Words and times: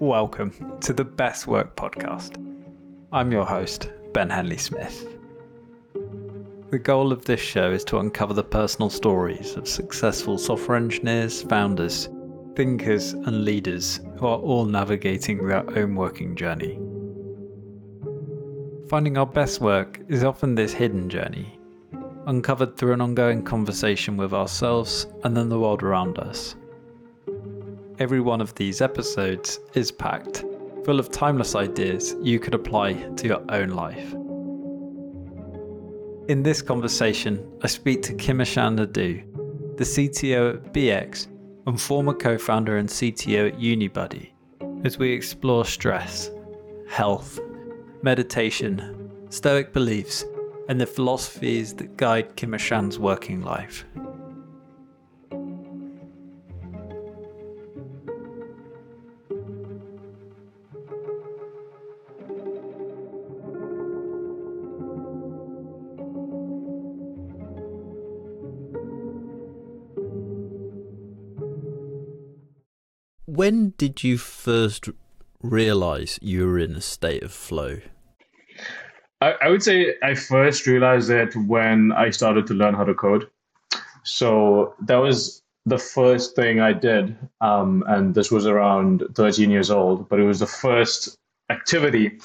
welcome 0.00 0.52
to 0.78 0.92
the 0.92 1.04
Best 1.04 1.46
Work 1.46 1.74
Podcast. 1.74 2.36
I'm 3.12 3.32
your 3.32 3.46
host, 3.46 3.88
Ben 4.12 4.28
Henley 4.28 4.58
Smith. 4.58 5.06
The 6.70 6.78
goal 6.78 7.12
of 7.12 7.24
this 7.24 7.40
show 7.40 7.70
is 7.70 7.82
to 7.84 7.98
uncover 7.98 8.34
the 8.34 8.44
personal 8.44 8.90
stories 8.90 9.56
of 9.56 9.66
successful 9.66 10.36
software 10.36 10.76
engineers, 10.76 11.42
founders, 11.44 12.10
thinkers, 12.56 13.14
and 13.14 13.46
leaders 13.46 14.00
who 14.18 14.26
are 14.26 14.38
all 14.38 14.66
navigating 14.66 15.46
their 15.46 15.64
own 15.78 15.94
working 15.94 16.36
journey. 16.36 16.78
Finding 18.90 19.16
our 19.16 19.26
best 19.26 19.62
work 19.62 20.02
is 20.08 20.24
often 20.24 20.54
this 20.54 20.74
hidden 20.74 21.08
journey, 21.08 21.58
uncovered 22.26 22.76
through 22.76 22.92
an 22.92 23.00
ongoing 23.00 23.42
conversation 23.42 24.18
with 24.18 24.34
ourselves 24.34 25.06
and 25.24 25.34
then 25.34 25.48
the 25.48 25.58
world 25.58 25.82
around 25.82 26.18
us. 26.18 26.54
Every 27.98 28.20
one 28.20 28.42
of 28.42 28.54
these 28.56 28.82
episodes 28.82 29.58
is 29.72 29.90
packed, 29.90 30.44
full 30.84 31.00
of 31.00 31.10
timeless 31.10 31.54
ideas 31.54 32.14
you 32.20 32.38
could 32.38 32.52
apply 32.52 32.92
to 32.92 33.26
your 33.26 33.42
own 33.48 33.70
life. 33.70 34.12
In 36.28 36.42
this 36.42 36.60
conversation, 36.60 37.50
I 37.62 37.68
speak 37.68 38.02
to 38.02 38.12
Kimeshan 38.12 38.76
Naidoo, 38.76 39.76
the 39.78 39.84
CTO 39.84 40.56
at 40.56 40.74
BX 40.74 41.28
and 41.66 41.80
former 41.80 42.12
co 42.12 42.36
founder 42.36 42.76
and 42.76 42.88
CTO 42.88 43.48
at 43.48 43.58
UniBuddy, 43.58 44.28
as 44.84 44.98
we 44.98 45.10
explore 45.12 45.64
stress, 45.64 46.30
health, 46.88 47.40
meditation, 48.02 49.10
Stoic 49.30 49.72
beliefs, 49.72 50.24
and 50.68 50.78
the 50.78 50.86
philosophies 50.86 51.72
that 51.74 51.96
guide 51.96 52.36
Kimeshan's 52.36 52.98
working 52.98 53.40
life. 53.40 53.86
When 73.36 73.74
did 73.76 74.02
you 74.02 74.16
first 74.16 74.88
realize 75.42 76.18
you 76.22 76.46
were 76.46 76.58
in 76.58 76.74
a 76.74 76.80
state 76.80 77.22
of 77.22 77.32
flow? 77.32 77.78
I, 79.20 79.34
I 79.42 79.48
would 79.48 79.62
say 79.62 79.94
I 80.02 80.14
first 80.14 80.66
realized 80.66 81.10
it 81.10 81.36
when 81.36 81.92
I 81.92 82.10
started 82.10 82.46
to 82.48 82.54
learn 82.54 82.74
how 82.74 82.84
to 82.84 82.94
code. 82.94 83.28
So 84.04 84.74
that 84.86 84.96
was 84.96 85.42
the 85.66 85.78
first 85.78 86.34
thing 86.34 86.60
I 86.60 86.72
did. 86.72 87.16
Um, 87.40 87.84
and 87.88 88.14
this 88.14 88.30
was 88.30 88.46
around 88.46 89.02
13 89.14 89.50
years 89.50 89.70
old, 89.70 90.08
but 90.08 90.18
it 90.18 90.24
was 90.24 90.40
the 90.40 90.46
first 90.46 91.18
activity 91.50 92.18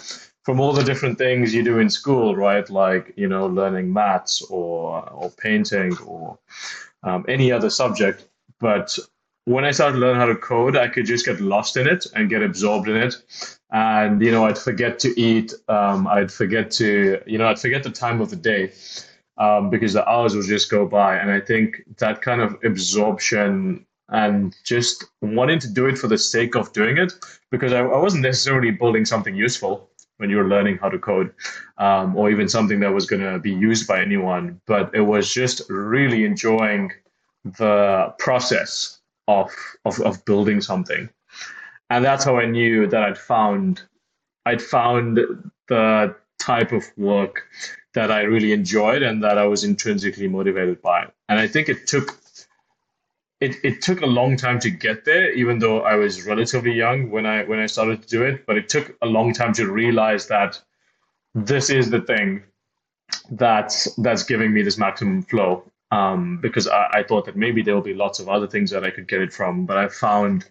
from 0.44 0.60
all 0.60 0.74
the 0.74 0.84
different 0.84 1.18
things 1.18 1.54
you 1.54 1.64
do 1.64 1.80
in 1.80 1.90
school, 1.90 2.36
right? 2.36 2.70
Like, 2.70 3.14
you 3.18 3.28
know, 3.28 3.48
learning 3.48 3.92
maths 3.92 4.42
or, 4.44 5.08
or 5.10 5.30
painting 5.32 5.98
or 6.00 6.38
um, 7.04 7.26
any 7.28 7.52
other 7.52 7.70
subject. 7.70 8.28
But 8.60 8.98
when 9.46 9.66
I 9.66 9.72
started 9.72 9.98
learning 9.98 10.20
how 10.20 10.28
to 10.28 10.36
code, 10.36 10.78
I 10.78 10.88
could 10.88 11.06
just 11.06 11.26
get 11.26 11.42
lost 11.42 11.78
in 11.78 11.88
it 11.88 12.06
and 12.16 12.30
get 12.30 12.44
absorbed 12.44 12.88
in 12.88 12.96
it. 12.96 13.16
And, 13.72 14.22
you 14.22 14.32
know, 14.32 14.46
I'd 14.46 14.58
forget 14.58 15.00
to 15.00 15.20
eat. 15.20 15.54
Um, 15.68 16.08
I'd 16.08 16.32
forget 16.32 16.70
to, 16.72 17.22
you 17.26 17.38
know, 17.38 17.48
I'd 17.48 17.60
forget 17.60 17.84
the 17.84 17.90
time 17.90 18.22
of 18.22 18.30
the 18.30 18.36
day 18.36 18.72
um, 19.38 19.70
because 19.70 19.94
the 19.94 20.08
hours 20.08 20.36
would 20.36 20.46
just 20.46 20.70
go 20.70 20.86
by. 20.86 21.16
And 21.16 21.32
I 21.32 21.40
think 21.40 21.82
that 21.98 22.22
kind 22.22 22.42
of 22.42 22.58
absorption 22.64 23.86
and 24.10 24.56
just 24.66 25.06
wanting 25.22 25.60
to 25.60 25.70
do 25.70 25.88
it 25.88 25.98
for 25.98 26.08
the 26.08 26.18
sake 26.18 26.56
of 26.56 26.74
doing 26.74 26.98
it, 26.98 27.14
because 27.50 27.72
I, 27.72 27.80
I 27.80 27.98
wasn't 27.98 28.24
necessarily 28.24 28.70
building 28.72 29.06
something 29.06 29.36
useful 29.36 29.90
when 30.18 30.30
you 30.30 30.38
were 30.38 30.48
learning 30.48 30.78
how 30.78 30.90
to 30.90 31.00
code 31.00 31.34
um, 31.80 32.16
or 32.16 32.30
even 32.30 32.48
something 32.48 32.80
that 32.82 32.94
was 32.94 33.08
going 33.08 33.22
to 33.24 33.40
be 33.40 33.52
used 33.52 33.88
by 33.88 34.02
anyone, 34.02 34.62
but 34.68 34.94
it 34.94 35.02
was 35.02 35.34
just 35.34 35.62
really 35.70 36.26
enjoying 36.26 36.92
the 37.58 38.14
process 38.20 39.01
of, 39.28 39.52
of, 39.86 40.00
of 40.02 40.24
building 40.26 40.62
something. 40.62 41.10
And 41.90 42.06
that's 42.06 42.24
how 42.24 42.38
I 42.38 42.46
knew 42.46 42.88
that 42.88 43.04
I'd 43.04 43.18
found 43.18 43.82
I'd 44.46 44.62
found 44.62 45.20
the 45.68 46.16
type 46.40 46.72
of 46.72 46.84
work 46.98 47.48
that 47.94 48.12
I 48.12 48.22
really 48.22 48.54
enjoyed 48.54 49.04
and 49.04 49.24
that 49.24 49.38
I 49.38 49.46
was 49.46 49.64
intrinsically 49.64 50.28
motivated 50.28 50.82
by. 50.82 51.08
And 51.30 51.40
I 51.40 51.48
think 51.48 51.70
it 51.70 51.88
took 51.88 52.18
it, 53.40 53.56
it 53.64 53.82
took 53.82 54.02
a 54.02 54.06
long 54.06 54.38
time 54.38 54.60
to 54.60 54.70
get 54.70 55.04
there, 55.04 55.32
even 55.32 55.58
though 55.60 55.82
I 55.82 55.96
was 55.96 56.26
relatively 56.26 56.74
young 56.74 57.10
when 57.10 57.26
I 57.26 57.44
when 57.44 57.60
I 57.60 57.66
started 57.66 58.04
to 58.04 58.08
do 58.08 58.24
it. 58.24 58.46
But 58.46 58.58
it 58.58 58.70
took 58.70 58.96
a 59.02 59.08
long 59.08 59.34
time 59.34 59.54
to 59.54 59.72
realize 59.72 60.28
that 60.28 60.62
this 61.34 61.70
is 61.70 61.90
the 61.90 62.02
thing 62.02 62.44
that's 63.32 63.94
that's 63.96 64.24
giving 64.24 64.54
me 64.54 64.62
this 64.62 64.78
maximum 64.78 65.24
flow 65.24 65.64
um, 65.92 66.40
because 66.42 66.68
I, 66.68 66.88
I, 66.94 67.04
thought 67.04 67.26
that 67.26 67.36
maybe 67.36 67.62
there 67.62 67.76
will 67.76 67.82
be 67.82 67.94
lots 67.94 68.20
of 68.20 68.30
other 68.30 68.48
things 68.48 68.72
that 68.72 68.84
I 68.84 68.92
could 68.92 69.08
get 69.08 69.22
it 69.22 69.34
from. 69.34 69.66
But 69.66 69.78
I 69.78 69.90
found, 69.90 70.46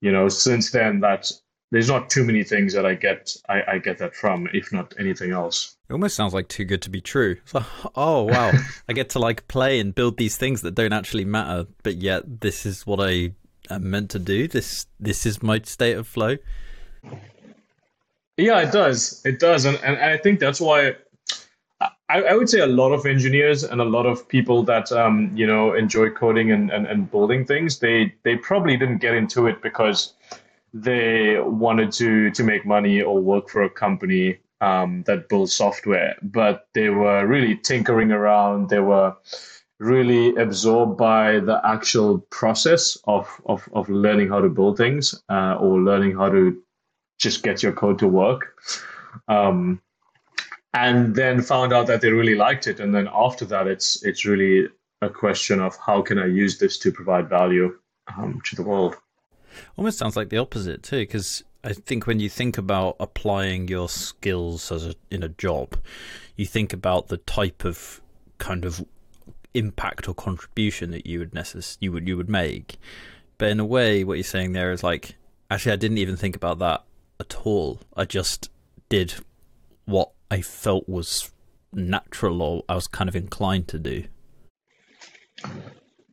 you 0.00 0.10
know, 0.10 0.28
since 0.28 0.72
then 0.72 1.00
that 1.00 1.30
there's 1.70 1.88
not 1.88 2.10
too 2.10 2.24
many 2.24 2.42
things 2.42 2.74
that 2.74 2.84
I 2.84 2.94
get 2.94 3.34
I, 3.48 3.62
I 3.68 3.78
get 3.78 3.98
that 3.98 4.14
from, 4.14 4.48
if 4.52 4.72
not 4.72 4.94
anything 4.98 5.30
else. 5.30 5.76
It 5.88 5.92
almost 5.92 6.16
sounds 6.16 6.34
like 6.34 6.48
too 6.48 6.64
good 6.64 6.82
to 6.82 6.90
be 6.90 7.00
true. 7.00 7.36
Like, 7.52 7.66
oh 7.94 8.22
wow, 8.24 8.52
I 8.88 8.92
get 8.92 9.10
to 9.10 9.18
like 9.18 9.46
play 9.48 9.78
and 9.78 9.94
build 9.94 10.16
these 10.16 10.36
things 10.36 10.62
that 10.62 10.74
don't 10.74 10.92
actually 10.92 11.24
matter, 11.24 11.66
but 11.82 11.96
yet 11.96 12.40
this 12.40 12.66
is 12.66 12.86
what 12.86 13.00
I 13.00 13.32
am 13.70 13.90
meant 13.90 14.10
to 14.10 14.18
do. 14.18 14.48
This 14.48 14.86
this 14.98 15.24
is 15.24 15.42
my 15.42 15.60
state 15.60 15.96
of 15.96 16.06
flow. 16.06 16.36
Yeah, 18.36 18.60
it 18.60 18.72
does. 18.72 19.22
It 19.24 19.38
does, 19.38 19.64
and 19.64 19.78
and 19.84 19.96
I 19.98 20.16
think 20.16 20.40
that's 20.40 20.60
why 20.60 20.96
I, 22.10 22.22
I, 22.22 22.34
would 22.34 22.48
say 22.48 22.58
a 22.58 22.66
lot 22.66 22.92
of 22.92 23.06
engineers 23.06 23.62
and 23.62 23.80
a 23.80 23.84
lot 23.84 24.04
of 24.04 24.26
people 24.28 24.64
that 24.64 24.90
um, 24.90 25.30
you 25.34 25.46
know 25.46 25.74
enjoy 25.74 26.10
coding 26.10 26.50
and, 26.50 26.70
and, 26.70 26.86
and 26.86 27.10
building 27.10 27.44
things, 27.44 27.78
they 27.78 28.12
they 28.24 28.36
probably 28.36 28.76
didn't 28.76 28.98
get 28.98 29.14
into 29.14 29.46
it 29.46 29.62
because 29.62 30.14
they 30.74 31.38
wanted 31.40 31.92
to 31.92 32.30
to 32.32 32.42
make 32.42 32.66
money 32.66 33.00
or 33.00 33.20
work 33.20 33.48
for 33.48 33.62
a 33.62 33.70
company 33.70 34.38
um, 34.60 35.04
that 35.06 35.28
builds 35.28 35.54
software, 35.54 36.16
but 36.22 36.66
they 36.74 36.90
were 36.90 37.26
really 37.26 37.56
tinkering 37.56 38.10
around. 38.10 38.68
They 38.68 38.80
were 38.80 39.14
really 39.78 40.34
absorbed 40.36 40.98
by 40.98 41.40
the 41.40 41.60
actual 41.64 42.18
process 42.30 42.98
of 43.04 43.28
of, 43.46 43.68
of 43.72 43.88
learning 43.88 44.28
how 44.28 44.40
to 44.40 44.48
build 44.48 44.76
things 44.76 45.14
uh, 45.28 45.56
or 45.60 45.80
learning 45.80 46.16
how 46.16 46.28
to 46.28 46.60
just 47.18 47.42
get 47.44 47.62
your 47.62 47.72
code 47.72 47.98
to 48.00 48.08
work. 48.08 48.56
Um, 49.28 49.80
and 50.72 51.14
then 51.14 51.42
found 51.42 51.72
out 51.72 51.86
that 51.88 52.00
they 52.00 52.10
really 52.10 52.34
liked 52.34 52.66
it. 52.66 52.80
And 52.80 52.94
then 52.94 53.08
after 53.12 53.44
that, 53.46 53.66
it's 53.66 54.02
it's 54.04 54.24
really 54.24 54.68
a 55.02 55.10
question 55.10 55.60
of 55.60 55.76
how 55.84 56.02
can 56.02 56.18
I 56.18 56.26
use 56.26 56.58
this 56.58 56.78
to 56.78 56.92
provide 56.92 57.28
value 57.28 57.76
um, 58.16 58.40
to 58.44 58.56
the 58.56 58.62
world. 58.62 58.96
Almost 59.76 59.98
sounds 59.98 60.16
like 60.16 60.28
the 60.28 60.38
opposite 60.38 60.82
too, 60.82 60.98
because 60.98 61.42
I 61.64 61.72
think 61.72 62.06
when 62.06 62.20
you 62.20 62.28
think 62.28 62.56
about 62.58 62.96
applying 63.00 63.68
your 63.68 63.88
skills 63.88 64.70
as 64.70 64.86
a, 64.86 64.94
in 65.10 65.22
a 65.22 65.28
job, 65.28 65.76
you 66.36 66.46
think 66.46 66.72
about 66.72 67.08
the 67.08 67.16
type 67.18 67.64
of 67.64 68.00
kind 68.38 68.64
of 68.64 68.84
impact 69.52 70.08
or 70.08 70.14
contribution 70.14 70.92
that 70.92 71.06
you 71.06 71.18
would 71.18 71.32
necess- 71.32 71.76
you 71.80 71.92
would 71.92 72.06
you 72.06 72.16
would 72.16 72.28
make. 72.30 72.78
But 73.38 73.48
in 73.50 73.58
a 73.58 73.64
way, 73.64 74.04
what 74.04 74.14
you're 74.14 74.24
saying 74.24 74.52
there 74.52 74.70
is 74.70 74.82
like, 74.82 75.16
actually, 75.50 75.72
I 75.72 75.76
didn't 75.76 75.98
even 75.98 76.16
think 76.16 76.36
about 76.36 76.58
that 76.60 76.84
at 77.18 77.34
all. 77.44 77.80
I 77.96 78.04
just 78.04 78.50
did 78.88 79.14
what 79.86 80.10
I 80.30 80.40
felt 80.42 80.88
was 80.88 81.30
natural 81.72 82.42
or 82.42 82.64
I 82.68 82.74
was 82.74 82.86
kind 82.86 83.08
of 83.08 83.16
inclined 83.16 83.68
to 83.68 83.78
do. 83.78 84.04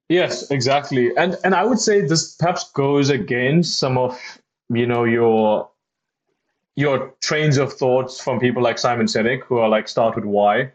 Yes, 0.10 0.50
exactly. 0.52 1.16
And 1.18 1.36
and 1.44 1.54
I 1.54 1.64
would 1.64 1.80
say 1.80 2.02
this 2.02 2.36
perhaps 2.36 2.72
goes 2.72 3.10
against 3.10 3.78
some 3.78 3.98
of 3.98 4.18
you 4.70 4.88
know 4.88 5.04
your 5.04 5.70
your 6.76 7.14
trains 7.22 7.58
of 7.58 7.74
thoughts 7.74 8.22
from 8.22 8.40
people 8.40 8.64
like 8.64 8.78
Simon 8.78 9.08
Sinek 9.08 9.44
who 9.44 9.58
are 9.58 9.70
like 9.70 9.88
start 9.88 10.16
with 10.16 10.26
why. 10.26 10.72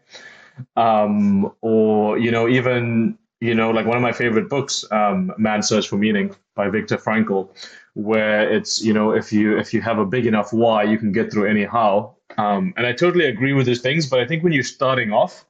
Um, 0.76 1.50
or 1.62 2.18
you 2.18 2.30
know 2.30 2.46
even 2.48 3.16
you 3.40 3.54
know 3.54 3.70
like 3.70 3.86
one 3.86 3.96
of 3.96 4.02
my 4.02 4.12
favorite 4.12 4.50
books 4.50 4.84
um, 4.92 5.32
Search 5.62 5.88
for 5.88 5.96
Meaning 5.96 6.36
by 6.54 6.68
Viktor 6.68 6.98
Frankl 6.98 7.48
where 7.94 8.50
it's 8.50 8.82
you 8.82 8.92
know 8.92 9.12
if 9.12 9.32
you 9.32 9.58
if 9.58 9.72
you 9.72 9.80
have 9.80 9.98
a 9.98 10.04
big 10.04 10.26
enough 10.26 10.52
why 10.52 10.82
you 10.82 10.98
can 10.98 11.12
get 11.12 11.32
through 11.32 11.46
any 11.46 11.64
how 11.64 12.14
um, 12.38 12.74
and 12.76 12.86
I 12.86 12.92
totally 12.92 13.26
agree 13.26 13.52
with 13.52 13.66
those 13.66 13.80
things, 13.80 14.08
but 14.08 14.20
I 14.20 14.26
think 14.26 14.42
when 14.42 14.52
you're 14.52 14.62
starting 14.62 15.12
off, 15.12 15.44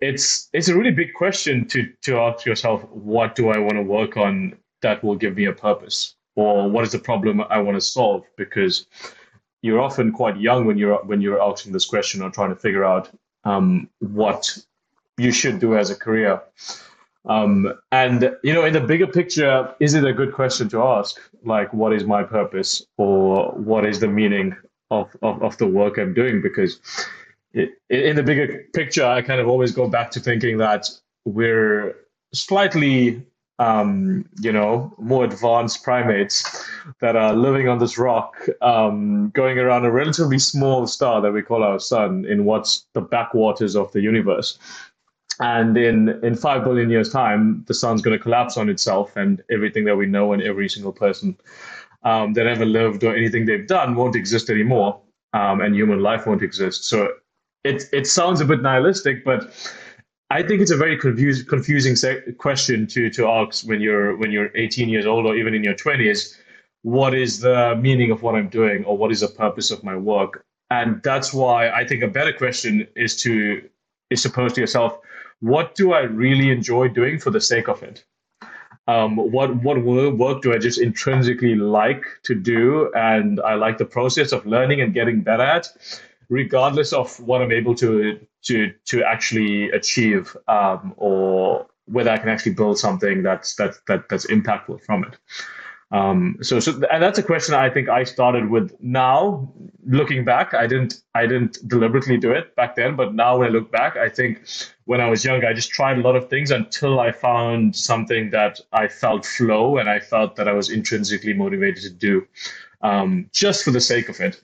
it's 0.00 0.48
it's 0.52 0.68
a 0.68 0.76
really 0.76 0.90
big 0.90 1.14
question 1.14 1.66
to 1.68 1.88
to 2.02 2.18
ask 2.18 2.46
yourself, 2.46 2.82
what 2.90 3.34
do 3.34 3.50
I 3.50 3.58
want 3.58 3.74
to 3.74 3.82
work 3.82 4.16
on 4.16 4.56
that 4.82 5.04
will 5.04 5.16
give 5.16 5.36
me 5.36 5.44
a 5.44 5.52
purpose, 5.52 6.14
or 6.36 6.70
what 6.70 6.84
is 6.84 6.92
the 6.92 6.98
problem 6.98 7.42
I 7.42 7.60
want 7.60 7.76
to 7.76 7.80
solve? 7.80 8.24
Because 8.36 8.86
you're 9.62 9.80
often 9.80 10.10
quite 10.12 10.40
young 10.40 10.64
when 10.64 10.78
you're 10.78 11.02
when 11.04 11.20
you're 11.20 11.42
asking 11.42 11.72
this 11.72 11.86
question 11.86 12.22
or 12.22 12.30
trying 12.30 12.50
to 12.50 12.56
figure 12.56 12.84
out 12.84 13.10
um, 13.44 13.88
what 13.98 14.58
you 15.18 15.32
should 15.32 15.58
do 15.58 15.76
as 15.76 15.90
a 15.90 15.96
career. 15.96 16.40
Um, 17.26 17.74
and 17.92 18.34
you 18.42 18.54
know, 18.54 18.64
in 18.64 18.72
the 18.72 18.80
bigger 18.80 19.06
picture, 19.06 19.74
is 19.80 19.92
it 19.92 20.04
a 20.04 20.12
good 20.12 20.32
question 20.32 20.68
to 20.70 20.82
ask? 20.82 21.20
Like, 21.44 21.72
what 21.74 21.92
is 21.92 22.04
my 22.04 22.22
purpose, 22.22 22.86
or 22.96 23.52
what 23.52 23.84
is 23.84 24.00
the 24.00 24.08
meaning 24.08 24.56
of 24.90 25.14
of, 25.22 25.42
of 25.42 25.58
the 25.58 25.66
work 25.66 25.98
I'm 25.98 26.14
doing? 26.14 26.42
Because 26.42 26.80
it, 27.52 27.70
in 27.88 28.16
the 28.16 28.22
bigger 28.22 28.64
picture, 28.72 29.04
I 29.04 29.22
kind 29.22 29.40
of 29.40 29.48
always 29.48 29.72
go 29.72 29.88
back 29.88 30.10
to 30.12 30.20
thinking 30.20 30.58
that 30.58 30.88
we're 31.24 31.96
slightly 32.32 33.24
um, 33.60 34.24
you 34.40 34.50
know, 34.50 34.92
more 34.96 35.22
advanced 35.22 35.84
primates 35.84 36.66
that 37.00 37.14
are 37.14 37.34
living 37.34 37.68
on 37.68 37.78
this 37.78 37.98
rock, 37.98 38.34
um, 38.62 39.28
going 39.34 39.58
around 39.58 39.84
a 39.84 39.90
relatively 39.90 40.38
small 40.38 40.86
star 40.86 41.20
that 41.20 41.32
we 41.32 41.42
call 41.42 41.62
our 41.62 41.78
sun 41.78 42.24
in 42.24 42.46
what's 42.46 42.86
the 42.94 43.02
backwaters 43.02 43.76
of 43.76 43.92
the 43.92 44.00
universe. 44.00 44.58
And 45.40 45.76
in, 45.76 46.08
in 46.24 46.36
five 46.36 46.64
billion 46.64 46.88
years' 46.88 47.10
time, 47.10 47.62
the 47.66 47.74
sun's 47.74 48.00
going 48.00 48.16
to 48.16 48.22
collapse 48.22 48.56
on 48.56 48.70
itself, 48.70 49.14
and 49.14 49.42
everything 49.50 49.84
that 49.84 49.96
we 49.96 50.06
know 50.06 50.32
and 50.32 50.42
every 50.42 50.68
single 50.68 50.92
person 50.92 51.36
um, 52.02 52.32
that 52.34 52.46
ever 52.46 52.64
lived 52.64 53.04
or 53.04 53.14
anything 53.14 53.46
they've 53.46 53.66
done 53.66 53.94
won't 53.94 54.16
exist 54.16 54.50
anymore, 54.50 55.00
um, 55.32 55.60
and 55.60 55.74
human 55.74 56.00
life 56.00 56.26
won't 56.26 56.42
exist. 56.42 56.84
So 56.84 57.12
it 57.64 57.84
it 57.92 58.06
sounds 58.06 58.40
a 58.40 58.44
bit 58.44 58.62
nihilistic, 58.62 59.24
but 59.24 59.52
I 60.30 60.42
think 60.42 60.60
it's 60.60 60.70
a 60.70 60.76
very 60.76 60.96
confuse, 60.96 61.42
confusing 61.42 61.96
question 62.38 62.86
to 62.88 63.10
to 63.10 63.28
ask 63.28 63.66
when 63.66 63.80
you're 63.80 64.16
when 64.16 64.30
you're 64.30 64.50
18 64.54 64.88
years 64.88 65.06
old 65.06 65.26
or 65.26 65.36
even 65.36 65.54
in 65.54 65.64
your 65.64 65.74
20s. 65.74 66.36
What 66.82 67.14
is 67.14 67.40
the 67.40 67.76
meaning 67.76 68.10
of 68.10 68.22
what 68.22 68.34
I'm 68.34 68.48
doing, 68.48 68.84
or 68.84 68.96
what 68.96 69.10
is 69.10 69.20
the 69.20 69.28
purpose 69.28 69.70
of 69.70 69.84
my 69.84 69.96
work? 69.96 70.44
And 70.70 71.02
that's 71.02 71.34
why 71.34 71.68
I 71.68 71.84
think 71.84 72.02
a 72.02 72.08
better 72.08 72.32
question 72.32 72.86
is 72.96 73.16
to 73.22 73.62
is 74.08 74.22
to 74.22 74.30
pose 74.30 74.54
to 74.54 74.60
yourself: 74.60 74.98
What 75.40 75.74
do 75.74 75.92
I 75.92 76.02
really 76.02 76.50
enjoy 76.50 76.88
doing 76.88 77.18
for 77.18 77.30
the 77.30 77.40
sake 77.40 77.68
of 77.68 77.82
it? 77.82 78.04
Um, 78.86 79.16
what 79.16 79.54
what 79.62 79.84
work 79.84 80.42
do 80.42 80.52
I 80.52 80.58
just 80.58 80.80
intrinsically 80.80 81.54
like 81.54 82.04
to 82.24 82.34
do, 82.34 82.90
and 82.94 83.40
I 83.40 83.54
like 83.54 83.78
the 83.78 83.84
process 83.84 84.32
of 84.32 84.44
learning 84.46 84.80
and 84.80 84.92
getting 84.92 85.20
better 85.20 85.42
at? 85.44 85.68
regardless 86.30 86.92
of 86.94 87.20
what 87.20 87.42
I'm 87.42 87.52
able 87.52 87.74
to 87.74 88.18
to 88.44 88.72
to 88.86 89.04
actually 89.04 89.70
achieve, 89.70 90.34
um, 90.48 90.94
or 90.96 91.66
whether 91.84 92.10
I 92.10 92.16
can 92.16 92.30
actually 92.30 92.54
build 92.54 92.78
something 92.78 93.22
that's 93.22 93.54
that's 93.56 93.78
that, 93.88 94.08
that's 94.08 94.26
impactful 94.28 94.80
from 94.82 95.04
it. 95.04 95.18
Um, 95.92 96.36
so, 96.40 96.60
so, 96.60 96.80
and 96.90 97.02
that's 97.02 97.18
a 97.18 97.22
question 97.22 97.54
I 97.54 97.68
think 97.68 97.88
I 97.88 98.04
started 98.04 98.48
with. 98.48 98.76
Now, 98.80 99.52
looking 99.84 100.24
back, 100.24 100.54
I 100.54 100.66
didn't, 100.66 101.02
I 101.14 101.26
didn't 101.26 101.58
deliberately 101.68 102.16
do 102.16 102.30
it 102.30 102.54
back 102.54 102.76
then, 102.76 102.94
but 102.94 103.14
now 103.14 103.38
when 103.38 103.48
I 103.48 103.50
look 103.50 103.72
back, 103.72 103.96
I 103.96 104.08
think 104.08 104.42
when 104.84 105.00
I 105.00 105.10
was 105.10 105.24
younger, 105.24 105.48
I 105.48 105.52
just 105.52 105.70
tried 105.70 105.98
a 105.98 106.00
lot 106.00 106.14
of 106.14 106.30
things 106.30 106.52
until 106.52 107.00
I 107.00 107.10
found 107.10 107.74
something 107.74 108.30
that 108.30 108.60
I 108.72 108.86
felt 108.86 109.26
flow 109.26 109.78
and 109.78 109.90
I 109.90 109.98
felt 109.98 110.36
that 110.36 110.46
I 110.46 110.52
was 110.52 110.70
intrinsically 110.70 111.32
motivated 111.32 111.82
to 111.82 111.90
do, 111.90 112.26
um, 112.82 113.28
just 113.32 113.64
for 113.64 113.72
the 113.72 113.80
sake 113.80 114.08
of 114.08 114.20
it 114.20 114.40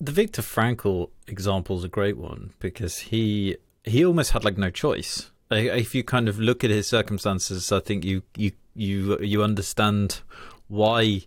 the 0.00 0.12
Viktor 0.12 0.42
Frankl 0.42 1.10
example 1.26 1.78
is 1.78 1.84
a 1.84 1.88
great 1.88 2.16
one 2.16 2.52
because 2.58 2.98
he 2.98 3.56
he 3.84 4.04
almost 4.04 4.32
had 4.32 4.44
like 4.44 4.58
no 4.58 4.70
choice. 4.70 5.30
If 5.50 5.94
you 5.94 6.02
kind 6.02 6.28
of 6.28 6.40
look 6.40 6.64
at 6.64 6.70
his 6.70 6.88
circumstances, 6.88 7.70
I 7.72 7.80
think 7.80 8.04
you 8.04 8.22
you 8.36 8.52
you 8.76 9.18
you 9.20 9.42
understand 9.42 10.20
why 10.68 11.22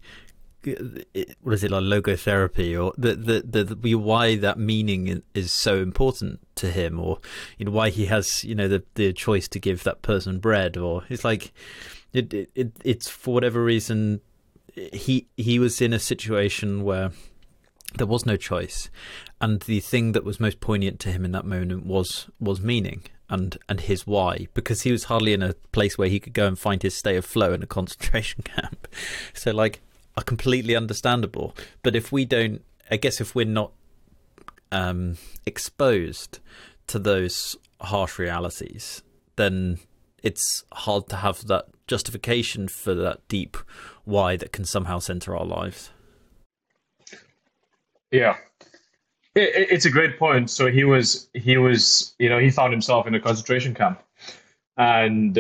what 0.64 1.54
is 1.54 1.64
it 1.64 1.72
like 1.72 1.84
logotherapy 1.84 2.78
or 2.82 2.94
the, 2.98 3.16
the 3.16 3.64
the 3.64 3.96
why 3.96 4.36
that 4.36 4.60
meaning 4.60 5.24
is 5.34 5.54
so 5.54 5.78
important 5.78 6.40
to 6.56 6.70
him 6.70 7.00
or 7.00 7.20
you 7.58 7.66
know 7.66 7.72
why 7.72 7.90
he 7.90 8.08
has 8.08 8.44
you 8.44 8.54
know 8.54 8.68
the 8.68 8.84
the 8.96 9.14
choice 9.14 9.48
to 9.48 9.60
give 9.60 9.84
that 9.84 10.02
person 10.02 10.40
bread 10.40 10.76
or 10.76 11.04
it's 11.08 11.24
like 11.24 11.54
it, 12.12 12.34
it 12.34 12.74
it's 12.84 13.08
for 13.08 13.34
whatever 13.34 13.64
reason 13.64 14.20
he 14.94 15.28
he 15.38 15.60
was 15.60 15.82
in 15.82 15.94
a 15.94 16.00
situation 16.00 16.84
where 16.84 17.12
there 17.98 18.08
was 18.08 18.26
no 18.26 18.36
choice, 18.36 18.90
and 19.42 19.62
the 19.62 19.80
thing 19.80 20.12
that 20.12 20.24
was 20.24 20.40
most 20.40 20.60
poignant 20.60 21.00
to 21.02 21.12
him 21.12 21.26
in 21.26 21.32
that 21.32 21.46
moment 21.46 21.86
was 21.86 22.30
was 22.40 22.62
meaning 22.62 23.04
and 23.30 23.58
and 23.68 23.82
his 23.82 24.08
why, 24.08 24.48
because 24.54 24.82
he 24.82 24.92
was 24.92 25.06
hardly 25.06 25.34
in 25.34 25.44
a 25.44 25.54
place 25.72 25.98
where 25.98 26.10
he 26.10 26.20
could 26.20 26.34
go 26.34 26.48
and 26.48 26.58
find 26.58 26.82
his 26.82 26.96
state 26.96 27.18
of 27.18 27.26
flow 27.26 27.54
in 27.54 27.64
a 27.64 27.68
concentration 27.78 28.44
camp. 28.44 28.88
So, 29.34 29.52
like, 29.52 29.82
are 30.18 30.24
completely 30.24 30.76
understandable. 30.76 31.56
But 31.84 31.96
if 31.96 32.12
we 32.12 32.26
don't, 32.26 32.64
I 32.92 32.98
guess, 32.98 33.22
if 33.22 33.36
we're 33.36 33.46
not 33.46 33.72
um, 34.72 35.18
exposed 35.46 36.40
to 36.88 37.00
those 37.00 37.56
harsh 37.82 38.20
realities, 38.20 39.04
then 39.36 39.80
it's 40.22 40.64
hard 40.74 41.08
to 41.10 41.18
have 41.18 41.48
that 41.48 41.68
justification 41.88 42.68
for 42.68 42.94
that 42.94 43.26
deep 43.28 43.58
why 44.04 44.36
that 44.36 44.52
can 44.52 44.66
somehow 44.66 45.00
center 45.00 45.36
our 45.36 45.46
lives. 45.46 45.92
Yeah, 48.12 48.38
it, 49.40 49.72
it's 49.72 49.86
a 49.86 49.90
great 49.90 50.18
point. 50.18 50.50
So 50.50 50.68
he 50.68 50.84
was 50.84 51.30
he 51.34 51.58
was 51.58 52.16
you 52.20 52.30
know 52.30 52.40
he 52.40 52.50
found 52.50 52.74
himself 52.74 53.08
in 53.08 53.16
a 53.16 53.20
concentration 53.20 53.74
camp, 53.74 54.02
and 54.78 55.38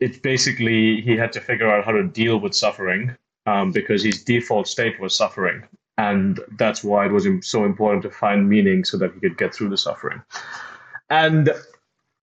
it 0.00 0.22
basically 0.22 1.00
he 1.00 1.16
had 1.16 1.32
to 1.32 1.40
figure 1.40 1.70
out 1.70 1.84
how 1.84 1.92
to 1.92 2.04
deal 2.04 2.38
with 2.38 2.54
suffering 2.54 3.16
um, 3.46 3.72
because 3.72 4.02
his 4.02 4.22
default 4.24 4.68
state 4.68 4.98
was 5.00 5.14
suffering, 5.14 5.62
and 5.98 6.40
that's 6.58 6.82
why 6.82 7.06
it 7.06 7.12
was 7.12 7.26
so 7.42 7.64
important 7.64 8.02
to 8.02 8.10
find 8.10 8.48
meaning 8.48 8.84
so 8.84 8.96
that 8.98 9.12
he 9.14 9.20
could 9.20 9.38
get 9.38 9.54
through 9.54 9.68
the 9.68 9.78
suffering. 9.78 10.22
And 11.10 11.50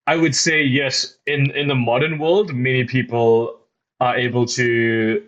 I 0.07 0.15
would 0.15 0.35
say 0.35 0.63
yes, 0.63 1.17
in 1.27 1.51
in 1.51 1.67
the 1.67 1.75
modern 1.75 2.19
world, 2.19 2.53
many 2.53 2.83
people 2.83 3.59
are 3.99 4.15
able 4.15 4.45
to 4.45 5.23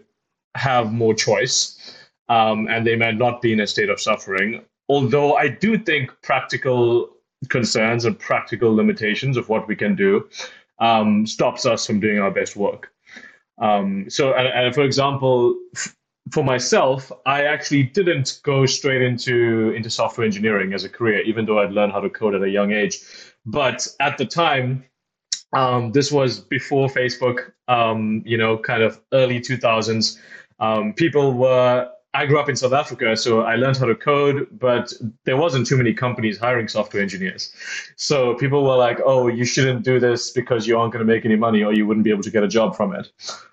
have 0.55 0.91
more 0.91 1.13
choice 1.13 1.97
um, 2.31 2.67
and 2.69 2.87
they 2.87 2.95
might 2.95 3.17
not 3.17 3.41
be 3.41 3.51
in 3.51 3.59
a 3.59 3.67
state 3.67 3.89
of 3.89 3.99
suffering. 3.99 4.61
Although 4.91 5.35
I 5.35 5.47
do 5.47 5.77
think 5.77 6.11
practical 6.21 7.11
concerns 7.47 8.03
and 8.03 8.19
practical 8.19 8.75
limitations 8.75 9.37
of 9.37 9.47
what 9.47 9.65
we 9.65 9.73
can 9.73 9.95
do 9.95 10.27
um, 10.79 11.25
stops 11.25 11.65
us 11.65 11.87
from 11.87 12.01
doing 12.01 12.19
our 12.19 12.29
best 12.29 12.57
work. 12.57 12.91
Um, 13.57 14.09
so, 14.09 14.33
and, 14.33 14.47
and, 14.49 14.75
for 14.75 14.81
example, 14.81 15.55
f- 15.77 15.95
for 16.31 16.43
myself, 16.43 17.09
I 17.25 17.45
actually 17.45 17.83
didn't 17.83 18.41
go 18.43 18.65
straight 18.65 19.01
into 19.01 19.71
into 19.77 19.89
software 19.89 20.25
engineering 20.25 20.73
as 20.73 20.83
a 20.83 20.89
career, 20.89 21.21
even 21.21 21.45
though 21.45 21.59
I'd 21.59 21.71
learned 21.71 21.93
how 21.93 22.01
to 22.01 22.09
code 22.09 22.35
at 22.35 22.43
a 22.43 22.49
young 22.49 22.73
age. 22.73 22.99
But 23.45 23.87
at 24.01 24.17
the 24.17 24.25
time, 24.25 24.83
um, 25.53 25.93
this 25.93 26.11
was 26.11 26.41
before 26.41 26.89
Facebook, 26.89 27.53
um, 27.69 28.23
you 28.25 28.37
know, 28.37 28.57
kind 28.57 28.83
of 28.83 28.99
early 29.13 29.39
2000s. 29.39 30.19
Um, 30.59 30.93
people 30.93 31.31
were 31.31 31.89
I 32.13 32.25
grew 32.25 32.39
up 32.39 32.49
in 32.49 32.57
South 32.57 32.73
Africa, 32.73 33.15
so 33.15 33.41
I 33.41 33.55
learned 33.55 33.77
how 33.77 33.85
to 33.85 33.95
code, 33.95 34.47
but 34.51 34.91
there 35.23 35.37
wasn't 35.37 35.65
too 35.65 35.77
many 35.77 35.93
companies 35.93 36.37
hiring 36.37 36.67
software 36.67 37.01
engineers. 37.01 37.53
So 37.95 38.35
people 38.35 38.63
were 38.65 38.75
like, 38.75 38.99
"Oh, 39.05 39.29
you 39.29 39.45
shouldn't 39.45 39.83
do 39.83 39.97
this 39.97 40.29
because 40.31 40.67
you 40.67 40.77
aren't 40.77 40.91
going 40.91 41.05
to 41.05 41.13
make 41.13 41.23
any 41.23 41.37
money, 41.37 41.63
or 41.63 41.73
you 41.73 41.87
wouldn't 41.87 42.03
be 42.03 42.09
able 42.09 42.23
to 42.23 42.31
get 42.31 42.43
a 42.43 42.49
job 42.49 42.75
from 42.75 42.93
it, 42.93 43.09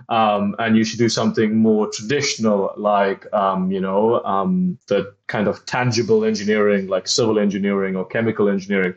um, 0.08 0.56
and 0.58 0.76
you 0.76 0.82
should 0.82 0.98
do 0.98 1.08
something 1.08 1.56
more 1.56 1.88
traditional, 1.92 2.72
like 2.76 3.32
um, 3.32 3.70
you 3.70 3.80
know, 3.80 4.24
um, 4.24 4.76
the 4.88 5.14
kind 5.28 5.46
of 5.46 5.64
tangible 5.66 6.24
engineering, 6.24 6.88
like 6.88 7.06
civil 7.06 7.38
engineering 7.38 7.94
or 7.94 8.04
chemical 8.04 8.48
engineering." 8.48 8.94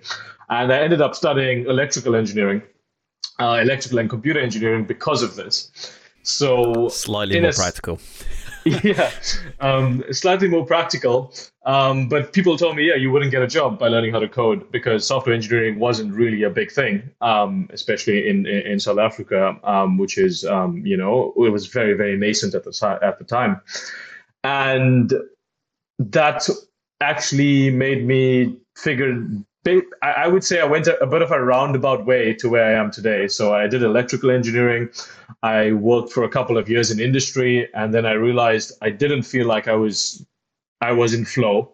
And 0.50 0.74
I 0.74 0.80
ended 0.80 1.02
up 1.02 1.14
studying 1.14 1.68
electrical 1.68 2.16
engineering, 2.16 2.64
uh, 3.40 3.60
electrical 3.62 4.00
and 4.00 4.10
computer 4.10 4.40
engineering 4.40 4.86
because 4.86 5.22
of 5.22 5.36
this. 5.36 5.72
So 6.24 6.90
slightly 6.90 7.40
more 7.40 7.50
a, 7.52 7.54
practical. 7.54 8.00
yeah, 8.84 9.12
um, 9.60 10.04
slightly 10.12 10.48
more 10.48 10.66
practical. 10.66 11.34
Um, 11.66 12.08
but 12.10 12.34
people 12.34 12.58
told 12.58 12.76
me, 12.76 12.88
yeah, 12.88 12.96
you 12.96 13.12
wouldn't 13.12 13.32
get 13.32 13.42
a 13.42 13.48
job 13.48 13.80
by 13.80 13.88
learning 13.88 14.12
how 14.12 14.20
to 14.20 14.28
code 14.28 14.72
because 14.72 15.06
software 15.06 15.34
engineering 15.34 15.80
wasn't 15.80 16.14
really 16.14 16.44
a 16.44 16.50
big 16.50 16.72
thing, 16.72 17.10
um, 17.22 17.70
especially 17.72 18.28
in, 18.28 18.46
in, 18.46 18.80
South 18.80 19.00
Africa, 19.00 19.58
um, 19.64 19.98
which 19.98 20.18
is 20.18 20.46
um, 20.46 20.86
you 20.86 20.98
know 20.98 21.34
it 21.38 21.50
was 21.50 21.68
very 21.68 21.94
very 21.94 22.18
nascent 22.18 22.54
at 22.54 22.64
the 22.64 23.00
at 23.02 23.18
the 23.20 23.26
time, 23.26 23.62
and 24.44 25.14
that 26.00 26.48
actually 27.00 27.72
made 27.72 28.06
me 28.06 28.58
figure 28.76 29.28
I 30.02 30.28
would 30.28 30.44
say 30.44 30.60
I 30.60 30.66
went 30.66 30.88
a, 30.88 31.06
bit 31.06 31.22
of 31.22 31.32
a 31.32 31.44
roundabout 31.44 32.06
way 32.06 32.34
to 32.36 32.50
where 32.50 32.66
I 32.66 32.80
am 32.80 32.90
today. 32.90 33.28
So 33.28 33.54
I 33.54 33.68
did 33.68 33.84
electrical 33.84 34.32
engineering. 34.32 34.90
I 35.44 35.74
worked 35.74 36.12
for 36.12 36.24
a 36.24 36.30
couple 36.30 36.58
of 36.58 36.68
years 36.68 36.90
in 36.90 37.00
industry, 37.00 37.72
and 37.74 37.94
then 37.94 38.06
I 38.06 38.14
realized 38.14 38.72
I 38.82 38.90
didn't 38.90 39.24
feel 39.24 39.46
like 39.46 39.68
I 39.68 39.76
was 39.76 40.26
I 40.82 40.94
was 40.94 41.14
in 41.14 41.26
flow. 41.26 41.74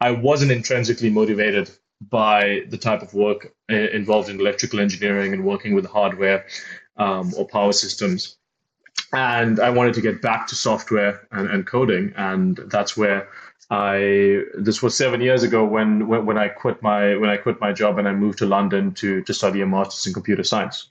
I 0.00 0.12
wasn't 0.12 0.50
intrinsically 0.50 1.10
motivated 1.10 1.70
by 2.10 2.62
the 2.68 2.78
type 2.78 3.02
of 3.02 3.12
work 3.12 3.54
involved 3.68 4.28
in 4.30 4.40
electrical 4.40 4.80
engineering 4.80 5.32
and 5.32 5.44
working 5.44 5.74
with 5.74 5.86
hardware 5.86 6.46
um, 6.96 7.32
or 7.36 7.46
power 7.46 7.72
systems. 7.72 8.36
and 9.12 9.60
I 9.60 9.70
wanted 9.70 9.94
to 9.94 10.00
get 10.00 10.22
back 10.22 10.46
to 10.48 10.54
software 10.54 11.26
and, 11.32 11.48
and 11.48 11.66
coding, 11.66 12.12
and 12.16 12.58
that's 12.68 12.96
where 12.96 13.28
I 13.70 14.42
this 14.56 14.82
was 14.82 14.96
seven 14.96 15.20
years 15.20 15.42
ago 15.42 15.64
when, 15.64 16.06
when 16.06 16.24
when 16.24 16.38
I 16.38 16.48
quit 16.48 16.80
my 16.82 17.16
when 17.16 17.30
I 17.30 17.36
quit 17.36 17.60
my 17.60 17.72
job 17.72 17.98
and 17.98 18.06
I 18.06 18.12
moved 18.12 18.38
to 18.38 18.46
London 18.46 18.92
to 18.94 19.22
to 19.22 19.34
study 19.34 19.60
a 19.60 19.66
master's 19.66 20.06
in 20.06 20.14
computer 20.14 20.44
science. 20.44 20.88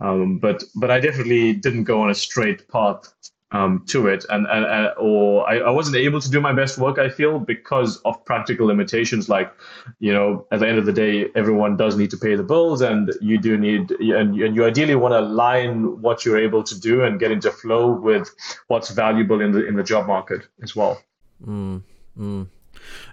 Um, 0.00 0.38
but 0.38 0.64
but 0.74 0.90
I 0.90 1.00
definitely 1.00 1.52
didn't 1.52 1.84
go 1.84 2.00
on 2.00 2.10
a 2.10 2.14
straight 2.14 2.66
path 2.68 3.12
um, 3.50 3.84
to 3.88 4.08
it, 4.08 4.24
and, 4.28 4.46
and, 4.46 4.64
and 4.64 4.88
or 4.98 5.48
I, 5.48 5.58
I 5.58 5.70
wasn't 5.70 5.96
able 5.96 6.20
to 6.20 6.30
do 6.30 6.40
my 6.40 6.52
best 6.52 6.78
work. 6.78 6.98
I 6.98 7.08
feel 7.08 7.38
because 7.38 7.96
of 8.02 8.24
practical 8.24 8.66
limitations. 8.66 9.28
Like, 9.28 9.52
you 10.00 10.12
know, 10.12 10.46
at 10.52 10.60
the 10.60 10.68
end 10.68 10.78
of 10.78 10.86
the 10.86 10.92
day, 10.92 11.30
everyone 11.34 11.76
does 11.76 11.96
need 11.96 12.10
to 12.10 12.16
pay 12.16 12.34
the 12.36 12.42
bills, 12.42 12.80
and 12.82 13.12
you 13.20 13.38
do 13.38 13.56
need, 13.56 13.90
and, 13.90 14.38
and 14.38 14.54
you 14.54 14.64
ideally 14.64 14.94
want 14.94 15.12
to 15.12 15.20
align 15.20 16.00
what 16.00 16.24
you're 16.24 16.38
able 16.38 16.62
to 16.62 16.78
do 16.78 17.04
and 17.04 17.18
get 17.18 17.30
into 17.30 17.50
flow 17.50 17.90
with 17.90 18.34
what's 18.68 18.90
valuable 18.90 19.40
in 19.40 19.52
the 19.52 19.66
in 19.66 19.76
the 19.76 19.84
job 19.84 20.06
market 20.06 20.46
as 20.62 20.76
well. 20.76 21.00
Mm, 21.44 21.82
mm. 22.18 22.46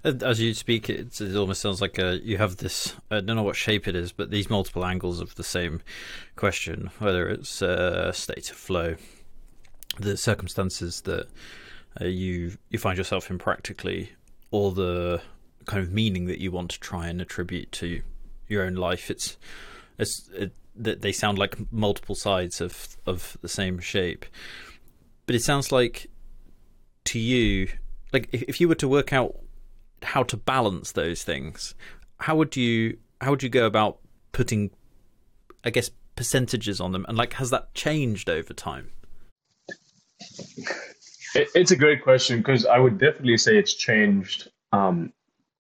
As 0.04 0.40
you 0.40 0.54
speak, 0.54 0.90
it, 0.90 1.20
it 1.20 1.36
almost 1.36 1.62
sounds 1.62 1.82
like 1.82 1.98
a, 1.98 2.20
you 2.24 2.38
have 2.38 2.58
this. 2.58 2.96
I 3.10 3.22
don't 3.22 3.36
know 3.36 3.44
what 3.44 3.56
shape 3.56 3.88
it 3.88 3.96
is, 3.96 4.12
but 4.12 4.30
these 4.30 4.50
multiple 4.50 4.86
angles 4.86 5.20
of 5.20 5.36
the 5.36 5.44
same 5.44 5.82
question, 6.36 6.92
whether 7.00 7.28
it's 7.30 7.62
a 7.62 8.12
state 8.14 8.50
of 8.52 8.56
flow, 8.56 8.96
the 10.00 10.18
circumstances 10.18 11.02
that 11.02 11.28
uh, 12.00 12.06
you 12.06 12.58
you 12.70 12.78
find 12.78 12.98
yourself 12.98 13.30
in 13.30 13.40
practically, 13.40 14.12
or 14.52 14.72
the 14.72 15.22
kind 15.66 15.82
of 15.82 15.92
meaning 15.92 16.26
that 16.26 16.40
you 16.40 16.52
want 16.52 16.72
to 16.72 16.80
try 16.80 17.08
and 17.08 17.22
attribute 17.22 17.72
to 17.72 18.02
your 18.48 18.64
own 18.64 18.76
life. 18.76 19.10
It's 19.10 19.38
it's 19.98 20.30
it, 20.34 20.54
they 20.76 21.12
sound 21.12 21.38
like 21.38 21.72
multiple 21.72 22.16
sides 22.16 22.62
of 22.62 22.98
of 23.06 23.38
the 23.42 23.48
same 23.48 23.80
shape, 23.80 24.26
but 25.26 25.36
it 25.36 25.42
sounds 25.42 25.72
like 25.72 26.08
to 27.06 27.20
you, 27.20 27.70
like 28.16 28.30
if, 28.32 28.44
if 28.44 28.62
you 28.62 28.68
were 28.70 28.76
to 28.76 28.88
work 28.88 29.12
out 29.12 29.36
how 30.02 30.24
to 30.24 30.38
balance 30.38 30.94
those 30.94 31.24
things, 31.24 31.76
how 32.22 32.36
would 32.38 32.56
you 32.56 32.98
how 33.22 33.32
would 33.32 33.44
you 33.44 33.50
go 33.50 33.66
about 33.66 34.00
putting, 34.32 34.72
I 35.64 35.70
guess, 35.70 35.92
percentages 36.16 36.80
on 36.80 36.94
them, 36.94 37.06
and 37.10 37.18
like 37.18 37.34
has 37.34 37.50
that 37.50 37.74
changed 37.74 38.30
over 38.30 38.54
time? 38.54 38.92
It's 41.54 41.72
a 41.72 41.76
great 41.76 42.02
question 42.02 42.38
because 42.38 42.66
I 42.66 42.80
would 42.80 42.98
definitely 42.98 43.38
say 43.38 43.58
it's 43.58 43.74
changed 43.74 44.48
um, 44.72 45.12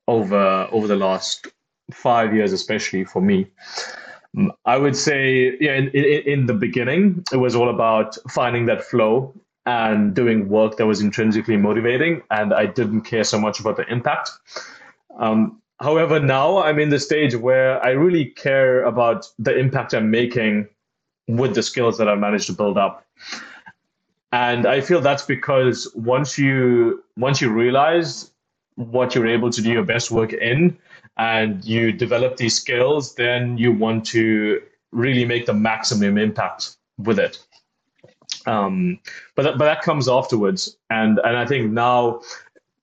over 0.07 0.69
over 0.71 0.87
the 0.87 0.95
last 0.95 1.47
five 1.91 2.33
years, 2.33 2.53
especially 2.53 3.03
for 3.03 3.21
me. 3.21 3.47
Mm, 4.37 4.49
I 4.65 4.77
would 4.77 4.95
say, 4.95 5.57
yeah, 5.59 5.75
in, 5.75 5.89
in, 5.89 6.23
in, 6.33 6.45
the 6.45 6.53
beginning, 6.53 7.23
it 7.33 7.37
was 7.37 7.55
all 7.55 7.69
about 7.69 8.17
finding 8.29 8.65
that 8.67 8.83
flow 8.83 9.33
and 9.65 10.13
doing 10.13 10.47
work 10.49 10.77
that 10.77 10.85
was 10.85 11.01
intrinsically 11.01 11.57
motivating, 11.57 12.21
and 12.29 12.53
I 12.53 12.65
didn't 12.67 13.01
care 13.01 13.23
so 13.23 13.39
much 13.39 13.59
about 13.59 13.77
the 13.77 13.91
impact. 13.91 14.29
Um, 15.17 15.61
however, 15.79 16.19
now 16.19 16.59
I'm 16.59 16.79
in 16.79 16.89
the 16.89 16.99
stage 16.99 17.35
where 17.35 17.83
I 17.83 17.89
really 17.89 18.25
care 18.25 18.83
about 18.83 19.27
the 19.39 19.57
impact 19.57 19.93
I'm 19.93 20.11
making 20.11 20.67
with 21.27 21.55
the 21.55 21.63
skills 21.63 21.97
that 21.97 22.07
I've 22.07 22.19
managed 22.19 22.47
to 22.47 22.53
build 22.53 22.77
up 22.77 23.05
and 24.35 24.65
i 24.65 24.81
feel 24.81 25.01
that's 25.01 25.25
because 25.25 25.91
once 25.95 26.37
you 26.37 27.03
once 27.17 27.41
you 27.41 27.49
realize 27.49 28.31
what 28.75 29.15
you're 29.15 29.27
able 29.27 29.49
to 29.49 29.61
do 29.61 29.71
your 29.71 29.85
best 29.85 30.11
work 30.11 30.33
in 30.33 30.77
and 31.17 31.63
you 31.63 31.91
develop 31.91 32.35
these 32.35 32.55
skills 32.55 33.15
then 33.15 33.57
you 33.57 33.71
want 33.71 34.05
to 34.05 34.61
really 34.91 35.25
make 35.25 35.45
the 35.45 35.53
maximum 35.53 36.17
impact 36.17 36.75
with 36.97 37.17
it 37.17 37.44
um, 38.45 38.99
but 39.35 39.43
that, 39.43 39.57
but 39.57 39.65
that 39.65 39.81
comes 39.81 40.07
afterwards 40.07 40.77
and 40.89 41.19
and 41.19 41.37
i 41.37 41.45
think 41.45 41.71
now 41.71 42.21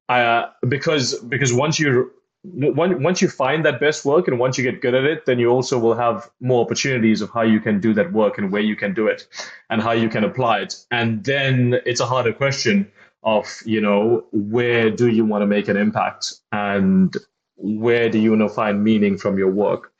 uh, 0.08 0.50
because 0.68 1.14
because 1.20 1.52
once 1.52 1.78
you 1.78 2.12
once 2.44 3.22
you 3.22 3.28
find 3.28 3.64
that 3.64 3.78
best 3.78 4.04
work 4.04 4.26
and 4.26 4.38
once 4.38 4.58
you 4.58 4.64
get 4.64 4.80
good 4.80 4.94
at 4.94 5.04
it, 5.04 5.26
then 5.26 5.38
you 5.38 5.48
also 5.48 5.78
will 5.78 5.94
have 5.94 6.28
more 6.40 6.64
opportunities 6.64 7.20
of 7.20 7.30
how 7.30 7.42
you 7.42 7.60
can 7.60 7.80
do 7.80 7.94
that 7.94 8.12
work 8.12 8.36
and 8.36 8.50
where 8.50 8.62
you 8.62 8.74
can 8.74 8.92
do 8.92 9.06
it 9.06 9.28
and 9.70 9.80
how 9.80 9.92
you 9.92 10.08
can 10.08 10.24
apply 10.24 10.58
it. 10.58 10.74
And 10.90 11.22
then 11.24 11.80
it's 11.86 12.00
a 12.00 12.06
harder 12.06 12.32
question 12.32 12.90
of, 13.22 13.46
you 13.64 13.80
know, 13.80 14.24
where 14.32 14.90
do 14.90 15.08
you 15.08 15.24
want 15.24 15.42
to 15.42 15.46
make 15.46 15.68
an 15.68 15.76
impact 15.76 16.34
and 16.50 17.16
where 17.56 18.10
do 18.10 18.18
you 18.18 18.30
want 18.30 18.42
to 18.42 18.48
find 18.48 18.82
meaning 18.82 19.16
from 19.16 19.38
your 19.38 19.50
work? 19.50 19.92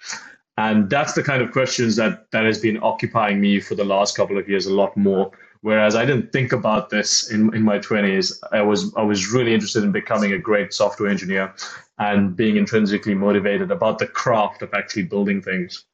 And 0.59 0.91
that's 0.91 1.13
the 1.13 1.23
kind 1.23 1.43
of 1.43 1.53
questions 1.53 1.95
that 1.97 2.31
that 2.33 2.45
has 2.45 2.59
been 2.59 2.83
occupying 2.83 3.41
me 3.41 3.61
for 3.61 3.77
the 3.77 3.85
last 3.85 4.17
couple 4.17 4.37
of 4.37 4.49
years 4.49 4.67
a 4.67 4.75
lot 4.75 4.97
more 4.97 5.31
Whereas 5.63 5.95
I 5.95 6.05
didn't 6.05 6.33
think 6.33 6.53
about 6.53 6.91
this 6.91 7.31
in, 7.31 7.55
in 7.55 7.63
my 7.63 7.79
20s. 7.79 8.37
I 8.51 8.63
was 8.63 8.93
I 8.97 9.03
was 9.03 9.33
really 9.33 9.55
interested 9.55 9.85
in 9.85 9.93
becoming 9.93 10.33
a 10.33 10.39
great 10.39 10.75
software 10.75 11.09
engineer 11.09 11.55
and 11.99 12.37
being 12.37 12.57
intrinsically 12.57 13.15
motivated 13.15 13.71
about 13.71 13.99
the 13.99 14.07
craft 14.07 14.63
of 14.63 14.75
actually 14.75 15.05
building 15.05 15.41
things. 15.41 15.85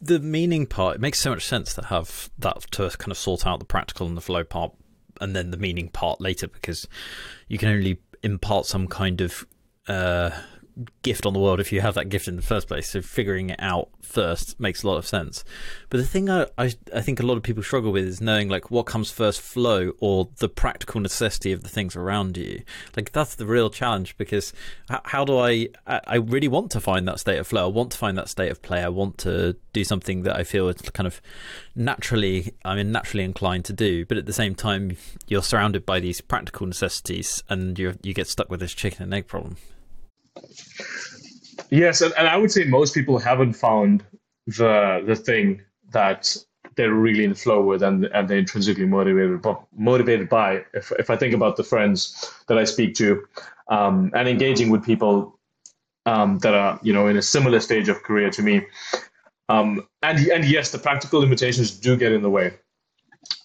The 0.00 0.18
meaning 0.18 0.66
part, 0.66 0.96
it 0.96 1.00
makes 1.00 1.20
so 1.20 1.30
much 1.30 1.44
sense 1.44 1.74
to 1.74 1.84
have 1.86 2.30
that 2.38 2.62
to 2.72 2.88
kind 2.90 3.10
of 3.10 3.18
sort 3.18 3.46
out 3.46 3.58
the 3.58 3.66
practical 3.66 4.06
and 4.06 4.16
the 4.16 4.22
flow 4.22 4.44
part 4.44 4.72
and 5.20 5.36
then 5.36 5.50
the 5.50 5.58
meaning 5.58 5.88
part 5.90 6.18
later 6.18 6.48
because 6.48 6.88
you 7.48 7.58
can 7.58 7.68
only 7.68 8.00
impart 8.22 8.64
some 8.64 8.88
kind 8.88 9.20
of 9.20 9.46
uh, 9.88 10.30
gift 11.02 11.26
on 11.26 11.32
the 11.32 11.38
world 11.38 11.60
if 11.60 11.72
you 11.72 11.80
have 11.80 11.94
that 11.94 12.08
gift 12.08 12.28
in 12.28 12.36
the 12.36 12.42
first 12.42 12.68
place. 12.68 12.90
So 12.90 13.02
figuring 13.02 13.50
it 13.50 13.60
out 13.60 13.88
first 14.02 14.58
makes 14.58 14.82
a 14.82 14.88
lot 14.88 14.96
of 14.96 15.06
sense. 15.06 15.44
But 15.88 15.98
the 15.98 16.06
thing 16.06 16.28
I, 16.28 16.46
I, 16.58 16.72
I 16.94 17.00
think 17.00 17.20
a 17.20 17.26
lot 17.26 17.36
of 17.36 17.42
people 17.42 17.62
struggle 17.62 17.92
with 17.92 18.04
is 18.04 18.20
knowing 18.20 18.48
like 18.48 18.70
what 18.70 18.84
comes 18.84 19.10
first, 19.10 19.40
flow 19.40 19.92
or 20.00 20.28
the 20.38 20.48
practical 20.48 21.00
necessity 21.00 21.52
of 21.52 21.62
the 21.62 21.68
things 21.68 21.96
around 21.96 22.36
you. 22.36 22.62
Like 22.96 23.12
that's 23.12 23.36
the 23.36 23.46
real 23.46 23.70
challenge 23.70 24.16
because 24.16 24.52
how, 24.88 25.00
how 25.04 25.24
do 25.24 25.38
I, 25.38 25.68
I? 25.86 26.00
I 26.06 26.16
really 26.16 26.48
want 26.48 26.70
to 26.72 26.80
find 26.80 27.06
that 27.08 27.20
state 27.20 27.38
of 27.38 27.46
flow. 27.46 27.64
I 27.64 27.70
want 27.70 27.92
to 27.92 27.98
find 27.98 28.18
that 28.18 28.28
state 28.28 28.50
of 28.50 28.62
play. 28.62 28.82
I 28.82 28.88
want 28.88 29.18
to 29.18 29.56
do 29.72 29.84
something 29.84 30.22
that 30.24 30.36
I 30.36 30.44
feel 30.44 30.68
is 30.68 30.80
kind 30.90 31.06
of 31.06 31.20
naturally 31.74 32.52
I'm 32.64 32.76
mean, 32.76 32.92
naturally 32.92 33.24
inclined 33.24 33.64
to 33.66 33.72
do. 33.72 34.04
But 34.04 34.18
at 34.18 34.26
the 34.26 34.32
same 34.32 34.54
time, 34.54 34.96
you're 35.26 35.42
surrounded 35.42 35.86
by 35.86 36.00
these 36.00 36.20
practical 36.20 36.66
necessities, 36.66 37.42
and 37.48 37.78
you 37.78 37.94
you 38.02 38.14
get 38.14 38.28
stuck 38.28 38.50
with 38.50 38.60
this 38.60 38.74
chicken 38.74 39.02
and 39.04 39.14
egg 39.14 39.26
problem. 39.26 39.56
Yes, 41.70 42.00
and, 42.00 42.12
and 42.18 42.26
I 42.26 42.36
would 42.36 42.50
say 42.50 42.64
most 42.64 42.94
people 42.94 43.18
haven't 43.18 43.54
found 43.54 44.04
the 44.46 45.02
the 45.06 45.16
thing 45.16 45.62
that 45.92 46.36
they're 46.76 46.94
really 46.94 47.24
in 47.24 47.34
flow 47.34 47.62
with 47.62 47.82
and, 47.82 48.06
and 48.06 48.28
they're 48.28 48.38
intrinsically 48.38 48.86
motivated 48.86 49.44
motivated 49.76 50.28
by. 50.28 50.64
If, 50.72 50.92
if 50.98 51.10
I 51.10 51.16
think 51.16 51.34
about 51.34 51.56
the 51.56 51.64
friends 51.64 52.32
that 52.48 52.58
I 52.58 52.64
speak 52.64 52.94
to 52.96 53.24
um, 53.68 54.10
and 54.14 54.28
engaging 54.28 54.70
with 54.70 54.84
people 54.84 55.38
um, 56.06 56.38
that 56.38 56.54
are 56.54 56.80
you 56.82 56.92
know 56.92 57.06
in 57.06 57.16
a 57.16 57.22
similar 57.22 57.60
stage 57.60 57.88
of 57.88 58.02
career 58.02 58.30
to 58.30 58.42
me, 58.42 58.66
um, 59.48 59.86
and 60.02 60.18
and 60.28 60.44
yes, 60.44 60.70
the 60.70 60.78
practical 60.78 61.20
limitations 61.20 61.70
do 61.70 61.96
get 61.96 62.12
in 62.12 62.22
the 62.22 62.30
way. 62.30 62.54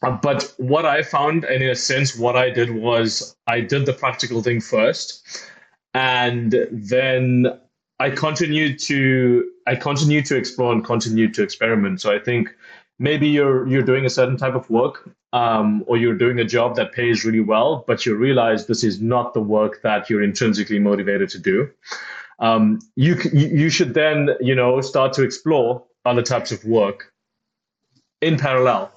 Uh, 0.03 0.11
but 0.11 0.53
what 0.57 0.85
I 0.85 1.03
found, 1.03 1.43
and 1.43 1.61
in 1.61 1.69
a 1.69 1.75
sense, 1.75 2.15
what 2.17 2.35
I 2.35 2.49
did 2.49 2.71
was 2.71 3.35
I 3.47 3.59
did 3.61 3.85
the 3.85 3.93
practical 3.93 4.41
thing 4.41 4.61
first, 4.61 5.27
and 5.95 6.67
then 6.71 7.57
I 7.99 8.09
continued 8.09 8.77
to 8.79 9.49
I 9.65 9.75
continued 9.75 10.25
to 10.25 10.35
explore 10.35 10.73
and 10.73 10.83
continued 10.83 11.33
to 11.35 11.43
experiment. 11.43 12.01
So 12.01 12.13
I 12.13 12.19
think 12.19 12.53
maybe 12.99 13.27
you're 13.27 13.65
you're 13.67 13.81
doing 13.81 14.05
a 14.05 14.09
certain 14.09 14.37
type 14.37 14.55
of 14.55 14.69
work, 14.69 15.09
um, 15.31 15.85
or 15.87 15.95
you're 15.97 16.17
doing 16.17 16.37
a 16.37 16.43
job 16.43 16.75
that 16.75 16.91
pays 16.91 17.23
really 17.23 17.39
well, 17.39 17.85
but 17.87 18.05
you 18.05 18.13
realize 18.13 18.67
this 18.67 18.83
is 18.83 19.01
not 19.01 19.33
the 19.33 19.39
work 19.39 19.81
that 19.83 20.09
you're 20.09 20.21
intrinsically 20.21 20.79
motivated 20.79 21.29
to 21.29 21.39
do. 21.39 21.69
Um, 22.39 22.79
you 22.97 23.15
you 23.31 23.69
should 23.69 23.93
then 23.93 24.31
you 24.41 24.53
know 24.53 24.81
start 24.81 25.13
to 25.13 25.23
explore 25.23 25.81
other 26.03 26.21
types 26.21 26.51
of 26.51 26.63
work 26.65 27.13
in 28.21 28.37
parallel. 28.37 28.91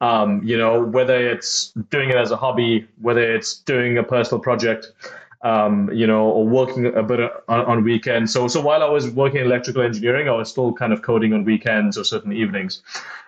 Um, 0.00 0.40
you 0.44 0.56
know 0.56 0.80
whether 0.80 1.18
it's 1.28 1.72
doing 1.90 2.08
it 2.08 2.16
as 2.16 2.30
a 2.30 2.36
hobby, 2.36 2.86
whether 3.00 3.34
it's 3.34 3.58
doing 3.62 3.98
a 3.98 4.04
personal 4.04 4.40
project 4.40 4.92
um, 5.42 5.90
you 5.92 6.06
know, 6.06 6.28
or 6.28 6.46
working 6.46 6.86
a 6.86 7.02
bit 7.02 7.20
on, 7.48 7.60
on, 7.60 7.84
weekends. 7.84 8.32
So, 8.32 8.46
so 8.46 8.60
while 8.60 8.82
I 8.82 8.88
was 8.88 9.08
working 9.10 9.40
in 9.40 9.46
electrical 9.46 9.82
engineering, 9.82 10.28
I 10.28 10.32
was 10.32 10.50
still 10.50 10.72
kind 10.72 10.92
of 10.92 11.02
coding 11.02 11.32
on 11.32 11.44
weekends 11.44 11.96
or 11.96 12.04
certain 12.04 12.32
evenings. 12.32 12.82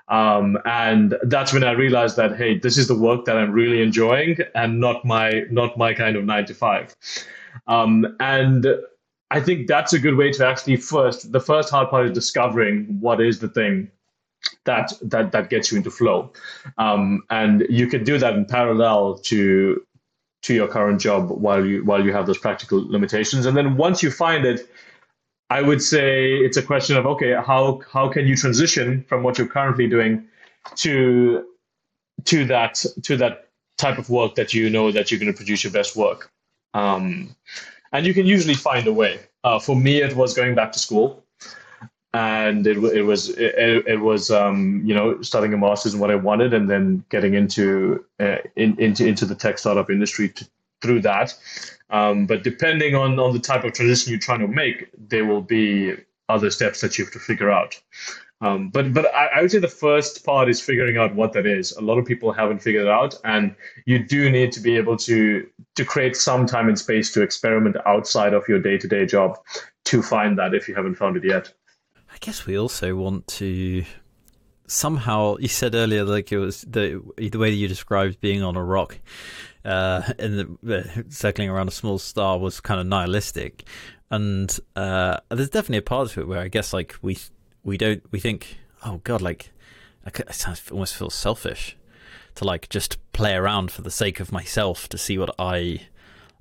Um, 0.09 0.59
and 0.67 1.17
that's 1.23 1.53
when 1.55 1.65
I 1.65 1.73
realized 1.73 2.17
that 2.17 2.37
hey, 2.37 2.59
this 2.59 2.77
is 2.77 2.87
the 2.89 2.95
work 2.95 3.25
that 3.25 3.37
I'm 3.39 3.51
really 3.51 3.83
enjoying, 3.83 4.39
and 4.55 4.79
not 4.79 5.05
my 5.05 5.45
not 5.51 5.79
my 5.79 5.95
kind 5.95 6.17
of 6.17 6.25
nine 6.25 6.45
to 6.47 6.55
five. 6.55 6.95
Um, 7.67 8.17
and 8.21 8.67
I 9.31 9.41
think 9.41 9.67
that's 9.67 9.95
a 9.95 9.99
good 9.99 10.17
way 10.17 10.31
to 10.33 10.47
actually 10.47 10.77
first. 10.77 11.33
The 11.33 11.41
first 11.41 11.71
hard 11.71 11.89
part 11.89 12.07
is 12.07 12.13
discovering 12.13 12.99
what 13.01 13.21
is 13.23 13.39
the 13.39 13.49
thing 13.49 13.91
that 14.65 14.93
that 15.01 15.33
that 15.33 15.49
gets 15.49 15.73
you 15.73 15.79
into 15.79 15.91
flow, 15.91 16.33
um, 16.77 17.23
and 17.31 17.65
you 17.71 17.87
can 17.87 18.05
do 18.05 18.19
that 18.19 18.35
in 18.35 18.45
parallel 18.45 19.19
to 19.25 19.81
to 20.43 20.55
your 20.55 20.69
current 20.69 21.01
job 21.01 21.31
while 21.31 21.65
you 21.65 21.85
while 21.85 22.05
you 22.05 22.13
have 22.13 22.27
those 22.27 22.39
practical 22.39 22.85
limitations. 22.89 23.47
And 23.47 23.57
then 23.57 23.77
once 23.77 24.03
you 24.03 24.11
find 24.11 24.45
it, 24.45 24.69
I 25.51 25.63
would 25.63 25.83
say 25.83 26.35
it's 26.35 26.57
a 26.57 26.63
question 26.63 26.97
of 26.97 27.07
okay, 27.07 27.35
how 27.35 27.81
how 27.93 28.09
can 28.09 28.27
you 28.27 28.37
transition 28.37 29.05
from 29.09 29.23
what 29.23 29.39
you're 29.39 29.47
currently 29.47 29.87
doing 29.87 30.25
to 30.77 31.47
to 32.25 32.45
that 32.47 32.85
to 33.03 33.17
that 33.17 33.49
type 33.79 33.99
of 33.99 34.11
work 34.11 34.35
that 34.37 34.55
you 34.55 34.71
know 34.71 34.93
that 34.93 35.11
you're 35.11 35.21
going 35.21 35.33
to 35.33 35.37
produce 35.37 35.65
your 35.65 35.73
best 35.73 35.97
work. 35.97 36.31
Um, 36.75 37.35
and 37.93 38.07
you 38.07 38.15
can 38.15 38.27
usually 38.27 38.55
find 38.55 38.87
a 38.87 38.93
way. 38.93 39.21
Uh, 39.45 39.59
for 39.59 39.77
me, 39.77 40.03
it 40.03 40.17
was 40.17 40.35
going 40.35 40.55
back 40.55 40.73
to 40.73 40.79
school, 40.79 41.22
and 42.15 42.67
it, 42.67 42.77
it 42.77 43.03
was 43.03 43.31
it, 43.31 43.87
it 43.87 44.01
was 44.01 44.31
um, 44.31 44.83
you 44.85 44.95
know 44.95 45.23
starting 45.23 45.55
a 45.55 45.57
master's 45.57 45.95
in 45.95 46.01
what 46.01 46.11
I 46.11 46.15
wanted, 46.15 46.53
and 46.53 46.69
then 46.69 47.05
getting 47.09 47.35
into 47.35 48.05
uh, 48.21 48.37
in, 48.57 48.79
into 48.79 49.07
into 49.07 49.25
the 49.25 49.35
tech 49.35 49.59
startup 49.59 49.91
industry 49.91 50.29
to, 50.31 50.49
through 50.83 51.01
that. 51.03 51.35
Um, 51.91 52.27
but 52.27 52.43
depending 52.43 52.95
on 52.95 53.19
on 53.19 53.33
the 53.33 53.39
type 53.39 53.65
of 53.65 53.73
transition 53.73 54.11
you're 54.11 54.21
trying 54.21 54.41
to 54.41 54.49
make, 54.49 54.89
there 55.09 55.25
will 55.25 55.43
be 55.43 55.95
other 56.29 56.51
steps 56.51 56.81
that 56.81 56.99
you 56.99 57.05
have 57.05 57.13
to 57.13 57.19
figure 57.19 57.51
out. 57.51 57.81
Um, 58.43 58.71
but 58.71 58.93
but 58.93 59.07
I, 59.15 59.27
I, 59.27 59.41
would 59.41 59.53
say 59.53 59.61
the 59.61 59.69
first 59.69 60.27
part 60.27 60.49
is 60.49 60.61
figuring 60.61 60.97
out 60.97 61.15
what 61.15 61.33
that 61.35 61.47
is. 61.47 61.73
A 61.73 61.81
lot 61.81 61.99
of 61.99 62.05
people 62.05 62.33
haven't 62.33 62.59
figured 62.59 62.87
it 62.87 62.91
out, 62.91 63.15
and 63.25 63.55
you 63.87 64.05
do 64.05 64.29
need 64.31 64.51
to 64.53 64.61
be 64.61 64.77
able 64.77 64.97
to 64.99 65.47
to 65.77 65.85
create 65.85 66.17
some 66.17 66.45
time 66.45 66.69
and 66.69 66.79
space 66.79 67.13
to 67.13 67.23
experiment 67.23 67.77
outside 67.87 68.35
of 68.35 68.47
your 68.49 68.59
day 68.59 68.77
to 68.79 68.89
day 68.89 69.07
job 69.07 69.39
to 69.85 70.03
find 70.03 70.37
that 70.39 70.55
if 70.55 70.69
you 70.69 70.75
haven't 70.75 70.97
found 70.97 71.17
it 71.17 71.25
yet. 71.25 71.53
Guess 72.23 72.47
we 72.47 72.57
also 72.57 72.95
want 72.95 73.27
to 73.27 73.85
somehow. 74.69 75.37
You 75.39 75.49
said 75.49 75.75
earlier, 75.75 76.05
like 76.05 76.31
it 76.31 76.39
was 76.39 76.63
the 76.63 77.03
the 77.17 77.37
way 77.37 77.51
that 77.51 77.57
you 77.57 77.67
described 77.67 78.21
being 78.21 78.43
on 78.43 78.57
a 78.57 78.63
rock. 78.63 78.99
Uh, 79.65 80.03
and 80.19 80.59
the, 80.63 80.79
uh, 80.79 81.03
circling 81.09 81.49
around 81.49 81.67
a 81.69 81.73
small 81.73 81.99
star 81.99 82.39
was 82.39 82.61
kind 82.61 82.81
of 82.81 82.87
nihilistic, 82.87 83.65
and 84.11 84.57
uh, 84.77 85.19
there's 85.31 85.51
definitely 85.51 85.79
a 85.79 85.83
part 85.83 86.13
of 86.13 86.19
it 86.19 86.29
where 86.29 86.41
I 86.41 86.47
guess 86.47 86.73
like 86.73 86.95
we 87.03 87.19
we 87.65 87.77
don't 87.77 88.03
we 88.13 88.21
think 88.21 88.57
oh 88.85 89.01
god 89.05 89.21
like 89.21 89.51
it 90.07 90.47
almost 90.71 90.97
feels 90.97 91.15
selfish 91.15 91.77
to 92.37 92.45
like 92.45 92.69
just 92.69 92.99
play 93.13 93.35
around 93.35 93.71
for 93.71 93.83
the 93.83 93.91
sake 93.91 94.21
of 94.21 94.33
myself 94.33 94.89
to 94.89 94.99
see 94.99 95.19
what 95.19 95.35
I 95.39 95.89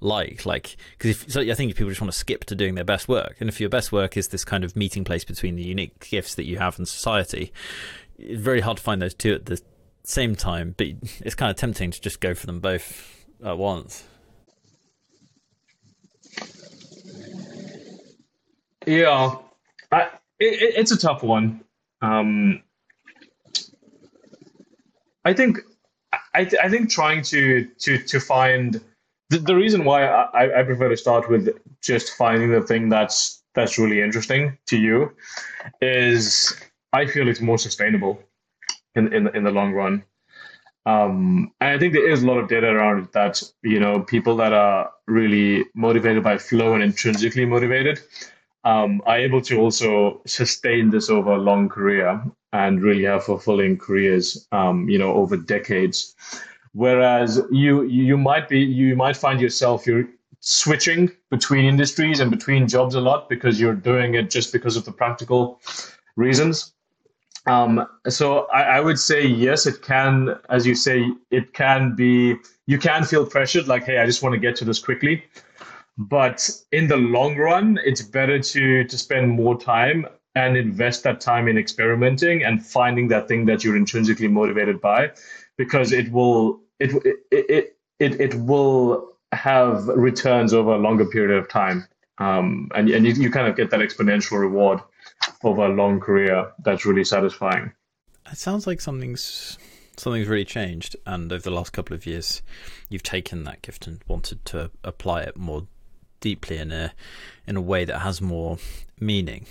like 0.01 0.45
like 0.45 0.75
because 0.97 1.11
if 1.11 1.31
so 1.31 1.41
I 1.41 1.53
think 1.53 1.75
people 1.75 1.89
just 1.89 2.01
want 2.01 2.11
to 2.11 2.17
skip 2.17 2.45
to 2.45 2.55
doing 2.55 2.75
their 2.75 2.83
best 2.83 3.07
work 3.07 3.37
and 3.39 3.47
if 3.47 3.59
your 3.59 3.69
best 3.69 3.91
work 3.91 4.17
is 4.17 4.29
this 4.29 4.43
kind 4.43 4.63
of 4.63 4.75
meeting 4.75 5.03
place 5.03 5.23
between 5.23 5.55
the 5.55 5.63
unique 5.63 6.09
gifts 6.09 6.35
that 6.35 6.45
you 6.45 6.57
have 6.57 6.77
in 6.79 6.85
society 6.85 7.53
it's 8.17 8.41
very 8.41 8.61
hard 8.61 8.77
to 8.77 8.83
find 8.83 9.01
those 9.01 9.13
two 9.13 9.33
at 9.33 9.45
the 9.45 9.61
same 10.03 10.35
time 10.35 10.73
but 10.77 10.87
it's 11.19 11.35
kind 11.35 11.51
of 11.51 11.55
tempting 11.55 11.91
to 11.91 12.01
just 12.01 12.19
go 12.19 12.33
for 12.33 12.47
them 12.47 12.59
both 12.59 13.25
at 13.45 13.57
once 13.57 14.03
yeah 18.87 19.35
I 19.91 20.09
it, 20.41 20.75
it's 20.77 20.91
a 20.91 20.97
tough 20.97 21.23
one. 21.23 21.61
Um, 22.01 22.63
I 25.23 25.33
think 25.33 25.59
I, 26.11 26.49
I 26.61 26.69
think 26.69 26.89
trying 26.89 27.21
to 27.23 27.65
to 27.79 27.97
to 27.99 28.19
find 28.19 28.81
the, 29.31 29.39
the 29.39 29.55
reason 29.55 29.85
why 29.85 30.05
I, 30.05 30.59
I 30.59 30.63
prefer 30.63 30.89
to 30.89 30.97
start 30.97 31.29
with 31.29 31.49
just 31.81 32.15
finding 32.17 32.51
the 32.51 32.61
thing 32.61 32.89
that's 32.89 33.41
that's 33.55 33.77
really 33.77 34.01
interesting 34.01 34.57
to 34.67 34.77
you 34.77 35.11
is 35.81 36.55
I 36.93 37.05
feel 37.05 37.27
it's 37.27 37.41
more 37.41 37.57
sustainable 37.57 38.19
in 38.95 39.13
in 39.13 39.33
in 39.35 39.43
the 39.43 39.51
long 39.51 39.73
run. 39.73 40.03
Um, 40.85 41.51
and 41.61 41.69
I 41.69 41.77
think 41.79 41.93
there 41.93 42.09
is 42.09 42.23
a 42.23 42.27
lot 42.27 42.39
of 42.39 42.49
data 42.49 42.67
around 42.67 43.03
it 43.03 43.11
that 43.13 43.41
you 43.63 43.79
know 43.79 44.01
people 44.01 44.35
that 44.37 44.51
are 44.51 44.91
really 45.07 45.65
motivated 45.75 46.23
by 46.23 46.37
flow 46.37 46.73
and 46.73 46.83
intrinsically 46.83 47.45
motivated 47.45 47.99
um, 48.63 49.01
are 49.05 49.17
able 49.17 49.41
to 49.41 49.59
also 49.59 50.21
sustain 50.25 50.89
this 50.89 51.09
over 51.09 51.31
a 51.31 51.37
long 51.37 51.69
career 51.69 52.21
and 52.53 52.83
really 52.83 53.03
have 53.03 53.23
fulfilling 53.23 53.77
careers, 53.77 54.47
um, 54.51 54.89
you 54.89 54.99
know, 54.99 55.13
over 55.13 55.37
decades. 55.37 56.15
Whereas 56.73 57.41
you 57.51 57.83
you 57.83 58.17
might 58.17 58.47
be 58.47 58.59
you 58.59 58.95
might 58.95 59.17
find 59.17 59.41
yourself 59.41 59.85
you're 59.85 60.07
switching 60.39 61.11
between 61.29 61.65
industries 61.65 62.19
and 62.19 62.31
between 62.31 62.67
jobs 62.67 62.95
a 62.95 63.01
lot 63.01 63.29
because 63.29 63.59
you're 63.59 63.75
doing 63.75 64.15
it 64.15 64.29
just 64.29 64.51
because 64.51 64.75
of 64.75 64.85
the 64.85 64.91
practical 64.91 65.59
reasons. 66.15 66.73
Um, 67.47 67.87
so 68.07 68.45
I, 68.53 68.63
I, 68.63 68.79
would 68.81 68.99
say 68.99 69.25
yes, 69.25 69.65
it 69.65 69.81
can, 69.81 70.37
as 70.49 70.65
you 70.65 70.75
say, 70.75 71.11
it 71.31 71.53
can 71.53 71.95
be. 71.95 72.35
You 72.67 72.77
can 72.77 73.03
feel 73.03 73.25
pressured, 73.25 73.67
like, 73.67 73.83
hey, 73.83 73.97
I 73.97 74.05
just 74.05 74.21
want 74.21 74.33
to 74.33 74.39
get 74.39 74.55
to 74.57 74.65
this 74.65 74.77
quickly. 74.77 75.23
But 75.97 76.49
in 76.71 76.87
the 76.87 76.97
long 76.97 77.35
run, 77.35 77.79
it's 77.83 78.01
better 78.01 78.39
to 78.39 78.83
to 78.83 78.97
spend 78.97 79.29
more 79.29 79.59
time 79.59 80.05
and 80.35 80.55
invest 80.55 81.03
that 81.03 81.19
time 81.19 81.47
in 81.47 81.57
experimenting 81.57 82.43
and 82.43 82.65
finding 82.65 83.07
that 83.09 83.27
thing 83.27 83.45
that 83.45 83.63
you're 83.63 83.75
intrinsically 83.75 84.27
motivated 84.27 84.79
by, 84.79 85.11
because 85.57 85.91
it 85.91 86.11
will 86.11 86.61
it 86.79 86.91
it 87.31 87.77
it 87.99 88.19
it, 88.19 88.35
will 88.35 89.09
have 89.31 89.87
returns 89.87 90.53
over 90.53 90.73
a 90.73 90.77
longer 90.77 91.05
period 91.05 91.37
of 91.37 91.47
time. 91.49 91.87
Um, 92.17 92.69
and 92.75 92.89
and 92.89 93.05
you, 93.05 93.13
you 93.13 93.31
kind 93.31 93.47
of 93.47 93.55
get 93.55 93.69
that 93.71 93.79
exponential 93.79 94.39
reward 94.39 94.79
over 95.43 95.65
a 95.65 95.69
long 95.69 95.99
career 95.99 96.51
that's 96.63 96.85
really 96.85 97.03
satisfying. 97.03 97.71
It 98.31 98.37
sounds 98.37 98.67
like 98.67 98.81
something's 98.81 99.57
something's 99.97 100.27
really 100.27 100.45
changed, 100.45 100.95
and 101.05 101.31
over 101.31 101.41
the 101.41 101.51
last 101.51 101.73
couple 101.73 101.95
of 101.95 102.05
years, 102.05 102.41
you've 102.89 103.03
taken 103.03 103.43
that 103.45 103.61
gift 103.61 103.87
and 103.87 104.01
wanted 104.07 104.43
to 104.45 104.71
apply 104.83 105.21
it 105.21 105.37
more 105.37 105.67
deeply 106.19 106.57
in 106.57 106.71
a 106.71 106.93
in 107.47 107.55
a 107.55 107.61
way 107.61 107.85
that 107.85 107.99
has 107.99 108.21
more 108.21 108.57
meaning. 108.99 109.45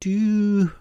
Do 0.00 0.72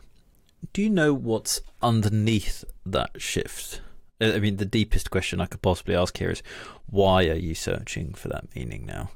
do 0.78 0.84
you 0.84 0.90
know 0.92 1.12
what's 1.12 1.60
underneath 1.82 2.64
that 2.86 3.20
shift? 3.20 3.82
I 4.22 4.38
mean, 4.38 4.58
the 4.58 4.66
deepest 4.66 5.10
question 5.10 5.42
I 5.42 5.48
could 5.48 5.64
possibly 5.64 5.96
ask 5.96 6.16
here 6.16 6.30
is 6.30 6.44
why 6.86 7.24
are 7.30 7.34
you 7.34 7.56
searching 7.56 8.14
for 8.14 8.28
that 8.28 8.56
meaning 8.56 8.86
now? 8.86 9.10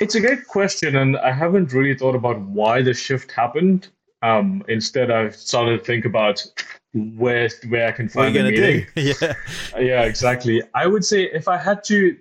It's 0.00 0.16
a 0.16 0.20
great 0.20 0.48
question, 0.48 0.96
and 0.96 1.16
I 1.18 1.30
haven't 1.30 1.72
really 1.72 1.96
thought 1.96 2.16
about 2.16 2.40
why 2.40 2.82
the 2.82 2.94
shift 2.94 3.30
happened. 3.30 3.86
Um, 4.22 4.64
instead, 4.66 5.12
I've 5.12 5.36
started 5.36 5.78
to 5.78 5.84
think 5.84 6.04
about 6.04 6.44
where 6.94 7.48
where 7.68 7.86
I 7.86 7.92
can 7.92 8.08
find 8.08 8.34
what 8.34 8.44
are 8.44 8.50
you 8.50 8.56
do? 8.56 8.86
yeah, 9.00 9.34
yeah, 9.78 10.02
exactly. 10.02 10.60
I 10.74 10.88
would 10.88 11.04
say 11.04 11.30
if 11.32 11.46
I 11.46 11.58
had 11.58 11.84
to, 11.84 12.16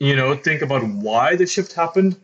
you 0.00 0.16
know, 0.16 0.34
think 0.34 0.62
about 0.62 0.82
why 0.82 1.36
the 1.36 1.46
shift 1.46 1.74
happened, 1.74 2.18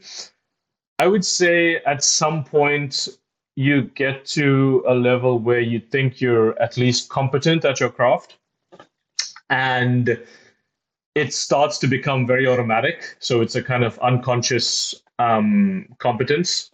I 0.98 1.06
would 1.06 1.24
say 1.24 1.76
at 1.76 2.02
some 2.02 2.44
point 2.44 3.08
you 3.54 3.82
get 3.82 4.24
to 4.24 4.84
a 4.86 4.94
level 4.94 5.38
where 5.38 5.60
you 5.60 5.80
think 5.80 6.20
you're 6.20 6.60
at 6.60 6.76
least 6.76 7.08
competent 7.08 7.64
at 7.64 7.80
your 7.80 7.90
craft, 7.90 8.36
and 9.50 10.20
it 11.14 11.32
starts 11.32 11.78
to 11.78 11.86
become 11.86 12.26
very 12.26 12.46
automatic. 12.46 13.16
So 13.18 13.40
it's 13.40 13.54
a 13.54 13.62
kind 13.62 13.84
of 13.84 13.98
unconscious 14.00 14.94
um, 15.18 15.86
competence 15.98 16.70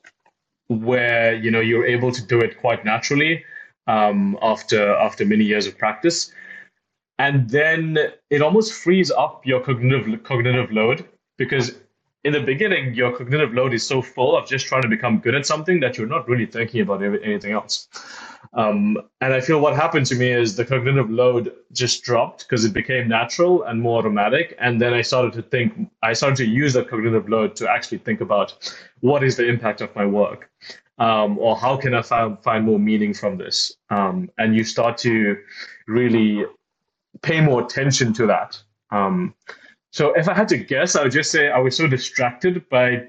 where 0.69 1.35
you 1.35 1.51
know 1.51 1.61
you're 1.61 1.87
able 1.87 2.11
to 2.13 2.23
do 2.23 2.41
it 2.41 2.59
quite 2.59 2.85
naturally 2.85 3.45
um, 3.87 4.39
after 4.41 4.95
after 4.95 5.25
many 5.27 5.45
years 5.45 5.67
of 5.67 5.77
practice, 5.77 6.33
and 7.19 7.49
then 7.51 7.99
it 8.31 8.41
almost 8.41 8.73
frees 8.73 9.11
up 9.11 9.47
your 9.47 9.61
cognitive 9.61 10.23
cognitive 10.23 10.73
load 10.73 11.07
because 11.37 11.75
in 12.25 12.33
the 12.33 12.41
beginning 12.41 12.95
your 12.95 13.17
cognitive 13.17 13.53
load 13.53 13.75
is 13.75 13.87
so 13.87 14.01
full 14.01 14.37
of 14.37 14.49
just 14.49 14.67
trying 14.67 14.83
to 14.83 14.89
become 14.89 15.19
good 15.19 15.35
at 15.35 15.47
something 15.47 15.79
that 15.81 15.99
you're 15.99 16.07
not 16.07 16.29
really 16.29 16.47
thinking 16.47 16.81
about 16.81 17.03
anything 17.03 17.53
else. 17.53 17.89
Um, 18.55 18.99
and 19.21 19.35
I 19.35 19.41
feel 19.41 19.61
what 19.61 19.75
happened 19.75 20.07
to 20.07 20.15
me 20.15 20.31
is 20.31 20.57
the 20.57 20.65
cognitive 20.65 21.11
load 21.11 21.53
just 21.73 22.03
dropped 22.03 22.49
because 22.49 22.65
it 22.65 22.73
became 22.73 23.09
natural 23.09 23.65
and 23.65 23.81
more 23.81 23.99
automatic. 23.99 24.55
And 24.59 24.81
then 24.81 24.95
I 24.95 25.03
started 25.03 25.33
to 25.35 25.43
think, 25.43 25.91
I 26.03 26.13
started 26.13 26.37
to 26.37 26.47
use 26.47 26.73
that 26.75 26.89
cognitive 26.89 27.29
load 27.29 27.57
to 27.57 27.69
actually 27.69 27.99
think 27.99 28.21
about 28.21 28.77
what 29.01 29.25
is 29.25 29.37
the 29.37 29.47
impact 29.47 29.81
of 29.81 29.95
my 29.97 30.07
work 30.07 30.51
um, 30.99 31.39
or 31.39 31.57
how 31.57 31.77
can 31.77 31.95
I 31.95 32.03
find, 32.03 32.41
find 32.43 32.65
more 32.65 32.79
meaning 32.79 33.13
from 33.13 33.37
this? 33.37 33.75
Um, 33.91 34.31
and 34.39 34.57
you 34.57 34.65
start 34.65 34.97
to 34.99 35.37
really 35.89 36.45
pay 37.23 37.41
more 37.41 37.63
attention 37.63 38.13
to 38.15 38.27
that. 38.29 38.63
So 39.95 40.13
if 40.15 40.29
I 40.29 40.35
had 40.35 40.49
to 40.49 40.59
guess, 40.59 40.97
I 40.97 41.05
would 41.05 41.13
just 41.13 41.31
say 41.31 41.53
I 41.53 41.59
was 41.59 41.77
so 41.77 41.87
distracted 41.87 42.69
by, 42.69 43.07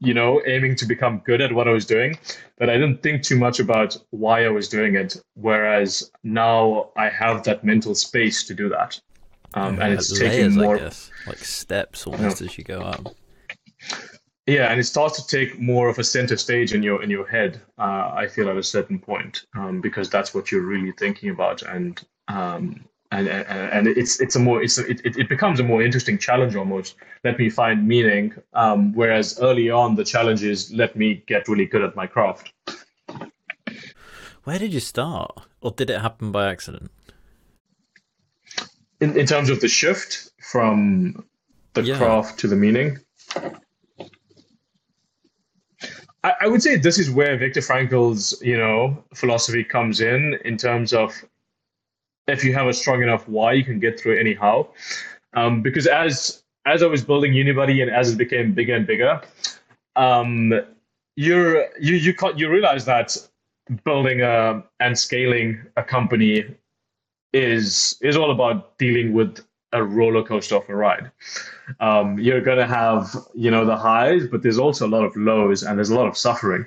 you 0.00 0.12
know, 0.12 0.42
aiming 0.44 0.76
to 0.76 0.84
become 0.84 1.22
good 1.24 1.40
at 1.40 1.50
what 1.50 1.66
I 1.66 1.70
was 1.70 1.86
doing 1.86 2.18
that 2.58 2.68
I 2.68 2.74
didn't 2.74 3.02
think 3.02 3.22
too 3.22 3.38
much 3.38 3.58
about 3.58 3.96
why 4.10 4.44
I 4.44 4.50
was 4.50 4.68
doing 4.68 4.96
it. 4.96 5.16
Whereas 5.32 6.10
now 6.22 6.90
I 6.94 7.08
have 7.08 7.42
that 7.44 7.64
mental 7.64 7.94
space 7.94 8.44
to 8.48 8.54
do 8.54 8.68
that. 8.68 9.00
Um, 9.54 9.78
yeah, 9.78 9.84
and 9.84 9.94
it's 9.94 10.20
layers, 10.20 10.34
taking 10.36 10.56
more 10.56 10.90
like 11.26 11.38
steps 11.38 12.06
almost 12.06 12.42
yeah. 12.42 12.48
as 12.48 12.58
you 12.58 12.64
go 12.64 12.80
up. 12.82 13.14
Yeah, 14.46 14.70
and 14.70 14.78
it 14.78 14.84
starts 14.84 15.22
to 15.22 15.26
take 15.26 15.58
more 15.58 15.88
of 15.88 15.98
a 15.98 16.04
center 16.04 16.36
stage 16.36 16.74
in 16.74 16.82
your 16.82 17.02
in 17.02 17.08
your 17.08 17.26
head. 17.26 17.62
Uh, 17.78 18.12
I 18.14 18.26
feel 18.26 18.50
at 18.50 18.58
a 18.58 18.62
certain 18.62 18.98
point 18.98 19.46
um, 19.56 19.80
because 19.80 20.10
that's 20.10 20.34
what 20.34 20.52
you're 20.52 20.66
really 20.66 20.92
thinking 20.98 21.30
about, 21.30 21.62
and 21.62 21.98
um, 22.28 22.84
and, 23.10 23.28
and 23.28 23.72
and 23.72 23.86
it's 23.88 24.20
it's 24.20 24.36
a 24.36 24.38
more 24.38 24.62
it's 24.62 24.78
a, 24.78 24.88
it, 24.88 25.00
it 25.04 25.28
becomes 25.28 25.60
a 25.60 25.64
more 25.64 25.82
interesting 25.82 26.18
challenge 26.18 26.54
almost. 26.56 26.96
Let 27.24 27.38
me 27.38 27.50
find 27.50 27.86
meaning. 27.86 28.34
Um, 28.54 28.92
whereas 28.94 29.38
early 29.40 29.70
on, 29.70 29.96
the 29.96 30.04
challenge 30.04 30.42
is 30.44 30.72
let 30.72 30.96
me 30.96 31.22
get 31.26 31.48
really 31.48 31.66
good 31.66 31.82
at 31.82 31.96
my 31.96 32.06
craft. 32.06 32.52
Where 34.44 34.58
did 34.58 34.72
you 34.72 34.80
start, 34.80 35.38
or 35.60 35.70
did 35.70 35.90
it 35.90 36.00
happen 36.00 36.32
by 36.32 36.50
accident? 36.50 36.90
In, 39.00 39.18
in 39.18 39.26
terms 39.26 39.50
of 39.50 39.60
the 39.60 39.68
shift 39.68 40.30
from 40.40 41.24
the 41.74 41.82
Yeah. 41.82 41.98
craft 41.98 42.38
to 42.40 42.48
the 42.48 42.56
meaning, 42.56 42.98
I, 46.22 46.32
I 46.42 46.48
would 46.48 46.62
say 46.62 46.76
this 46.76 46.98
is 46.98 47.10
where 47.10 47.36
Viktor 47.36 47.62
Frankl's, 47.62 48.40
you 48.42 48.56
know, 48.56 49.04
philosophy 49.14 49.64
comes 49.64 50.00
in, 50.00 50.38
in 50.44 50.56
terms 50.56 50.92
of 50.92 51.12
if 52.30 52.44
you 52.44 52.54
have 52.54 52.66
a 52.66 52.72
strong 52.72 53.02
enough 53.02 53.28
why, 53.28 53.52
you 53.52 53.64
can 53.64 53.78
get 53.78 53.98
through 53.98 54.16
it 54.16 54.20
anyhow. 54.20 54.66
Um, 55.34 55.62
because 55.62 55.86
as 55.86 56.42
as 56.66 56.82
I 56.82 56.86
was 56.86 57.04
building 57.04 57.32
UniBuddy 57.32 57.82
and 57.82 57.90
as 57.90 58.12
it 58.12 58.18
became 58.18 58.52
bigger 58.52 58.74
and 58.74 58.86
bigger, 58.86 59.20
um, 59.96 60.52
you're 61.16 61.66
you 61.78 61.96
you 61.96 62.14
you 62.36 62.50
realize 62.50 62.84
that 62.86 63.16
building 63.84 64.22
a 64.22 64.62
and 64.80 64.98
scaling 64.98 65.60
a 65.76 65.82
company 65.82 66.44
is 67.32 67.96
is 68.00 68.16
all 68.16 68.30
about 68.30 68.76
dealing 68.78 69.12
with 69.12 69.44
a 69.72 69.82
roller 69.84 70.22
coaster 70.22 70.56
of 70.56 70.68
a 70.68 70.74
ride. 70.74 71.10
Um, 71.78 72.18
you're 72.18 72.40
gonna 72.40 72.66
have 72.66 73.14
you 73.34 73.50
know 73.50 73.64
the 73.64 73.76
highs, 73.76 74.26
but 74.26 74.42
there's 74.42 74.58
also 74.58 74.86
a 74.86 74.90
lot 74.90 75.04
of 75.04 75.16
lows 75.16 75.62
and 75.62 75.78
there's 75.78 75.90
a 75.90 75.94
lot 75.94 76.08
of 76.08 76.16
suffering, 76.16 76.66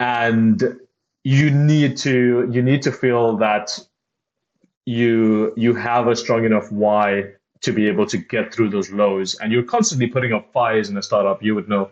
and 0.00 0.78
you 1.24 1.50
need 1.50 1.96
to 1.98 2.48
you 2.50 2.62
need 2.62 2.82
to 2.82 2.92
feel 2.92 3.36
that 3.36 3.78
you 4.88 5.52
you 5.54 5.74
have 5.74 6.08
a 6.08 6.16
strong 6.16 6.46
enough 6.46 6.72
why 6.72 7.30
to 7.60 7.72
be 7.72 7.86
able 7.86 8.06
to 8.06 8.16
get 8.16 8.54
through 8.54 8.70
those 8.70 8.90
lows 8.90 9.34
and 9.40 9.52
you're 9.52 9.70
constantly 9.76 10.06
putting 10.06 10.32
up 10.32 10.50
fires 10.50 10.88
in 10.88 10.96
a 10.96 11.02
startup 11.02 11.42
you 11.42 11.54
would 11.54 11.68
know 11.68 11.90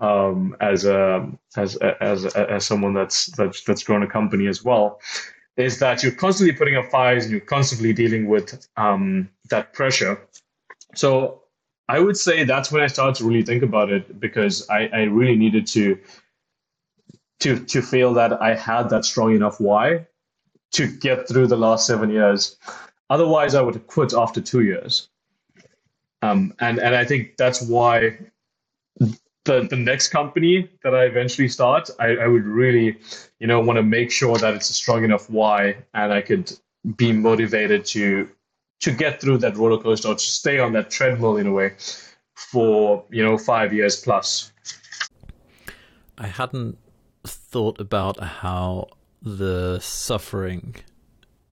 um, 0.00 0.56
as 0.60 0.84
a 0.84 1.30
as 1.56 1.76
as 2.00 2.24
as 2.34 2.66
someone 2.66 2.94
that's 2.94 3.26
that's 3.36 3.62
that's 3.62 3.84
grown 3.84 4.02
a 4.02 4.08
company 4.08 4.48
as 4.48 4.64
well 4.64 5.00
is 5.56 5.78
that 5.78 6.02
you're 6.02 6.18
constantly 6.24 6.52
putting 6.52 6.74
up 6.74 6.86
fires 6.90 7.22
and 7.24 7.30
you're 7.30 7.40
constantly 7.56 7.92
dealing 7.92 8.26
with 8.26 8.68
um, 8.76 9.30
that 9.48 9.72
pressure. 9.72 10.20
So 10.94 11.42
i 11.88 12.00
would 12.00 12.16
say 12.16 12.42
that's 12.42 12.72
when 12.72 12.82
i 12.82 12.88
started 12.88 13.14
to 13.14 13.24
really 13.24 13.44
think 13.44 13.62
about 13.62 13.92
it 13.92 14.18
because 14.18 14.68
i, 14.68 14.88
I 14.88 15.02
really 15.02 15.36
needed 15.36 15.68
to 15.68 15.96
to 17.38 17.64
to 17.72 17.80
feel 17.80 18.12
that 18.14 18.32
i 18.42 18.56
had 18.56 18.90
that 18.90 19.04
strong 19.04 19.36
enough 19.36 19.60
why 19.60 20.06
to 20.76 20.86
get 20.86 21.28
through 21.28 21.46
the 21.46 21.56
last 21.56 21.86
seven 21.86 22.10
years 22.10 22.56
otherwise 23.10 23.54
i 23.54 23.60
would 23.60 23.74
have 23.74 23.86
quit 23.86 24.12
after 24.12 24.40
two 24.40 24.62
years 24.62 25.08
um, 26.22 26.54
and 26.60 26.78
and 26.78 26.94
i 26.94 27.04
think 27.04 27.36
that's 27.36 27.62
why 27.62 28.16
the 29.46 29.66
the 29.70 29.76
next 29.76 30.08
company 30.08 30.68
that 30.82 30.94
I 30.94 31.04
eventually 31.04 31.48
start, 31.48 31.88
I, 31.98 32.16
I 32.16 32.26
would 32.26 32.44
really, 32.44 32.98
you 33.38 33.46
know, 33.46 33.60
want 33.60 33.78
to 33.78 33.82
make 33.82 34.10
sure 34.10 34.36
that 34.36 34.54
it's 34.54 34.68
a 34.68 34.74
strong 34.74 35.04
enough 35.04 35.30
why, 35.30 35.76
and 35.94 36.12
I 36.12 36.20
could 36.20 36.52
be 36.96 37.12
motivated 37.12 37.84
to 37.86 38.28
to 38.80 38.90
get 38.92 39.20
through 39.20 39.38
that 39.38 39.56
roller 39.56 39.82
coaster 39.82 40.08
or 40.08 40.14
to 40.14 40.20
stay 40.20 40.58
on 40.58 40.72
that 40.74 40.90
treadmill 40.90 41.38
in 41.38 41.46
a 41.46 41.52
way 41.52 41.72
for 42.34 43.04
you 43.10 43.22
know 43.24 43.38
five 43.38 43.72
years 43.72 44.02
plus. 44.02 44.52
I 46.18 46.26
hadn't 46.26 46.78
thought 47.24 47.80
about 47.80 48.20
how 48.20 48.88
the 49.26 49.80
suffering 49.80 50.76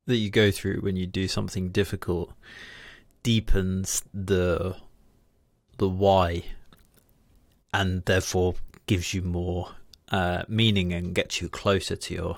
that 0.07 0.17
you 0.17 0.31
go 0.31 0.53
through 0.53 0.81
when 0.81 0.95
you 0.97 1.07
do 1.07 1.27
something 1.27 1.71
difficult 1.71 2.33
deepens 3.25 4.05
the 4.15 4.77
the 5.79 5.89
why 5.89 6.45
and 7.73 8.05
therefore 8.05 8.55
gives 8.87 9.13
you 9.13 9.23
more 9.23 9.71
uh, 10.11 10.45
meaning 10.47 10.93
and 10.93 11.15
gets 11.15 11.41
you 11.41 11.49
closer 11.49 11.97
to 11.97 12.15
your 12.15 12.37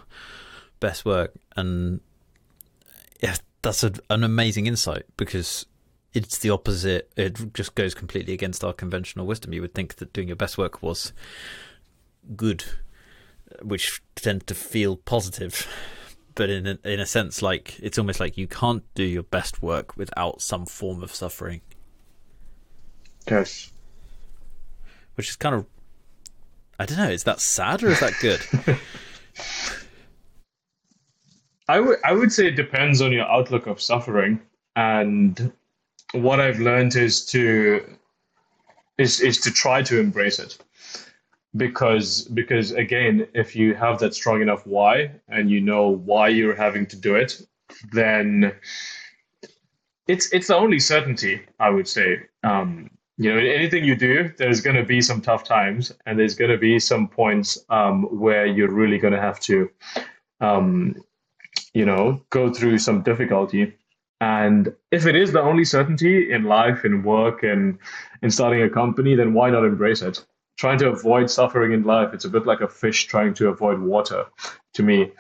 best 0.81 1.05
work. 1.05 1.35
And 1.55 2.01
yeah 3.21 3.37
that's 3.61 3.83
a, 3.83 3.93
an 4.09 4.23
amazing 4.25 4.67
insight 4.67 5.05
because 5.17 5.67
it's 6.15 6.39
the 6.39 6.51
opposite. 6.51 7.11
It 7.17 7.53
just 7.53 7.75
goes 7.75 7.95
completely 7.95 8.33
against 8.33 8.65
our 8.65 8.73
conventional 8.73 9.27
wisdom. 9.27 9.53
You 9.53 9.61
would 9.61 9.75
think 9.75 9.97
that 9.97 10.13
doing 10.13 10.29
your 10.29 10.37
best 10.37 10.57
work 10.57 10.83
was 10.83 11.13
good, 12.37 12.65
which 13.63 14.01
tend 14.15 14.47
to 14.47 14.55
feel 14.55 14.97
positive. 14.97 15.67
But 16.35 16.51
in 16.51 16.67
a, 16.67 16.79
in 16.85 17.01
a 17.01 17.07
sense, 17.07 17.41
like 17.41 17.79
it's 17.81 17.99
almost 17.99 18.21
like 18.21 18.37
you 18.37 18.47
can't 18.47 18.83
do 18.95 19.03
your 19.03 19.23
best 19.23 19.63
work 19.63 19.97
without 19.97 20.43
some 20.43 20.67
form 20.67 21.03
of 21.03 21.15
suffering, 21.15 21.63
Yes. 23.31 23.73
which 25.15 25.31
is 25.31 25.37
kind 25.37 25.55
of 25.55 25.67
I 26.79 26.85
don't 26.85 26.99
know. 26.99 27.09
Is 27.11 27.25
that 27.25 27.41
sad 27.41 27.83
or 27.83 27.89
is 27.89 28.01
that 28.01 28.13
good? 28.21 28.41
I 31.69 31.81
would 31.81 31.99
I 32.05 32.13
would 32.13 32.33
say 32.33 32.47
it 32.47 32.57
depends 32.57 33.01
on 33.01 33.13
your 33.13 33.27
outlook 33.27 33.67
of 33.67 33.81
suffering, 33.81 34.41
and 34.77 35.53
what 36.13 36.39
I've 36.41 36.61
learned 36.61 36.95
is 36.97 37.25
to 37.27 37.83
is 38.99 39.21
is 39.21 39.39
to 39.41 39.51
try 39.51 39.83
to 39.83 39.99
embrace 39.99 40.39
it, 40.39 40.59
because 41.57 42.23
because 42.23 42.73
again, 42.73 43.27
if 43.35 43.57
you 43.57 43.75
have 43.75 43.99
that 44.01 44.15
strong 44.15 44.43
enough 44.43 44.67
why 44.67 45.13
and 45.29 45.51
you 45.51 45.61
know 45.61 45.89
why 45.89 46.29
you're 46.29 46.55
having 46.55 46.87
to 46.87 46.97
do 46.97 47.15
it, 47.15 47.41
then 47.93 48.53
it's 50.07 50.33
it's 50.33 50.49
the 50.49 50.57
only 50.57 50.79
certainty 50.79 51.43
I 51.59 51.71
would 51.71 51.89
say. 51.89 52.23
Um, 52.45 52.91
you 53.19 53.33
know, 53.33 53.39
anything 53.39 53.85
you 53.85 53.97
do, 53.97 54.31
there's 54.37 54.61
going 54.61 54.77
to 54.77 54.85
be 54.85 55.01
some 55.01 55.23
tough 55.23 55.45
times, 55.45 55.91
and 56.05 56.19
there's 56.19 56.35
going 56.35 56.51
to 56.51 56.59
be 56.59 56.79
some 56.79 57.09
points 57.09 57.65
um, 57.71 58.03
where 58.21 58.45
you're 58.45 58.71
really 58.71 58.99
going 58.99 59.15
to 59.15 59.21
have 59.21 59.41
to. 59.41 59.71
Um, 60.41 60.97
you 61.73 61.85
know, 61.85 62.21
go 62.31 62.53
through 62.53 62.79
some 62.79 63.03
difficulty. 63.03 63.75
And 64.21 64.75
if 64.91 65.07
it 65.07 65.15
is 65.15 65.33
the 65.33 65.43
only 65.43 65.65
certainty 65.65 66.33
in 66.33 66.45
life, 66.45 66.85
in 66.85 67.03
work, 67.03 67.43
and 67.43 67.79
in 68.23 68.31
starting 68.31 68.63
a 68.63 68.71
company, 68.71 69.15
then 69.15 69.35
why 69.35 69.51
not 69.51 69.65
embrace 69.65 70.01
it? 70.01 70.25
Trying 70.57 70.79
to 70.79 70.89
avoid 70.89 71.31
suffering 71.31 71.73
in 71.73 71.83
life, 71.83 72.15
it's 72.15 72.25
a 72.25 72.31
bit 72.31 72.47
like 72.47 72.61
a 72.61 72.69
fish 72.69 73.07
trying 73.07 73.35
to 73.35 73.49
avoid 73.49 73.79
water 73.81 74.27
to 74.75 74.83
me. 74.83 75.13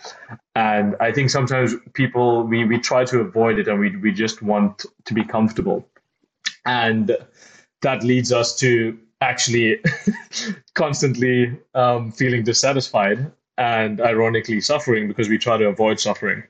And 0.54 0.96
I 1.00 1.12
think 1.12 1.30
sometimes 1.30 1.74
people, 1.92 2.44
we, 2.44 2.64
we 2.64 2.78
try 2.78 3.04
to 3.04 3.20
avoid 3.20 3.58
it 3.58 3.68
and 3.68 3.78
we, 3.78 3.94
we 3.96 4.12
just 4.12 4.42
want 4.42 4.86
to 5.04 5.14
be 5.14 5.24
comfortable. 5.24 5.86
And 6.64 7.16
that 7.82 8.02
leads 8.02 8.32
us 8.32 8.56
to 8.60 8.98
actually 9.20 9.80
constantly 10.74 11.58
um, 11.74 12.12
feeling 12.12 12.42
dissatisfied 12.42 13.30
and 13.58 14.00
ironically 14.00 14.60
suffering 14.60 15.08
because 15.08 15.28
we 15.28 15.38
try 15.38 15.56
to 15.56 15.66
avoid 15.66 16.00
suffering. 16.00 16.42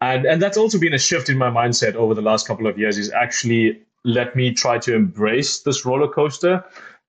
And 0.00 0.26
and 0.26 0.42
that's 0.42 0.58
also 0.58 0.78
been 0.78 0.92
a 0.92 0.98
shift 0.98 1.28
in 1.28 1.38
my 1.38 1.50
mindset 1.50 1.94
over 1.94 2.14
the 2.14 2.22
last 2.22 2.46
couple 2.46 2.66
of 2.66 2.78
years 2.78 2.98
is 2.98 3.10
actually 3.12 3.80
let 4.04 4.36
me 4.36 4.52
try 4.52 4.78
to 4.78 4.94
embrace 4.94 5.60
this 5.60 5.86
roller 5.86 6.08
coaster. 6.08 6.62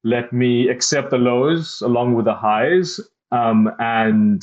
Let 0.05 0.31
me 0.31 0.69
accept 0.69 1.09
the 1.09 1.17
lows 1.17 1.81
along 1.81 2.13
with 2.13 2.25
the 2.25 2.35
highs 2.35 3.01
um, 3.31 3.69
and 3.79 4.41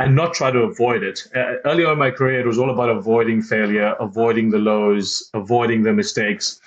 and 0.00 0.16
not 0.16 0.34
try 0.34 0.50
to 0.50 0.58
avoid 0.60 1.02
it. 1.04 1.20
Uh, 1.34 1.54
earlier 1.64 1.92
in 1.92 1.98
my 1.98 2.10
career, 2.10 2.40
it 2.40 2.46
was 2.46 2.58
all 2.58 2.70
about 2.70 2.90
avoiding 2.90 3.40
failure, 3.42 3.94
avoiding 4.00 4.50
the 4.50 4.58
lows, 4.58 5.30
avoiding 5.32 5.84
the 5.84 5.92
mistakes. 5.92 6.60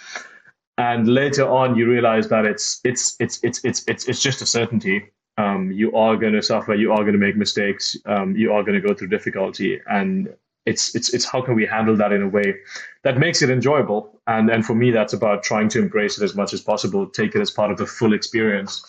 And 0.78 1.08
later 1.08 1.46
on, 1.48 1.76
you 1.76 1.90
realize 1.90 2.30
that 2.30 2.46
it's 2.46 2.80
it's 2.86 3.18
it's 3.20 3.44
it's 3.44 3.60
it's 3.66 3.84
it's 3.88 4.08
it's 4.08 4.22
just 4.22 4.42
a 4.42 4.46
certainty 4.46 5.12
um, 5.40 5.72
you 5.72 5.96
are 5.96 6.18
going 6.18 6.34
to 6.34 6.42
suffer, 6.42 6.76
you 6.76 6.92
are 6.92 7.00
going 7.00 7.14
to 7.14 7.26
make 7.28 7.38
mistakes, 7.38 7.96
um, 8.06 8.36
you 8.36 8.52
are 8.52 8.62
going 8.62 8.80
to 8.80 8.86
go 8.86 8.94
through 8.94 9.08
difficulty, 9.08 9.80
and 9.90 10.34
it's 10.66 10.96
it's 10.96 11.14
it's 11.14 11.26
how 11.26 11.42
can 11.42 11.56
we 11.56 11.66
handle 11.66 11.96
that 11.98 12.12
in 12.12 12.22
a 12.22 12.28
way 12.28 12.56
that 13.04 13.18
makes 13.18 13.42
it 13.42 13.50
enjoyable, 13.50 14.20
and 14.28 14.50
and 14.50 14.66
for 14.66 14.76
me 14.76 14.92
that's 14.92 15.14
about 15.14 15.44
trying 15.44 15.70
to 15.70 15.80
embrace 15.80 16.18
it 16.18 16.24
as 16.24 16.36
much 16.36 16.54
as 16.54 16.62
possible, 16.62 17.08
take 17.08 17.36
it 17.36 17.42
as 17.42 17.52
part 17.52 17.72
of 17.72 17.78
the 17.78 17.86
full 17.86 18.14
experience. 18.14 18.84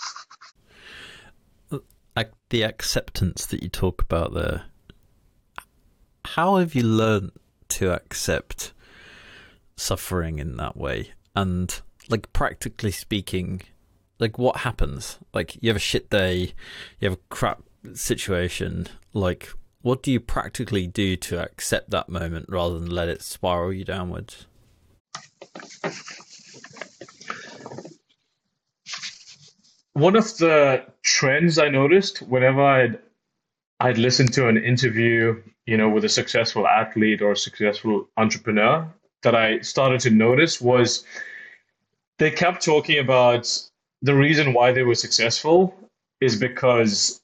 Ac- 2.17 2.31
the 2.51 2.63
acceptance 2.63 3.47
that 3.47 3.63
you 3.63 3.69
talk 3.69 4.03
about 4.03 4.35
there. 4.35 4.65
How 6.25 6.57
have 6.57 6.75
you 6.75 6.83
learned 6.83 7.33
to 7.69 7.93
accept 7.93 8.73
suffering 9.77 10.39
in 10.39 10.57
that 10.57 10.77
way? 10.77 11.13
And 11.35 11.81
like 12.09 12.33
practically 12.33 12.91
speaking, 12.91 13.63
like 14.19 14.39
what 14.39 14.59
happens? 14.59 15.19
Like 15.33 15.57
you 15.63 15.71
have 15.71 15.77
a 15.77 15.81
shit 15.81 16.11
day, 16.11 16.53
you 16.99 17.09
have 17.09 17.15
a 17.15 17.35
crap 17.35 17.63
situation. 17.95 18.89
Like 19.15 19.53
what 19.83 20.03
do 20.03 20.13
you 20.13 20.21
practically 20.21 20.87
do 20.87 21.17
to 21.17 21.43
accept 21.43 21.91
that 21.91 22.09
moment 22.09 22.47
rather 22.49 22.79
than 22.79 22.91
let 22.91 23.09
it 23.09 23.23
spiral 23.23 23.73
you 23.73 23.85
downwards? 23.85 24.47
One 29.95 30.17
of 30.17 30.37
the 30.39 30.85
trends 31.03 31.59
I 31.59 31.69
noticed 31.69 32.23
whenever 32.23 32.63
I'd 32.63 32.99
I'd 33.81 33.99
listen 33.99 34.27
to 34.33 34.49
an 34.49 34.59
interview, 34.59 35.43
you 35.67 35.77
know, 35.77 35.89
with 35.89 36.05
a 36.05 36.09
successful 36.09 36.67
athlete 36.67 37.23
or 37.23 37.33
a 37.33 37.37
successful 37.37 38.09
entrepreneur 38.19 38.87
that 39.23 39.35
I 39.35 39.61
started 39.61 40.01
to 40.01 40.11
notice 40.11 40.61
was 40.61 41.05
they 42.19 42.31
kept 42.31 42.63
talking 42.63 42.99
about 42.99 43.51
the 44.03 44.15
reason 44.15 44.53
why 44.53 44.73
they 44.73 44.83
were 44.83 44.95
successful 44.95 45.75
is 46.21 46.37
because 46.37 47.23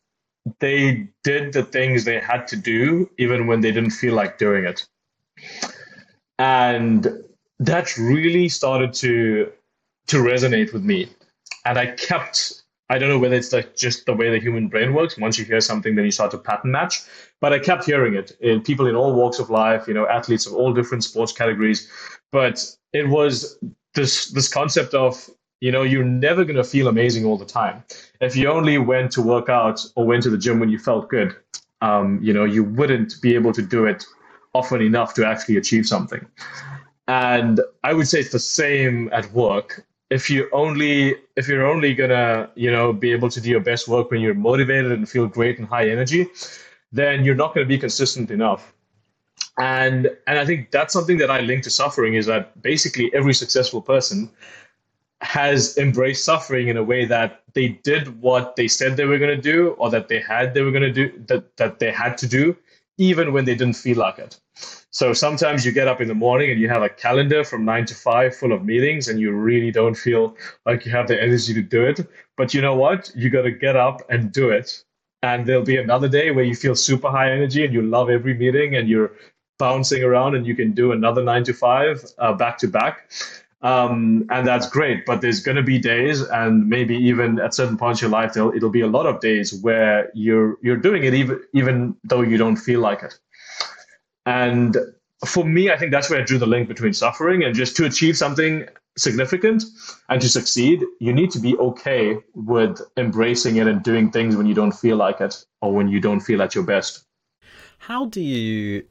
they 0.60 1.08
did 1.24 1.52
the 1.52 1.62
things 1.62 2.04
they 2.04 2.20
had 2.20 2.46
to 2.48 2.56
do 2.56 3.10
even 3.18 3.46
when 3.46 3.60
they 3.60 3.72
didn't 3.72 3.90
feel 3.90 4.14
like 4.14 4.38
doing 4.38 4.64
it. 4.64 4.86
And 6.38 7.24
that 7.58 7.96
really 7.96 8.48
started 8.48 8.92
to 8.94 9.50
to 10.08 10.16
resonate 10.18 10.72
with 10.72 10.84
me. 10.84 11.08
And 11.64 11.78
I 11.78 11.86
kept 11.86 12.62
I 12.88 12.98
don't 12.98 13.08
know 13.08 13.18
whether 13.18 13.34
it's 13.34 13.52
like 13.52 13.74
just 13.74 14.06
the 14.06 14.14
way 14.14 14.30
the 14.30 14.38
human 14.38 14.68
brain 14.68 14.94
works. 14.94 15.18
Once 15.18 15.38
you 15.38 15.44
hear 15.44 15.60
something, 15.60 15.96
then 15.96 16.04
you 16.04 16.12
start 16.12 16.30
to 16.30 16.38
pattern 16.38 16.70
match. 16.70 17.02
But 17.40 17.52
I 17.52 17.58
kept 17.58 17.84
hearing 17.84 18.14
it 18.14 18.36
in 18.40 18.60
people 18.60 18.86
in 18.86 18.94
all 18.94 19.12
walks 19.12 19.40
of 19.40 19.50
life, 19.50 19.88
you 19.88 19.94
know, 19.94 20.06
athletes 20.06 20.46
of 20.46 20.54
all 20.54 20.72
different 20.72 21.02
sports 21.02 21.32
categories. 21.32 21.90
But 22.30 22.64
it 22.92 23.08
was 23.08 23.58
this 23.94 24.30
this 24.30 24.48
concept 24.48 24.94
of 24.94 25.28
you 25.60 25.72
know 25.72 25.82
you're 25.82 26.04
never 26.04 26.44
going 26.44 26.56
to 26.56 26.64
feel 26.64 26.88
amazing 26.88 27.24
all 27.24 27.36
the 27.36 27.46
time. 27.46 27.82
If 28.20 28.36
you 28.36 28.48
only 28.48 28.78
went 28.78 29.10
to 29.12 29.22
work 29.22 29.48
out 29.48 29.80
or 29.96 30.04
went 30.04 30.22
to 30.24 30.30
the 30.30 30.38
gym 30.38 30.60
when 30.60 30.68
you 30.68 30.78
felt 30.78 31.08
good 31.08 31.34
um, 31.80 32.18
you 32.22 32.32
know 32.32 32.44
you 32.44 32.64
wouldn't 32.64 33.20
be 33.20 33.34
able 33.34 33.52
to 33.52 33.62
do 33.62 33.84
it 33.84 34.04
often 34.54 34.80
enough 34.80 35.14
to 35.14 35.26
actually 35.26 35.56
achieve 35.56 35.86
something. 35.86 36.26
And 37.08 37.60
i 37.84 37.92
would 37.92 38.08
say 38.08 38.20
it's 38.20 38.32
the 38.32 38.38
same 38.38 39.10
at 39.12 39.30
work. 39.32 39.86
If 40.10 40.30
you 40.30 40.48
only 40.52 41.16
if 41.36 41.48
you're 41.48 41.66
only 41.66 41.94
gonna 41.94 42.50
you 42.54 42.70
know 42.70 42.92
be 42.92 43.12
able 43.12 43.30
to 43.30 43.40
do 43.40 43.50
your 43.50 43.60
best 43.60 43.88
work 43.88 44.10
when 44.10 44.20
you're 44.20 44.34
motivated 44.34 44.92
and 44.92 45.08
feel 45.08 45.26
great 45.26 45.58
and 45.58 45.68
high 45.68 45.88
energy 45.88 46.28
then 46.92 47.24
you're 47.24 47.34
not 47.34 47.52
going 47.52 47.64
to 47.64 47.68
be 47.68 47.76
consistent 47.76 48.30
enough. 48.30 48.72
And 49.58 50.10
and 50.26 50.38
i 50.38 50.44
think 50.44 50.70
that's 50.70 50.92
something 50.92 51.18
that 51.18 51.30
i 51.30 51.40
link 51.40 51.62
to 51.64 51.70
suffering 51.70 52.14
is 52.14 52.26
that 52.26 52.60
basically 52.62 53.12
every 53.14 53.34
successful 53.34 53.80
person 53.80 54.30
has 55.20 55.76
embraced 55.78 56.24
suffering 56.24 56.68
in 56.68 56.76
a 56.76 56.84
way 56.84 57.04
that 57.06 57.42
they 57.54 57.68
did 57.68 58.20
what 58.20 58.54
they 58.56 58.68
said 58.68 58.96
they 58.96 59.06
were 59.06 59.18
going 59.18 59.34
to 59.34 59.40
do 59.40 59.70
or 59.78 59.88
that 59.90 60.08
they 60.08 60.20
had 60.20 60.52
they 60.52 60.60
were 60.62 60.70
going 60.70 60.82
to 60.82 60.92
do 60.92 61.22
that 61.26 61.56
that 61.56 61.78
they 61.78 61.90
had 61.90 62.18
to 62.18 62.26
do 62.26 62.56
even 62.98 63.32
when 63.32 63.44
they 63.44 63.54
didn't 63.54 63.76
feel 63.76 63.98
like 63.98 64.18
it. 64.18 64.40
So 64.90 65.12
sometimes 65.12 65.66
you 65.66 65.72
get 65.72 65.88
up 65.88 66.00
in 66.00 66.08
the 66.08 66.14
morning 66.14 66.50
and 66.50 66.58
you 66.58 66.68
have 66.68 66.82
a 66.82 66.88
calendar 66.88 67.44
from 67.44 67.64
9 67.64 67.84
to 67.86 67.94
5 67.94 68.34
full 68.34 68.52
of 68.52 68.64
meetings 68.64 69.08
and 69.08 69.20
you 69.20 69.32
really 69.32 69.70
don't 69.70 69.94
feel 69.94 70.34
like 70.64 70.86
you 70.86 70.92
have 70.92 71.08
the 71.08 71.22
energy 71.22 71.52
to 71.52 71.60
do 71.60 71.84
it. 71.84 72.00
But 72.38 72.54
you 72.54 72.62
know 72.62 72.74
what? 72.74 73.10
You 73.14 73.28
got 73.28 73.42
to 73.42 73.50
get 73.50 73.76
up 73.76 74.00
and 74.08 74.32
do 74.32 74.48
it. 74.48 74.82
And 75.22 75.44
there'll 75.44 75.62
be 75.62 75.76
another 75.76 76.08
day 76.08 76.30
where 76.30 76.44
you 76.44 76.54
feel 76.54 76.74
super 76.74 77.10
high 77.10 77.30
energy 77.30 77.64
and 77.64 77.74
you 77.74 77.82
love 77.82 78.08
every 78.08 78.32
meeting 78.32 78.76
and 78.76 78.88
you're 78.88 79.12
bouncing 79.58 80.02
around 80.02 80.34
and 80.34 80.46
you 80.46 80.54
can 80.54 80.72
do 80.72 80.92
another 80.92 81.22
9 81.22 81.44
to 81.44 81.52
5 81.52 82.04
uh, 82.18 82.32
back 82.32 82.56
to 82.58 82.68
back 82.68 83.10
um, 83.62 84.26
and 84.30 84.46
that's 84.46 84.68
great. 84.68 85.06
But 85.06 85.20
there's 85.20 85.40
going 85.40 85.56
to 85.56 85.62
be 85.62 85.78
days, 85.78 86.20
and 86.22 86.68
maybe 86.68 86.96
even 86.96 87.38
at 87.38 87.54
certain 87.54 87.76
points 87.76 88.02
in 88.02 88.10
your 88.10 88.18
life, 88.18 88.36
it'll 88.36 88.70
be 88.70 88.82
a 88.82 88.86
lot 88.86 89.06
of 89.06 89.20
days 89.20 89.54
where 89.62 90.10
you're 90.14 90.58
you're 90.62 90.76
doing 90.76 91.04
it 91.04 91.14
even 91.14 91.40
even 91.54 91.96
though 92.04 92.22
you 92.22 92.36
don't 92.36 92.56
feel 92.56 92.80
like 92.80 93.02
it. 93.02 93.18
And 94.26 94.76
for 95.24 95.44
me, 95.44 95.70
I 95.70 95.78
think 95.78 95.92
that's 95.92 96.10
where 96.10 96.20
I 96.20 96.24
drew 96.24 96.38
the 96.38 96.46
link 96.46 96.68
between 96.68 96.92
suffering 96.92 97.44
and 97.44 97.54
just 97.54 97.76
to 97.76 97.86
achieve 97.86 98.16
something 98.16 98.66
significant 98.98 99.62
and 100.08 100.20
to 100.20 100.28
succeed, 100.28 100.84
you 101.00 101.12
need 101.12 101.30
to 101.30 101.38
be 101.38 101.56
okay 101.56 102.18
with 102.34 102.80
embracing 102.96 103.56
it 103.56 103.66
and 103.66 103.82
doing 103.82 104.10
things 104.10 104.36
when 104.36 104.46
you 104.46 104.54
don't 104.54 104.72
feel 104.72 104.96
like 104.96 105.20
it 105.20 105.44
or 105.60 105.72
when 105.72 105.88
you 105.88 106.00
don't 106.00 106.20
feel 106.20 106.42
at 106.42 106.54
your 106.54 106.64
best. 106.64 107.04
How 107.78 108.06
do 108.06 108.20
you 108.20 108.86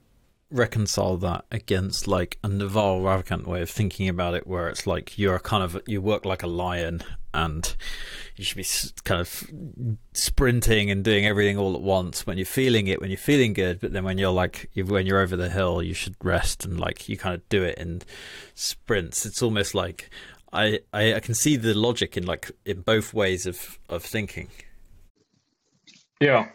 reconcile 0.52 1.18
that 1.18 1.46
against 1.52 2.08
like 2.08 2.38
a 2.44 2.48
Naval 2.48 3.02
Ravikant 3.02 3.46
way 3.46 3.62
of 3.62 3.70
thinking 3.70 4.08
about 4.08 4.36
it, 4.36 4.48
where 4.48 4.68
it's 4.68 4.86
like 4.88 5.18
you're 5.18 5.40
kind 5.40 5.64
of 5.64 5.82
you 5.88 6.02
work 6.02 6.26
like 6.26 6.44
a 6.44 6.48
lion 6.48 7.04
and 7.34 7.76
you 8.38 8.44
should 8.46 8.58
be 8.58 8.66
kind 9.04 9.20
of 9.20 9.50
sprinting 10.14 10.90
and 10.90 11.04
doing 11.04 11.26
everything 11.26 11.58
all 11.58 11.76
at 11.76 11.82
once 11.82 12.26
when 12.26 12.38
you're 12.38 12.46
feeling 12.46 12.88
it, 12.88 13.02
when 13.02 13.10
you're 13.10 13.18
feeling 13.18 13.54
good. 13.54 13.80
But 13.80 13.92
then 13.92 14.04
when 14.04 14.18
you're 14.18 14.32
like 14.32 14.70
when 14.76 15.06
you're 15.06 15.20
over 15.20 15.36
the 15.36 15.50
hill, 15.50 15.84
you 15.84 15.94
should 15.94 16.16
rest 16.24 16.66
and 16.66 16.80
like 16.80 17.10
you 17.10 17.18
kind 17.18 17.36
of 17.36 17.48
do 17.50 17.64
it 17.64 17.78
in 17.78 18.02
sprints. 18.54 19.26
It's 19.26 19.42
almost 19.42 19.76
like 19.76 20.10
I 20.54 20.80
I, 20.94 21.16
I 21.16 21.20
can 21.20 21.34
see 21.34 21.58
the 21.58 21.74
logic 21.74 22.16
in 22.18 22.26
like 22.26 22.52
in 22.66 22.82
both 22.82 23.14
ways 23.14 23.46
of 23.46 23.78
of 23.90 24.04
thinking. 24.04 24.50
Yeah, 26.22 26.48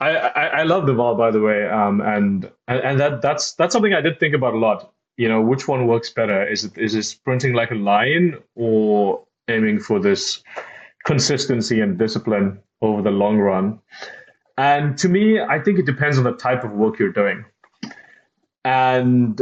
I, 0.00 0.10
I, 0.10 0.62
love 0.64 0.86
Naval, 0.86 1.14
by 1.14 1.30
the 1.30 1.40
way, 1.40 1.68
um, 1.68 2.00
and 2.00 2.50
and 2.66 2.98
that 3.00 3.22
that's 3.22 3.52
that's 3.52 3.72
something 3.72 3.94
I 3.94 4.00
did 4.00 4.18
think 4.18 4.34
about 4.34 4.54
a 4.54 4.58
lot. 4.58 4.92
You 5.16 5.28
know, 5.28 5.40
which 5.40 5.68
one 5.68 5.86
works 5.86 6.10
better? 6.10 6.46
Is 6.46 6.64
it 6.64 6.76
is 6.76 6.94
it 6.94 7.04
sprinting 7.04 7.54
like 7.54 7.70
a 7.70 7.76
lion 7.76 8.42
or 8.56 9.24
aiming 9.48 9.78
for 9.78 10.00
this 10.00 10.42
consistency 11.04 11.80
and 11.80 11.96
discipline 11.96 12.58
over 12.82 13.02
the 13.02 13.10
long 13.10 13.38
run? 13.38 13.78
And 14.58 14.98
to 14.98 15.08
me, 15.08 15.40
I 15.40 15.60
think 15.60 15.78
it 15.78 15.86
depends 15.86 16.18
on 16.18 16.24
the 16.24 16.32
type 16.32 16.64
of 16.64 16.72
work 16.72 16.98
you're 16.98 17.12
doing. 17.12 17.44
And 18.64 19.40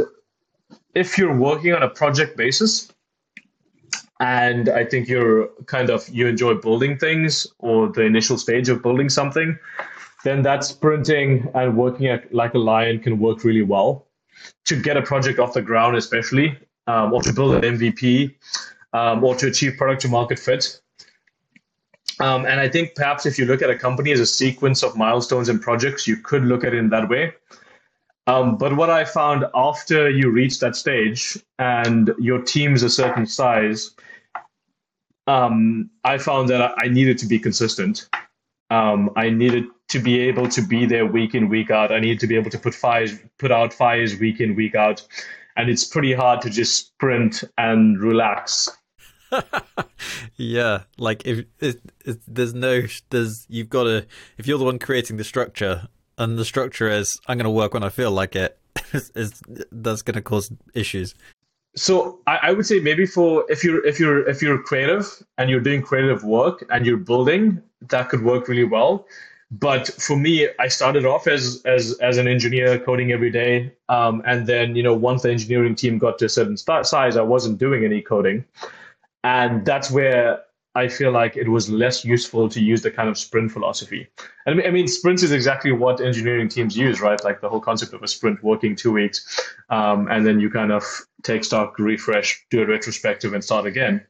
if 0.95 1.17
you're 1.17 1.35
working 1.35 1.73
on 1.73 1.83
a 1.83 1.89
project 1.89 2.37
basis, 2.37 2.91
and 4.19 4.69
I 4.69 4.85
think 4.85 5.07
you're 5.07 5.49
kind 5.65 5.89
of 5.89 6.07
you 6.09 6.27
enjoy 6.27 6.55
building 6.55 6.97
things 6.97 7.47
or 7.59 7.91
the 7.91 8.01
initial 8.01 8.37
stage 8.37 8.69
of 8.69 8.81
building 8.81 9.09
something, 9.09 9.57
then 10.23 10.41
that 10.43 10.63
sprinting 10.63 11.49
and 11.53 11.77
working 11.77 12.07
at, 12.07 12.33
like 12.33 12.53
a 12.53 12.57
lion 12.57 12.99
can 12.99 13.19
work 13.19 13.43
really 13.43 13.61
well 13.61 14.07
to 14.65 14.81
get 14.81 14.97
a 14.97 15.01
project 15.01 15.39
off 15.39 15.53
the 15.53 15.61
ground, 15.61 15.95
especially, 15.95 16.57
um, 16.87 17.13
or 17.13 17.21
to 17.21 17.33
build 17.33 17.63
an 17.63 17.77
MVP, 17.77 18.33
um, 18.93 19.23
or 19.23 19.35
to 19.35 19.47
achieve 19.47 19.77
product 19.77 20.01
to 20.01 20.07
market 20.07 20.39
fit. 20.39 20.81
Um, 22.19 22.45
and 22.45 22.59
I 22.59 22.69
think 22.69 22.95
perhaps 22.95 23.25
if 23.25 23.37
you 23.37 23.45
look 23.45 23.61
at 23.61 23.69
a 23.69 23.77
company 23.77 24.11
as 24.11 24.19
a 24.19 24.25
sequence 24.25 24.83
of 24.83 24.95
milestones 24.95 25.49
and 25.49 25.61
projects, 25.61 26.07
you 26.07 26.17
could 26.17 26.43
look 26.43 26.63
at 26.63 26.73
it 26.73 26.77
in 26.77 26.89
that 26.89 27.09
way. 27.09 27.33
Um, 28.27 28.57
but 28.57 28.75
what 28.77 28.89
I 28.89 29.03
found 29.03 29.45
after 29.53 30.09
you 30.09 30.29
reach 30.29 30.59
that 30.59 30.75
stage 30.75 31.37
and 31.59 32.13
your 32.17 32.41
team 32.41 32.73
is 32.73 32.83
a 32.83 32.89
certain 32.89 33.25
size, 33.25 33.91
um, 35.27 35.89
I 36.03 36.17
found 36.17 36.47
that 36.49 36.73
I 36.77 36.87
needed 36.87 37.17
to 37.19 37.25
be 37.25 37.39
consistent. 37.39 38.07
Um, 38.69 39.11
I 39.15 39.29
needed 39.29 39.65
to 39.93 39.99
be 39.99 40.21
able 40.21 40.49
to 40.49 40.61
be 40.63 40.87
there 40.87 41.05
week 41.05 41.35
in 41.35 41.49
week 41.49 41.69
out. 41.69 41.91
I 41.91 41.99
need 41.99 42.19
to 42.21 42.25
be 42.25 42.35
able 42.35 42.49
to 42.49 42.57
put 42.57 42.73
fires, 42.73 43.13
put 43.37 43.51
out 43.51 43.71
fires 43.71 44.19
week 44.19 44.41
in 44.41 44.55
week 44.55 44.73
out, 44.73 45.03
and 45.55 45.69
it's 45.69 45.85
pretty 45.85 46.13
hard 46.13 46.41
to 46.41 46.49
just 46.49 46.75
sprint 46.75 47.43
and 47.59 48.01
relax. 48.01 48.67
yeah, 50.35 50.81
like 50.97 51.27
if, 51.27 51.45
if, 51.59 51.75
if, 52.05 52.17
there's 52.27 52.55
no 52.55 52.81
there's 53.11 53.45
you've 53.49 53.69
got 53.69 53.83
to 53.83 54.07
if 54.39 54.47
you're 54.47 54.57
the 54.57 54.65
one 54.65 54.79
creating 54.79 55.17
the 55.17 55.23
structure 55.23 55.87
and 56.17 56.39
the 56.39 56.45
structure 56.45 56.89
is 56.89 57.15
I'm 57.27 57.37
going 57.37 57.45
to 57.45 57.51
work 57.51 57.75
when 57.75 57.83
I 57.83 57.89
feel 57.89 58.09
like 58.09 58.35
it, 58.35 58.57
is 58.93 59.43
that's 59.71 60.01
going 60.01 60.15
to 60.15 60.23
cause 60.23 60.51
issues. 60.73 61.13
So 61.75 62.19
I, 62.25 62.39
I 62.41 62.51
would 62.51 62.65
say 62.65 62.79
maybe 62.79 63.05
for 63.05 63.45
if 63.47 63.63
you're 63.63 63.85
if 63.85 63.99
you're 63.99 64.27
if 64.27 64.41
you're 64.41 64.57
creative 64.57 65.05
and 65.37 65.51
you're 65.51 65.61
doing 65.61 65.83
creative 65.83 66.23
work 66.23 66.65
and 66.71 66.83
you're 66.83 66.97
building, 66.97 67.61
that 67.89 68.09
could 68.09 68.23
work 68.23 68.47
really 68.47 68.63
well 68.63 69.05
but 69.59 69.87
for 70.01 70.17
me 70.17 70.47
i 70.59 70.67
started 70.67 71.05
off 71.05 71.27
as 71.27 71.61
as 71.65 71.93
as 71.99 72.17
an 72.17 72.27
engineer 72.27 72.79
coding 72.79 73.11
every 73.11 73.29
day. 73.29 73.71
Um, 73.89 74.23
and 74.25 74.47
then 74.47 74.75
you 74.75 74.81
know 74.81 74.95
once 74.95 75.21
the 75.21 75.31
engineering 75.31 75.75
team 75.75 75.97
got 75.97 76.17
to 76.19 76.25
a 76.25 76.29
certain 76.29 76.57
size 76.57 77.17
i 77.17 77.21
wasn't 77.21 77.59
doing 77.59 77.85
any 77.85 78.01
coding. 78.01 78.45
And 79.23 79.65
that's 79.65 79.91
where 79.91 80.41
i 80.75 80.87
feel 80.87 81.11
like 81.11 81.37
it 81.37 81.49
was 81.49 81.69
less 81.69 82.03
useful 82.03 82.49
to 82.49 82.59
use 82.59 82.81
the 82.81 82.89
kind 82.89 83.09
of 83.09 83.17
sprint 83.17 83.51
philosophy. 83.51 84.07
And 84.47 84.61
i 84.63 84.71
mean 84.71 84.87
sprints 84.87 85.21
is 85.21 85.31
exactly 85.31 85.71
what 85.71 86.01
engineering 86.01 86.49
teams 86.49 86.75
use 86.75 86.99
right? 86.99 87.23
Like 87.23 87.39
the 87.41 87.49
whole 87.49 87.61
concept 87.61 87.93
of 87.93 88.01
a 88.01 88.07
sprint 88.07 88.43
working 88.43 88.75
two 88.75 88.91
weeks 88.91 89.17
um, 89.69 90.07
and 90.09 90.25
then 90.25 90.39
you 90.39 90.49
kind 90.49 90.71
of 90.71 90.83
take 91.21 91.43
stock 91.43 91.77
refresh 91.77 92.43
do 92.49 92.63
a 92.63 92.65
retrospective 92.65 93.33
and 93.33 93.43
start 93.43 93.67
again. 93.67 94.05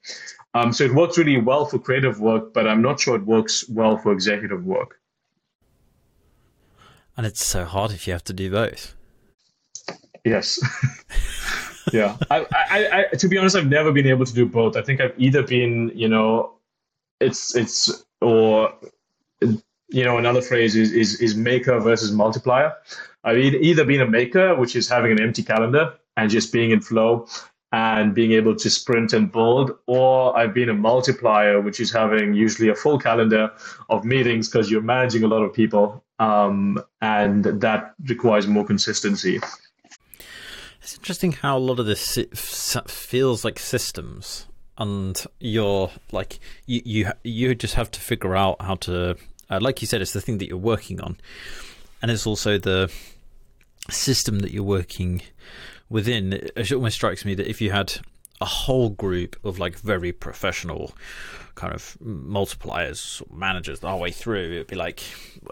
Um, 0.56 0.72
so 0.72 0.84
it 0.84 0.94
works 0.94 1.18
really 1.18 1.38
well 1.42 1.66
for 1.66 1.80
creative 1.80 2.22
work 2.22 2.54
but 2.54 2.68
i'm 2.68 2.82
not 2.82 3.00
sure 3.00 3.16
it 3.16 3.26
works 3.26 3.68
well 3.68 3.98
for 3.98 4.14
executive 4.14 4.64
work 4.64 5.00
and 7.18 7.26
it's 7.26 7.44
so 7.44 7.66
hard 7.66 7.92
if 7.92 8.08
you 8.08 8.14
have 8.14 8.24
to 8.26 8.34
do 8.34 8.52
both. 8.52 8.96
Yes. 10.26 10.60
yeah. 11.94 12.18
I, 12.32 12.46
I, 12.54 13.08
I, 13.12 13.16
to 13.16 13.28
be 13.28 13.38
honest, 13.38 13.56
I've 13.56 13.68
never 13.68 13.92
been 13.92 14.08
able 14.08 14.26
to 14.26 14.34
do 14.34 14.46
both. 14.46 14.78
I 14.78 14.82
think 14.82 15.02
I've 15.02 15.14
either 15.18 15.44
been, 15.44 15.92
you 15.94 16.08
know, 16.08 16.54
it's, 17.20 17.56
it's, 17.56 18.04
or, 18.22 18.74
you 19.42 20.04
know, 20.04 20.18
another 20.18 20.42
phrase 20.42 20.76
is, 20.76 20.92
is, 20.92 21.20
is 21.22 21.36
maker 21.36 21.80
versus 21.80 22.12
multiplier. 22.12 22.74
I've 23.24 23.38
either 23.38 23.86
been 23.86 24.02
a 24.02 24.08
maker, 24.08 24.56
which 24.56 24.76
is 24.76 24.90
having 24.90 25.12
an 25.12 25.22
empty 25.22 25.44
calendar 25.44 25.94
and 26.18 26.30
just 26.30 26.52
being 26.52 26.72
in 26.72 26.82
flow 26.82 27.28
and 27.72 28.14
being 28.14 28.34
able 28.34 28.56
to 28.56 28.70
sprint 28.70 29.14
and 29.14 29.32
build, 29.32 29.72
or 29.88 30.38
I've 30.38 30.54
been 30.54 30.70
a 30.70 30.74
multiplier, 30.74 31.60
which 31.60 31.80
is 31.80 31.92
having 31.92 32.34
usually 32.36 32.70
a 32.70 32.76
full 32.76 33.00
calendar 33.00 33.52
of 33.90 34.06
meetings 34.06 34.48
because 34.48 34.70
you're 34.70 34.82
managing 34.82 35.24
a 35.24 35.28
lot 35.28 35.42
of 35.42 35.54
people 35.54 36.04
um, 36.24 36.80
and 37.02 37.44
that 37.62 37.82
requires 38.08 38.46
more 38.48 38.66
consistency. 38.66 39.36
It's 40.82 40.96
interesting 40.98 41.34
how 41.34 41.58
a 41.58 41.64
lot 41.70 41.80
of 41.80 41.86
this 41.86 42.18
feels 42.88 43.46
like 43.46 43.60
systems, 43.60 44.48
and 44.78 45.16
you're 45.40 45.90
like 46.12 46.40
you 46.66 46.82
you 46.86 47.12
you 47.24 47.56
just 47.64 47.76
have 47.76 47.90
to 47.92 48.00
figure 48.00 48.36
out 48.36 48.56
how 48.62 48.76
to 48.88 49.16
Uh, 49.50 49.60
like 49.62 49.82
you 49.82 49.88
said, 49.88 50.02
it's 50.02 50.14
the 50.14 50.22
thing 50.22 50.40
that 50.40 50.48
you're 50.48 50.70
working 50.76 51.02
on, 51.02 51.18
and 52.02 52.10
it's 52.12 52.26
also 52.26 52.58
the 52.58 52.90
system 53.90 54.40
that 54.40 54.52
you're 54.52 54.64
working 54.80 55.22
within. 55.90 56.34
It 56.34 56.72
almost 56.72 56.96
strikes 56.96 57.26
me 57.26 57.36
that 57.36 57.48
if 57.48 57.62
you 57.62 57.72
had 57.72 58.02
a 58.40 58.46
whole 58.46 58.90
group 58.90 59.36
of 59.44 59.60
like 59.60 59.78
very 59.78 60.12
professional 60.12 60.94
kind 61.56 61.74
of 61.74 61.98
multipliers, 62.02 63.22
managers 63.32 63.80
the 63.80 63.90
whole 63.90 64.00
way 64.00 64.12
through, 64.12 64.54
it'd 64.54 64.68
be 64.68 64.76
like, 64.76 65.04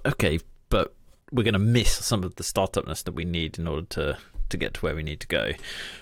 okay, 0.05 0.39
but 0.71 0.95
we're 1.31 1.43
going 1.43 1.53
to 1.53 1.59
miss 1.59 1.91
some 1.91 2.23
of 2.23 2.35
the 2.35 2.43
startupness 2.43 3.03
that 3.03 3.13
we 3.13 3.25
need 3.25 3.59
in 3.59 3.67
order 3.67 3.85
to 3.87 4.17
to 4.49 4.57
get 4.57 4.73
to 4.73 4.81
where 4.81 4.95
we 4.95 5.03
need 5.03 5.19
to 5.21 5.27
go. 5.27 5.53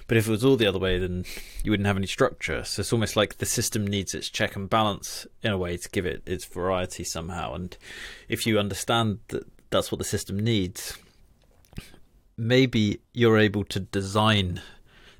But 0.07 0.17
if 0.17 0.27
it 0.27 0.31
was 0.31 0.43
all 0.43 0.57
the 0.57 0.65
other 0.65 0.79
way, 0.79 0.97
then 0.97 1.23
you 1.63 1.71
wouldn't 1.71 1.87
have 1.87 1.97
any 1.97 2.07
structure. 2.07 2.63
So 2.63 2.81
it's 2.81 2.91
almost 2.91 3.15
like 3.15 3.37
the 3.37 3.45
system 3.45 3.85
needs 3.85 4.15
its 4.15 4.27
check 4.27 4.55
and 4.55 4.69
balance 4.69 5.27
in 5.43 5.51
a 5.51 5.57
way 5.57 5.77
to 5.77 5.89
give 5.89 6.05
it 6.05 6.23
its 6.25 6.45
variety 6.45 7.03
somehow. 7.03 7.53
And 7.53 7.77
if 8.27 8.47
you 8.47 8.57
understand 8.57 9.19
that 9.27 9.43
that's 9.69 9.91
what 9.91 9.99
the 9.99 10.03
system 10.03 10.39
needs, 10.39 10.97
maybe 12.37 13.01
you're 13.13 13.37
able 13.37 13.65
to 13.65 13.79
design 13.79 14.61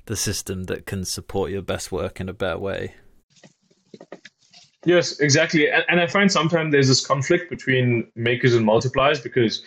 the 0.06 0.16
system 0.16 0.64
that 0.64 0.86
can 0.86 1.04
support 1.04 1.52
your 1.52 1.62
best 1.62 1.92
work 1.92 2.20
in 2.20 2.28
a 2.28 2.34
better 2.34 2.58
way. 2.58 2.94
Yes, 4.84 5.20
exactly. 5.20 5.70
And, 5.70 5.84
and 5.88 6.00
I 6.00 6.06
find 6.06 6.32
sometimes 6.32 6.72
there's 6.72 6.88
this 6.88 7.06
conflict 7.06 7.50
between 7.50 8.10
makers 8.16 8.54
and 8.54 8.66
multipliers 8.66 9.22
because 9.22 9.62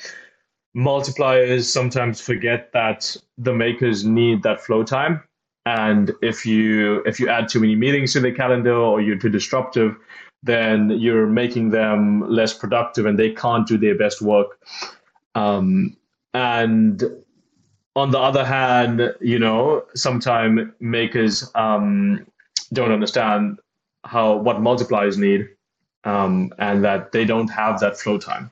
multipliers 0.76 1.66
sometimes 1.66 2.20
forget 2.20 2.72
that 2.74 3.16
the 3.38 3.54
makers 3.54 4.04
need 4.04 4.42
that 4.44 4.60
flow 4.62 4.84
time 4.84 5.22
and 5.66 6.12
if 6.22 6.46
you 6.46 7.02
if 7.06 7.20
you 7.20 7.30
add 7.30 7.48
too 7.48 7.60
many 7.60 7.76
meetings 7.76 8.14
to 8.14 8.20
the 8.20 8.32
calendar 8.32 8.76
or 8.76 9.00
you're 9.00 9.18
too 9.18 9.30
disruptive 9.30 9.96
then 10.42 10.90
you're 10.90 11.28
making 11.28 11.70
them 11.70 12.28
less 12.30 12.54
productive 12.54 13.06
and 13.06 13.18
they 13.18 13.32
can't 13.32 13.68
do 13.68 13.78
their 13.78 13.96
best 13.96 14.22
work 14.22 14.60
um, 15.36 15.96
and 16.34 17.04
on 17.96 18.12
the 18.12 18.20
other 18.20 18.44
hand 18.44 19.14
you 19.22 19.38
know 19.38 19.84
sometimes 19.96 20.70
makers 20.80 21.50
um, 21.56 22.26
don't 22.74 22.92
understand 22.92 23.60
how 24.04 24.36
what 24.36 24.58
multipliers 24.58 25.18
need 25.18 25.48
um, 26.04 26.52
and 26.60 26.84
that 26.84 27.12
they 27.12 27.26
don't 27.26 27.50
have 27.50 27.80
that 27.80 27.98
flow 27.98 28.18
time 28.18 28.50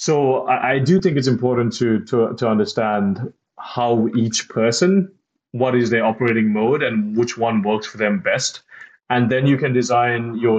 so 0.00 0.46
I, 0.46 0.72
I 0.72 0.78
do 0.78 0.98
think 0.98 1.18
it's 1.18 1.28
important 1.28 1.74
to, 1.74 2.02
to 2.06 2.34
to 2.34 2.48
understand 2.48 3.34
how 3.58 4.08
each 4.16 4.48
person, 4.48 5.12
what 5.52 5.74
is 5.74 5.90
their 5.90 6.06
operating 6.06 6.54
mode, 6.54 6.82
and 6.82 7.14
which 7.14 7.36
one 7.36 7.62
works 7.62 7.86
for 7.86 7.98
them 7.98 8.20
best, 8.20 8.62
and 9.10 9.30
then 9.30 9.46
you 9.46 9.58
can 9.58 9.74
design 9.74 10.38
your 10.38 10.58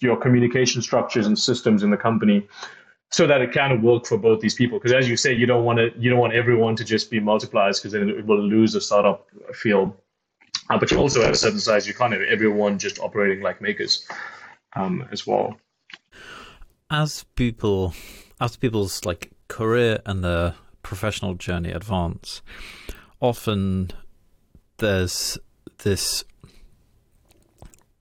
your 0.00 0.16
communication 0.16 0.82
structures 0.82 1.28
and 1.28 1.38
systems 1.38 1.84
in 1.84 1.90
the 1.90 1.96
company 1.96 2.48
so 3.10 3.24
that 3.28 3.40
it 3.40 3.52
can 3.52 3.82
work 3.82 4.04
for 4.04 4.18
both 4.18 4.40
these 4.40 4.56
people. 4.56 4.80
Because 4.80 4.94
as 4.94 5.08
you 5.08 5.16
say, 5.16 5.32
you 5.32 5.46
don't 5.46 5.64
want 5.64 5.78
to 5.78 5.92
you 5.96 6.10
don't 6.10 6.18
want 6.18 6.32
everyone 6.32 6.74
to 6.74 6.84
just 6.84 7.08
be 7.08 7.20
multipliers 7.20 7.78
because 7.78 7.92
then 7.92 8.08
it 8.08 8.26
will 8.26 8.42
lose 8.42 8.72
the 8.72 8.80
startup 8.80 9.28
feel. 9.54 9.96
Uh, 10.72 10.78
but 10.78 10.90
you 10.90 10.96
also 10.96 11.22
at 11.22 11.32
a 11.32 11.36
certain 11.36 11.60
size, 11.60 11.86
you 11.86 11.92
can't 11.92 12.14
have 12.14 12.22
everyone 12.22 12.78
just 12.78 12.98
operating 12.98 13.42
like 13.42 13.60
makers 13.60 14.06
um, 14.74 15.06
as 15.12 15.26
well. 15.26 15.54
As 16.90 17.24
people 17.34 17.92
as 18.40 18.56
people's 18.56 19.04
like 19.04 19.32
career 19.48 20.00
and 20.06 20.24
their 20.24 20.54
professional 20.82 21.34
journey 21.34 21.70
advance, 21.70 22.40
often 23.20 23.90
there's 24.78 25.36
this 25.82 26.24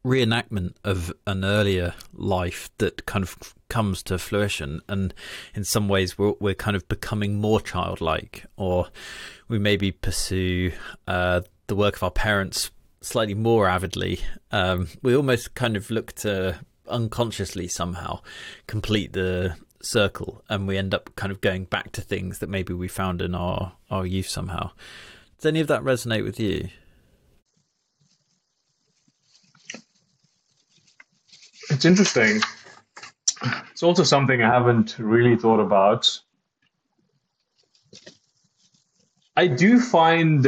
reenactment 0.05 0.73
of 0.85 1.11
an 1.27 1.43
earlier 1.43 1.93
life 2.13 2.69
that 2.77 3.05
kind 3.05 3.23
of 3.23 3.53
comes 3.67 4.01
to 4.03 4.17
fruition 4.17 4.81
and 4.87 5.13
in 5.53 5.63
some 5.63 5.87
ways 5.87 6.17
we're, 6.17 6.33
we're 6.39 6.55
kind 6.55 6.75
of 6.75 6.87
becoming 6.87 7.39
more 7.39 7.61
childlike 7.61 8.45
or 8.57 8.87
we 9.47 9.59
maybe 9.59 9.91
pursue 9.91 10.71
uh, 11.07 11.41
the 11.67 11.75
work 11.75 11.95
of 11.95 12.03
our 12.03 12.11
parents 12.11 12.71
slightly 13.01 13.33
more 13.33 13.67
avidly 13.67 14.19
um, 14.51 14.87
we 15.01 15.15
almost 15.15 15.55
kind 15.55 15.75
of 15.75 15.89
look 15.89 16.13
to 16.13 16.59
unconsciously 16.87 17.67
somehow 17.67 18.19
complete 18.67 19.13
the 19.13 19.55
circle 19.83 20.43
and 20.49 20.67
we 20.67 20.77
end 20.77 20.93
up 20.93 21.15
kind 21.15 21.31
of 21.31 21.41
going 21.41 21.65
back 21.65 21.91
to 21.93 22.01
things 22.01 22.39
that 22.39 22.49
maybe 22.49 22.73
we 22.73 22.87
found 22.87 23.21
in 23.21 23.35
our, 23.35 23.73
our 23.89 24.05
youth 24.05 24.27
somehow. 24.27 24.71
Does 25.37 25.45
any 25.47 25.59
of 25.59 25.67
that 25.67 25.83
resonate 25.83 26.23
with 26.23 26.39
you? 26.39 26.69
It's 31.69 31.85
interesting. 31.85 32.41
It's 33.71 33.83
also 33.83 34.03
something 34.03 34.41
I 34.41 34.47
haven't 34.47 34.97
really 34.99 35.35
thought 35.35 35.59
about. 35.59 36.19
I 39.35 39.47
do 39.47 39.79
find 39.79 40.45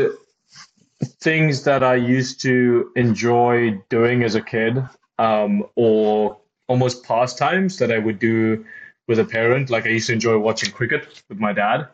things 1.04 1.64
that 1.64 1.84
I 1.84 1.96
used 1.96 2.42
to 2.42 2.92
enjoy 2.96 3.82
doing 3.90 4.24
as 4.24 4.36
a 4.36 4.42
kid, 4.42 4.84
um, 5.20 5.66
or 5.76 6.38
almost 6.68 7.04
pastimes 7.04 7.78
that 7.78 7.92
I 7.92 8.00
would 8.00 8.20
do 8.20 8.66
with 9.08 9.20
a 9.20 9.26
parent. 9.26 9.70
Like 9.70 9.86
I 9.86 9.90
used 9.90 10.08
to 10.08 10.14
enjoy 10.14 10.38
watching 10.38 10.72
cricket 10.72 11.24
with 11.30 11.40
my 11.40 11.54
dad. 11.54 11.88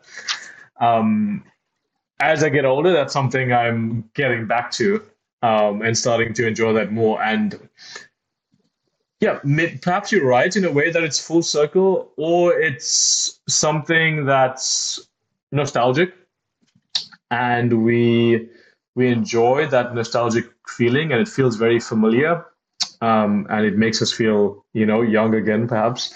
Um, 0.80 1.44
as 2.20 2.44
I 2.44 2.48
get 2.48 2.64
older, 2.64 2.92
that's 2.92 3.12
something 3.12 3.52
I'm 3.52 4.08
getting 4.14 4.46
back 4.46 4.70
to 4.72 5.02
um, 5.42 5.82
and 5.82 5.96
starting 5.96 6.34
to 6.34 6.46
enjoy 6.46 6.72
that 6.74 6.92
more. 6.92 7.22
And 7.22 7.68
yeah, 9.20 9.38
perhaps 9.82 10.12
you're 10.12 10.26
right 10.26 10.54
in 10.54 10.64
a 10.64 10.72
way 10.72 10.90
that 10.90 11.02
it's 11.02 11.24
full 11.24 11.42
circle, 11.42 12.12
or 12.16 12.58
it's 12.58 13.40
something 13.48 14.24
that's 14.24 15.08
nostalgic, 15.52 16.14
and 17.30 17.84
we 17.84 18.48
we 18.94 19.08
enjoy 19.08 19.66
that 19.66 19.94
nostalgic 19.94 20.46
feeling, 20.66 21.12
and 21.12 21.20
it 21.20 21.28
feels 21.28 21.56
very 21.56 21.80
familiar, 21.80 22.44
um, 23.00 23.46
and 23.50 23.64
it 23.64 23.76
makes 23.76 24.02
us 24.02 24.12
feel 24.12 24.64
you 24.72 24.86
know 24.86 25.02
young 25.02 25.34
again, 25.34 25.68
perhaps. 25.68 26.12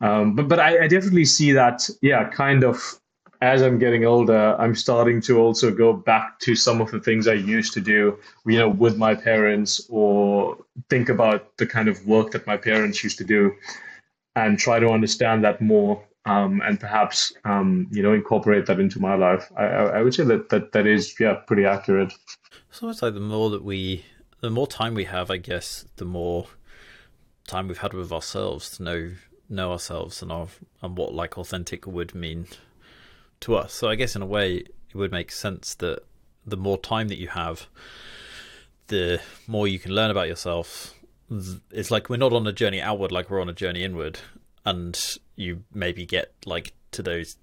Um, 0.00 0.34
but 0.34 0.48
but 0.48 0.60
I, 0.60 0.84
I, 0.84 0.88
definitely 0.88 1.26
see 1.26 1.52
that, 1.52 1.88
yeah, 2.00 2.30
kind 2.30 2.64
of 2.64 3.00
as 3.42 3.62
I'm 3.62 3.78
getting 3.78 4.04
older, 4.04 4.54
I'm 4.58 4.74
starting 4.74 5.20
to 5.22 5.38
also 5.38 5.70
go 5.70 5.92
back 5.92 6.38
to 6.40 6.54
some 6.54 6.80
of 6.80 6.90
the 6.90 7.00
things 7.00 7.26
I 7.26 7.34
used 7.34 7.72
to 7.74 7.80
do, 7.80 8.18
you 8.46 8.58
know, 8.58 8.68
with 8.68 8.98
my 8.98 9.14
parents 9.14 9.86
or 9.88 10.58
think 10.90 11.08
about 11.08 11.56
the 11.56 11.66
kind 11.66 11.88
of 11.88 12.06
work 12.06 12.32
that 12.32 12.46
my 12.46 12.56
parents 12.56 13.02
used 13.02 13.16
to 13.18 13.24
do 13.24 13.54
and 14.36 14.58
try 14.58 14.78
to 14.78 14.90
understand 14.90 15.42
that 15.44 15.60
more 15.60 16.02
um, 16.26 16.60
and 16.64 16.78
perhaps, 16.78 17.32
um, 17.44 17.88
you 17.90 18.02
know, 18.02 18.12
incorporate 18.12 18.66
that 18.66 18.80
into 18.80 19.00
my 19.00 19.14
life. 19.14 19.50
I, 19.56 19.64
I 19.64 20.02
would 20.02 20.14
say 20.14 20.24
that, 20.24 20.48
that 20.50 20.72
that 20.72 20.86
is, 20.86 21.14
yeah, 21.18 21.34
pretty 21.46 21.64
accurate. 21.64 22.12
So 22.70 22.88
it's 22.88 23.02
like 23.02 23.14
the 23.14 23.20
more 23.20 23.50
that 23.50 23.64
we, 23.64 24.04
the 24.40 24.50
more 24.50 24.66
time 24.66 24.94
we 24.94 25.04
have, 25.04 25.30
I 25.30 25.38
guess, 25.38 25.84
the 25.96 26.04
more 26.04 26.46
time 27.46 27.68
we've 27.68 27.78
had 27.78 27.94
with 27.94 28.12
ourselves 28.12 28.70
to 28.76 28.82
know 28.82 29.10
know 29.48 29.72
ourselves 29.72 30.22
and 30.22 30.30
our 30.30 30.46
and 30.82 30.96
what 30.96 31.12
like 31.12 31.36
authentic 31.36 31.86
would 31.86 32.14
mean 32.14 32.46
to 33.40 33.56
us. 33.56 33.72
So 33.72 33.88
I 33.88 33.96
guess 33.96 34.14
in 34.14 34.22
a 34.22 34.26
way 34.26 34.58
it 34.58 34.94
would 34.94 35.10
make 35.10 35.32
sense 35.32 35.74
that 35.76 36.04
the 36.46 36.56
more 36.56 36.78
time 36.78 37.08
that 37.08 37.18
you 37.18 37.28
have, 37.28 37.66
the 38.86 39.20
more 39.46 39.66
you 39.66 39.78
can 39.78 39.92
learn 39.92 40.10
about 40.10 40.28
yourself. 40.28 40.94
It's 41.70 41.90
like 41.90 42.08
we're 42.08 42.16
not 42.16 42.32
on 42.32 42.46
a 42.46 42.52
journey 42.52 42.80
outward, 42.80 43.12
like 43.12 43.30
we're 43.30 43.40
on 43.40 43.48
a 43.48 43.52
journey 43.52 43.84
inward, 43.84 44.18
and 44.64 44.98
you 45.40 45.64
maybe 45.72 46.06
get 46.06 46.32
like 46.44 46.72
to 46.92 47.02
those 47.02 47.36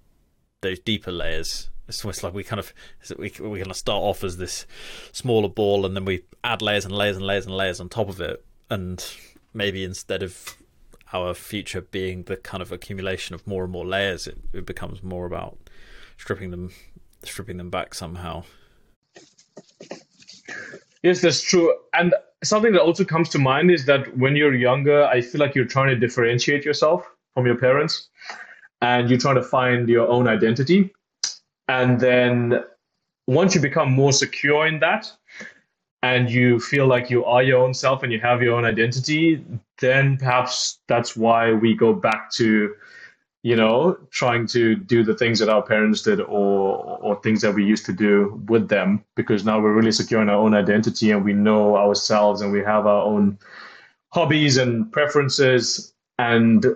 those 0.60 0.78
deeper 0.78 1.12
layers. 1.12 1.70
It's 1.88 2.04
almost 2.04 2.22
like 2.22 2.34
we 2.34 2.44
kind 2.44 2.60
of 2.60 2.72
we 3.18 3.32
we 3.40 3.58
kind 3.58 3.70
of 3.70 3.76
start 3.76 4.02
off 4.02 4.22
as 4.22 4.36
this 4.36 4.66
smaller 5.12 5.48
ball, 5.48 5.84
and 5.84 5.96
then 5.96 6.04
we 6.04 6.22
add 6.44 6.62
layers 6.62 6.84
and 6.84 6.94
layers 6.94 7.16
and 7.16 7.26
layers 7.26 7.46
and 7.46 7.56
layers 7.56 7.80
on 7.80 7.88
top 7.88 8.08
of 8.08 8.20
it, 8.20 8.44
and 8.70 9.04
maybe 9.52 9.84
instead 9.84 10.22
of 10.22 10.56
our 11.12 11.32
future 11.32 11.80
being 11.80 12.24
the 12.24 12.36
kind 12.36 12.62
of 12.62 12.70
accumulation 12.70 13.34
of 13.34 13.46
more 13.46 13.64
and 13.64 13.72
more 13.72 13.86
layers, 13.86 14.26
it, 14.26 14.38
it 14.52 14.66
becomes 14.66 15.02
more 15.02 15.26
about 15.26 15.56
stripping 16.18 16.50
them 16.50 16.70
stripping 17.24 17.56
them 17.56 17.70
back 17.70 17.94
somehow. 17.94 18.44
Yes, 21.02 21.20
that's 21.20 21.40
true. 21.40 21.74
And 21.94 22.14
something 22.44 22.72
that 22.72 22.82
also 22.82 23.04
comes 23.04 23.28
to 23.30 23.38
mind 23.38 23.70
is 23.70 23.86
that 23.86 24.16
when 24.16 24.36
you're 24.36 24.54
younger, 24.54 25.04
I 25.04 25.20
feel 25.20 25.40
like 25.40 25.54
you're 25.54 25.64
trying 25.64 25.88
to 25.88 25.96
differentiate 25.96 26.64
yourself 26.64 27.08
from 27.34 27.46
your 27.46 27.56
parents 27.56 28.08
and 28.80 29.08
you're 29.10 29.18
trying 29.18 29.36
to 29.36 29.42
find 29.42 29.88
your 29.88 30.08
own 30.08 30.28
identity. 30.28 30.92
And 31.68 32.00
then 32.00 32.64
once 33.26 33.54
you 33.54 33.60
become 33.60 33.92
more 33.92 34.12
secure 34.12 34.66
in 34.66 34.80
that, 34.80 35.12
and 36.02 36.30
you 36.30 36.60
feel 36.60 36.86
like 36.86 37.10
you 37.10 37.24
are 37.24 37.42
your 37.42 37.58
own 37.58 37.74
self 37.74 38.02
and 38.02 38.12
you 38.12 38.20
have 38.20 38.42
your 38.42 38.56
own 38.56 38.64
identity, 38.64 39.44
then 39.80 40.16
perhaps 40.16 40.78
that's 40.86 41.16
why 41.16 41.52
we 41.52 41.74
go 41.74 41.92
back 41.92 42.30
to, 42.32 42.74
you 43.42 43.56
know, 43.56 43.98
trying 44.10 44.46
to 44.48 44.76
do 44.76 45.02
the 45.02 45.14
things 45.14 45.38
that 45.40 45.48
our 45.48 45.62
parents 45.62 46.02
did 46.02 46.20
or 46.20 46.98
or 47.02 47.20
things 47.22 47.40
that 47.40 47.54
we 47.54 47.64
used 47.64 47.84
to 47.86 47.92
do 47.92 48.40
with 48.48 48.68
them 48.68 49.04
because 49.16 49.44
now 49.44 49.60
we're 49.60 49.72
really 49.72 49.92
secure 49.92 50.22
in 50.22 50.28
our 50.28 50.36
own 50.36 50.54
identity 50.54 51.10
and 51.10 51.24
we 51.24 51.32
know 51.32 51.76
ourselves 51.76 52.40
and 52.42 52.52
we 52.52 52.60
have 52.60 52.86
our 52.86 53.02
own 53.02 53.38
hobbies 54.12 54.56
and 54.56 54.90
preferences 54.92 55.92
and 56.18 56.66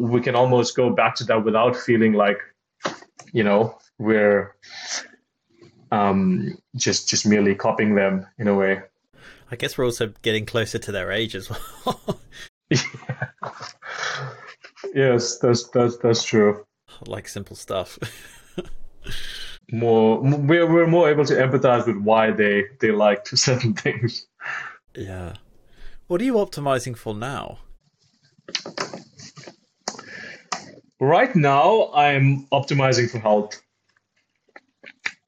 we 0.00 0.20
can 0.20 0.34
almost 0.34 0.74
go 0.74 0.90
back 0.90 1.14
to 1.16 1.24
that 1.24 1.44
without 1.44 1.76
feeling 1.76 2.14
like, 2.14 2.38
you 3.32 3.44
know, 3.44 3.78
we're 3.98 4.56
um, 5.92 6.56
just 6.76 7.08
just 7.08 7.26
merely 7.26 7.54
copying 7.54 7.94
them 7.94 8.26
in 8.38 8.48
a 8.48 8.54
way. 8.54 8.80
I 9.50 9.56
guess 9.56 9.76
we're 9.76 9.84
also 9.84 10.12
getting 10.22 10.46
closer 10.46 10.78
to 10.78 10.92
their 10.92 11.10
age 11.10 11.34
as 11.34 11.50
well. 11.50 12.20
yeah. 12.70 12.78
Yes, 14.94 15.38
that's 15.38 15.68
that's 15.68 15.98
that's 15.98 16.24
true. 16.24 16.64
like 17.06 17.28
simple 17.28 17.54
stuff. 17.54 17.98
more 19.72 20.20
we're 20.20 20.66
we're 20.66 20.86
more 20.86 21.08
able 21.08 21.24
to 21.26 21.34
empathize 21.34 21.86
with 21.86 21.98
why 21.98 22.30
they 22.30 22.64
they 22.80 22.90
liked 22.90 23.28
certain 23.38 23.74
things. 23.74 24.26
Yeah. 24.96 25.34
What 26.06 26.20
are 26.20 26.24
you 26.24 26.34
optimizing 26.34 26.96
for 26.96 27.14
now? 27.14 27.58
Right 31.00 31.34
now, 31.34 31.90
I'm 31.94 32.46
optimizing 32.48 33.10
for 33.10 33.18
health. 33.18 33.62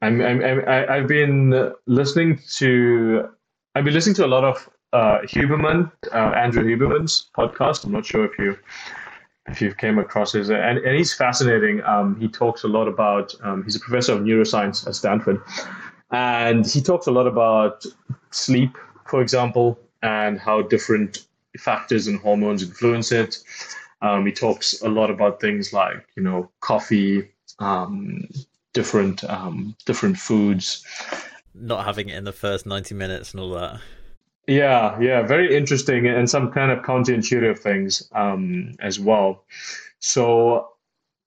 I'm, 0.03 0.20
I'm, 0.20 0.45
I'm 0.45 0.68
I've 0.68 1.09
been 1.09 1.73
listening 1.87 2.41
to 2.57 3.29
I've 3.75 3.85
been 3.85 3.95
listening 3.95 4.16
to 4.16 4.27
a 4.27 4.29
lot 4.29 4.45
of 4.45 4.68
uh, 4.93 5.20
Huberman, 5.23 5.91
uh, 6.12 6.35
Andrew 6.37 6.64
Huberman's 6.64 7.31
podcast. 7.37 7.85
I'm 7.85 7.93
not 7.93 8.05
sure 8.05 8.27
if 8.27 8.39
you 8.39 8.59
if 9.47 9.62
you've 9.62 9.79
came 9.79 9.99
across 9.99 10.33
his, 10.33 10.51
and, 10.51 10.79
and 10.79 10.97
he's 10.97 11.14
fascinating. 11.14 11.83
Um, 11.85 12.20
he 12.20 12.29
talks 12.29 12.64
a 12.64 12.68
lot 12.68 12.87
about. 12.87 13.35
Um, 13.43 13.64
he's 13.64 13.77
a 13.77 13.81
professor 13.81 14.12
of 14.12 14.20
neuroscience 14.20 14.87
at 14.87 14.95
Stanford, 14.95 15.41
and 16.11 16.66
he 16.66 16.83
talks 16.83 17.07
a 17.07 17.11
lot 17.11 17.27
about 17.27 17.85
sleep, 18.31 18.77
for 19.07 19.23
example, 19.23 19.79
and 20.03 20.39
how 20.39 20.62
different 20.62 21.27
factors 21.59 22.09
and 22.09 22.20
hormones 22.20 22.62
influence 22.62 23.11
it. 23.11 23.39
Um, 24.03 24.26
he 24.26 24.32
talks 24.32 24.82
a 24.82 24.88
lot 24.88 25.11
about 25.11 25.40
things 25.40 25.72
like 25.72 26.07
you 26.16 26.22
know 26.22 26.50
coffee, 26.61 27.30
um, 27.59 28.28
different 28.74 29.24
um, 29.24 29.74
different 29.86 30.18
foods. 30.18 30.84
Not 31.55 31.84
having 31.84 32.09
it 32.09 32.16
in 32.16 32.24
the 32.24 32.32
first 32.32 32.66
ninety 32.66 32.94
minutes 32.94 33.32
and 33.32 33.40
all 33.40 33.50
that. 33.50 33.80
Yeah, 34.46 34.98
yeah, 35.00 35.22
very 35.22 35.57
interesting 35.57 36.09
and 36.09 36.28
some 36.28 36.50
kind 36.50 36.72
of 36.72 36.80
counterintuitive 36.80 37.59
things 37.59 38.09
um, 38.12 38.74
as 38.80 38.98
well. 38.98 39.44
So 40.00 40.68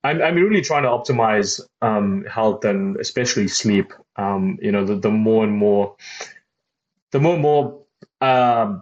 I'm, 0.03 0.21
I'm 0.21 0.35
really 0.35 0.61
trying 0.61 0.83
to 0.83 0.89
optimize 0.89 1.61
um, 1.81 2.25
health 2.25 2.65
and 2.65 2.97
especially 2.97 3.47
sleep. 3.47 3.93
Um, 4.17 4.59
you 4.61 4.71
know, 4.71 4.85
the, 4.85 4.95
the 4.95 5.09
more 5.09 5.43
and 5.43 5.53
more, 5.53 5.95
the 7.11 7.19
more 7.19 7.33
and 7.33 7.41
more, 7.41 7.79
uh, 8.19 8.77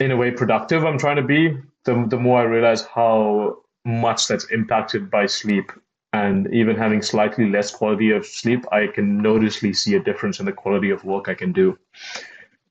in 0.00 0.10
a 0.10 0.16
way, 0.16 0.32
productive 0.32 0.84
I'm 0.84 0.98
trying 0.98 1.16
to 1.16 1.22
be, 1.22 1.56
the, 1.84 2.06
the 2.08 2.18
more 2.18 2.40
I 2.40 2.44
realize 2.44 2.82
how 2.82 3.58
much 3.84 4.28
that's 4.28 4.44
impacted 4.46 5.10
by 5.10 5.26
sleep. 5.26 5.70
And 6.14 6.52
even 6.54 6.74
having 6.74 7.02
slightly 7.02 7.50
less 7.50 7.70
quality 7.70 8.10
of 8.12 8.24
sleep, 8.24 8.64
I 8.72 8.86
can 8.86 9.20
noticeably 9.20 9.74
see 9.74 9.94
a 9.94 10.02
difference 10.02 10.40
in 10.40 10.46
the 10.46 10.52
quality 10.52 10.90
of 10.90 11.04
work 11.04 11.28
I 11.28 11.34
can 11.34 11.52
do 11.52 11.78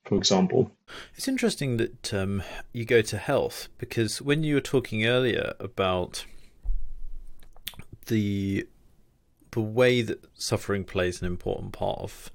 for 0.08 0.16
example. 0.16 0.72
It's 1.14 1.28
interesting 1.28 1.76
that 1.76 2.14
um, 2.14 2.42
you 2.72 2.86
go 2.86 3.02
to 3.02 3.18
health 3.18 3.68
because 3.76 4.22
when 4.22 4.42
you 4.42 4.54
were 4.54 4.62
talking 4.62 5.04
earlier 5.04 5.52
about 5.60 6.24
the 8.06 8.66
the 9.52 9.60
way 9.60 10.02
that 10.02 10.24
suffering 10.34 10.84
plays 10.84 11.20
an 11.20 11.26
important 11.26 11.72
part 11.72 12.00
of 12.00 12.32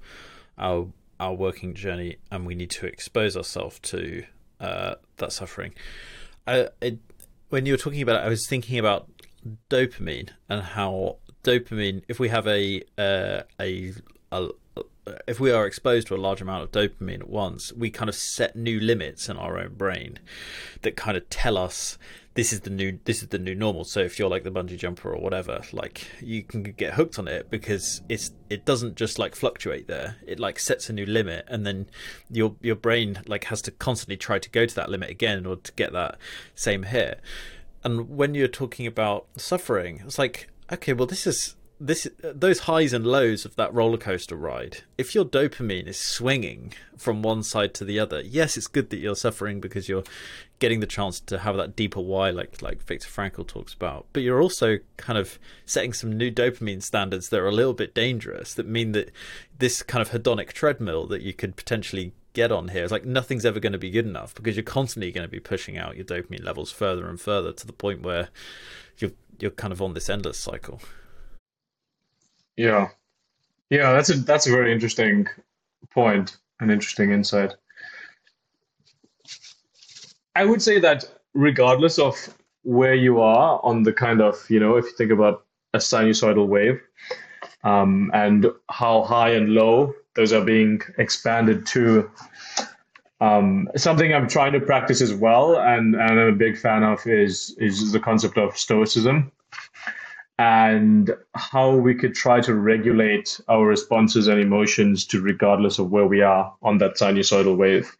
our 0.56 0.86
our 1.18 1.34
working 1.34 1.74
journey, 1.74 2.16
and 2.30 2.46
we 2.46 2.54
need 2.54 2.70
to 2.70 2.86
expose 2.86 3.36
ourselves 3.36 3.78
to 3.80 4.24
uh, 4.60 4.94
that 5.16 5.32
suffering. 5.32 5.74
I, 6.46 6.68
it, 6.80 6.98
when 7.48 7.66
you 7.66 7.72
were 7.72 7.78
talking 7.78 8.02
about 8.02 8.16
it, 8.16 8.26
I 8.26 8.28
was 8.28 8.46
thinking 8.46 8.78
about 8.78 9.08
dopamine 9.70 10.30
and 10.48 10.62
how 10.62 11.16
dopamine, 11.42 12.02
if 12.08 12.18
we 12.18 12.28
have 12.28 12.46
a 12.46 12.82
uh, 12.98 13.42
a, 13.60 13.92
a 14.32 14.48
if 15.26 15.38
we 15.38 15.50
are 15.50 15.66
exposed 15.66 16.06
to 16.08 16.14
a 16.14 16.16
large 16.16 16.40
amount 16.40 16.62
of 16.62 16.72
dopamine 16.72 17.20
at 17.20 17.28
once, 17.28 17.72
we 17.72 17.90
kind 17.90 18.08
of 18.08 18.14
set 18.14 18.56
new 18.56 18.80
limits 18.80 19.28
in 19.28 19.36
our 19.36 19.58
own 19.58 19.74
brain 19.74 20.18
that 20.82 20.96
kind 20.96 21.16
of 21.16 21.28
tell 21.28 21.58
us 21.58 21.98
this 22.34 22.52
is 22.52 22.60
the 22.60 22.70
new 22.70 22.98
this 23.04 23.22
is 23.22 23.28
the 23.28 23.38
new 23.38 23.54
normal. 23.54 23.84
So 23.84 24.00
if 24.00 24.18
you're 24.18 24.28
like 24.28 24.42
the 24.42 24.50
bungee 24.50 24.76
jumper 24.76 25.12
or 25.12 25.20
whatever, 25.20 25.62
like 25.72 26.06
you 26.20 26.42
can 26.42 26.62
get 26.62 26.94
hooked 26.94 27.18
on 27.18 27.28
it 27.28 27.48
because 27.48 28.02
it's 28.08 28.32
it 28.50 28.64
doesn't 28.64 28.96
just 28.96 29.18
like 29.18 29.36
fluctuate 29.36 29.86
there. 29.86 30.16
It 30.26 30.40
like 30.40 30.58
sets 30.58 30.90
a 30.90 30.92
new 30.92 31.06
limit, 31.06 31.44
and 31.48 31.64
then 31.64 31.86
your 32.28 32.56
your 32.60 32.76
brain 32.76 33.20
like 33.26 33.44
has 33.44 33.62
to 33.62 33.70
constantly 33.70 34.16
try 34.16 34.38
to 34.38 34.50
go 34.50 34.66
to 34.66 34.74
that 34.74 34.90
limit 34.90 35.10
again 35.10 35.38
in 35.38 35.46
order 35.46 35.62
to 35.62 35.72
get 35.72 35.92
that 35.92 36.18
same 36.54 36.82
hit. 36.84 37.20
And 37.84 38.10
when 38.10 38.34
you're 38.34 38.48
talking 38.48 38.86
about 38.86 39.26
suffering, 39.36 40.02
it's 40.04 40.18
like 40.18 40.48
okay, 40.72 40.92
well 40.92 41.06
this 41.06 41.26
is 41.26 41.54
this 41.80 42.06
those 42.22 42.60
highs 42.60 42.92
and 42.92 43.06
lows 43.06 43.44
of 43.44 43.56
that 43.56 43.74
roller 43.74 43.98
coaster 43.98 44.36
ride 44.36 44.78
if 44.96 45.14
your 45.14 45.24
dopamine 45.24 45.88
is 45.88 45.98
swinging 45.98 46.72
from 46.96 47.20
one 47.20 47.42
side 47.42 47.74
to 47.74 47.84
the 47.84 47.98
other 47.98 48.20
yes 48.20 48.56
it's 48.56 48.68
good 48.68 48.90
that 48.90 48.98
you're 48.98 49.16
suffering 49.16 49.60
because 49.60 49.88
you're 49.88 50.04
getting 50.64 50.80
the 50.80 50.86
chance 50.86 51.20
to 51.20 51.38
have 51.40 51.56
that 51.56 51.76
deeper 51.76 52.00
why 52.00 52.30
like 52.30 52.62
like 52.62 52.82
Viktor 52.82 53.08
Frankl 53.08 53.46
talks 53.46 53.74
about. 53.74 54.06
But 54.14 54.22
you're 54.22 54.40
also 54.40 54.78
kind 54.96 55.18
of 55.18 55.38
setting 55.66 55.92
some 55.92 56.16
new 56.16 56.30
dopamine 56.30 56.82
standards 56.82 57.28
that 57.28 57.40
are 57.40 57.48
a 57.48 57.52
little 57.52 57.74
bit 57.74 57.94
dangerous 57.94 58.54
that 58.54 58.66
mean 58.66 58.92
that 58.92 59.10
this 59.58 59.82
kind 59.82 60.00
of 60.00 60.10
hedonic 60.10 60.52
treadmill 60.52 61.06
that 61.08 61.20
you 61.20 61.34
could 61.34 61.56
potentially 61.56 62.14
get 62.32 62.50
on 62.50 62.68
here 62.68 62.82
is 62.82 62.90
like 62.90 63.04
nothing's 63.04 63.44
ever 63.44 63.60
going 63.60 63.74
to 63.74 63.78
be 63.78 63.90
good 63.90 64.06
enough 64.06 64.34
because 64.34 64.56
you're 64.56 64.64
constantly 64.64 65.12
going 65.12 65.26
to 65.26 65.30
be 65.30 65.38
pushing 65.38 65.76
out 65.76 65.96
your 65.96 66.04
dopamine 66.06 66.44
levels 66.44 66.72
further 66.72 67.08
and 67.08 67.20
further 67.20 67.52
to 67.52 67.66
the 67.66 67.72
point 67.72 68.02
where 68.02 68.28
you're 68.98 69.12
you're 69.38 69.50
kind 69.50 69.72
of 69.72 69.82
on 69.82 69.92
this 69.92 70.08
endless 70.08 70.38
cycle 70.38 70.80
yeah, 72.56 72.88
yeah, 73.70 73.92
that's 73.92 74.10
a 74.10 74.14
that's 74.14 74.46
a 74.46 74.50
very 74.50 74.72
interesting 74.72 75.28
point, 75.90 76.36
an 76.60 76.70
interesting 76.70 77.12
insight. 77.12 77.54
I 80.36 80.44
would 80.44 80.62
say 80.62 80.78
that 80.80 81.04
regardless 81.34 81.98
of 81.98 82.16
where 82.62 82.94
you 82.94 83.20
are 83.20 83.60
on 83.62 83.82
the 83.82 83.92
kind 83.92 84.20
of 84.20 84.38
you 84.48 84.60
know, 84.60 84.76
if 84.76 84.84
you 84.84 84.92
think 84.92 85.10
about 85.10 85.44
a 85.72 85.78
sinusoidal 85.78 86.46
wave, 86.46 86.80
um, 87.64 88.10
and 88.14 88.46
how 88.70 89.02
high 89.02 89.30
and 89.30 89.50
low 89.50 89.94
those 90.14 90.32
are 90.32 90.44
being 90.44 90.80
expanded 90.98 91.66
to. 91.66 92.10
Um, 93.20 93.68
something 93.76 94.12
I'm 94.12 94.28
trying 94.28 94.52
to 94.52 94.60
practice 94.60 95.00
as 95.00 95.14
well, 95.14 95.56
and, 95.58 95.94
and 95.94 96.20
I'm 96.20 96.28
a 96.28 96.32
big 96.32 96.58
fan 96.58 96.82
of 96.82 97.06
is 97.06 97.56
is 97.58 97.90
the 97.92 98.00
concept 98.00 98.38
of 98.38 98.58
stoicism 98.58 99.32
and 100.38 101.14
how 101.34 101.74
we 101.74 101.94
could 101.94 102.14
try 102.14 102.40
to 102.40 102.54
regulate 102.54 103.40
our 103.48 103.66
responses 103.66 104.26
and 104.26 104.40
emotions 104.40 105.06
to 105.06 105.20
regardless 105.20 105.78
of 105.78 105.90
where 105.90 106.06
we 106.06 106.22
are 106.22 106.52
on 106.62 106.78
that 106.78 106.94
sinusoidal 106.94 107.56
wave. 107.56 107.94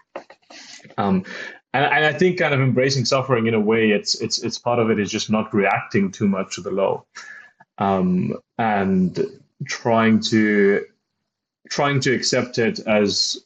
Um, 0.99 1.25
and, 1.73 1.85
and, 1.85 2.05
I 2.05 2.13
think 2.13 2.39
kind 2.39 2.55
of 2.55 2.61
embracing 2.61 3.05
suffering 3.05 3.47
in 3.47 3.55
a 3.55 3.61
way, 3.61 3.91
it's 3.91 4.21
it's 4.21 4.43
it's 4.43 4.59
part 4.59 4.79
of 4.79 4.91
it 4.91 5.01
is 5.01 5.11
just 5.11 5.31
not 5.31 5.53
reacting 5.55 6.11
too 6.11 6.29
much 6.29 6.55
to 6.55 6.61
the 6.61 6.71
low, 6.71 7.05
um, 7.79 8.39
and 8.59 9.19
trying 9.67 10.21
to 10.21 10.85
trying 11.69 12.01
to 12.01 12.15
accept 12.15 12.59
it 12.59 12.81
as 12.81 13.45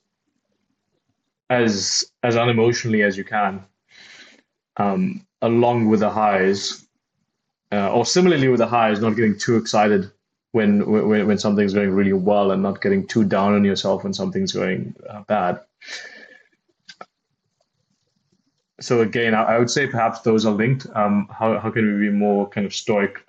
as 1.48 2.04
as 2.22 2.34
unemotionally 2.34 3.04
as 3.04 3.16
you 3.16 3.24
can, 3.24 3.64
um, 4.76 5.24
along 5.40 5.88
with 5.88 6.00
the 6.00 6.10
highs 6.10 6.87
uh, 7.72 7.92
or 7.92 8.06
similarly 8.06 8.48
with 8.48 8.58
the 8.58 8.66
highs, 8.66 9.00
not 9.00 9.16
getting 9.16 9.38
too 9.38 9.56
excited 9.56 10.10
when, 10.52 10.86
when 10.90 11.26
when 11.26 11.38
something's 11.38 11.74
going 11.74 11.90
really 11.90 12.12
well, 12.12 12.50
and 12.50 12.62
not 12.62 12.80
getting 12.80 13.06
too 13.06 13.24
down 13.24 13.54
on 13.54 13.64
yourself 13.64 14.04
when 14.04 14.14
something's 14.14 14.52
going 14.52 14.94
uh, 15.08 15.22
bad. 15.22 15.60
So 18.80 19.00
again, 19.00 19.34
I, 19.34 19.42
I, 19.42 19.58
would 19.58 19.70
say 19.70 19.86
perhaps 19.86 20.20
those 20.20 20.46
are 20.46 20.54
linked. 20.54 20.86
Um, 20.94 21.28
how 21.30 21.58
how 21.58 21.70
can 21.70 22.00
we 22.00 22.06
be 22.08 22.12
more 22.12 22.48
kind 22.48 22.66
of 22.66 22.74
stoic, 22.74 23.24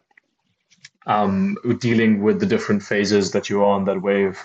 um, 1.08 1.58
dealing 1.80 2.22
with 2.22 2.40
the 2.40 2.46
different 2.46 2.84
phases 2.84 3.32
that 3.32 3.50
you're 3.50 3.66
on 3.66 3.86
that 3.86 4.02
wave? 4.02 4.40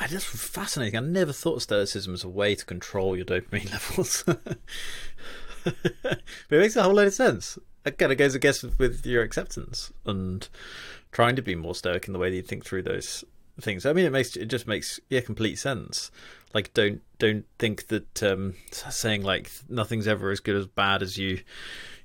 I 0.00 0.06
just 0.06 0.26
fascinating. 0.26 0.96
I 0.96 1.00
never 1.00 1.32
thought 1.32 1.60
stoicism 1.60 2.14
as 2.14 2.24
a 2.24 2.28
way 2.28 2.54
to 2.54 2.64
control 2.64 3.14
your 3.14 3.26
dopamine 3.26 3.70
levels. 3.72 4.22
but 4.24 4.56
it 5.84 6.22
makes 6.50 6.76
a 6.76 6.82
whole 6.82 6.94
lot 6.94 7.06
of 7.06 7.12
sense 7.12 7.58
again, 7.84 8.10
it 8.10 8.16
goes 8.16 8.34
against 8.34 8.78
with 8.78 9.04
your 9.06 9.22
acceptance 9.22 9.92
and 10.04 10.48
trying 11.12 11.36
to 11.36 11.42
be 11.42 11.54
more 11.54 11.74
stoic 11.74 12.06
in 12.06 12.12
the 12.12 12.18
way 12.18 12.30
that 12.30 12.36
you 12.36 12.42
think 12.42 12.64
through 12.64 12.82
those 12.82 13.24
things. 13.60 13.86
I 13.86 13.92
mean, 13.92 14.06
it 14.06 14.12
makes 14.12 14.36
it 14.36 14.46
just 14.46 14.66
makes 14.66 15.00
yeah 15.08 15.20
complete 15.20 15.56
sense. 15.56 16.10
Like, 16.52 16.72
don't 16.74 17.00
don't 17.18 17.44
think 17.58 17.88
that 17.88 18.22
um, 18.22 18.54
saying 18.70 19.22
like 19.22 19.50
nothing's 19.68 20.08
ever 20.08 20.30
as 20.30 20.40
good 20.40 20.56
as 20.56 20.66
bad 20.66 21.02
as 21.02 21.16
you 21.16 21.40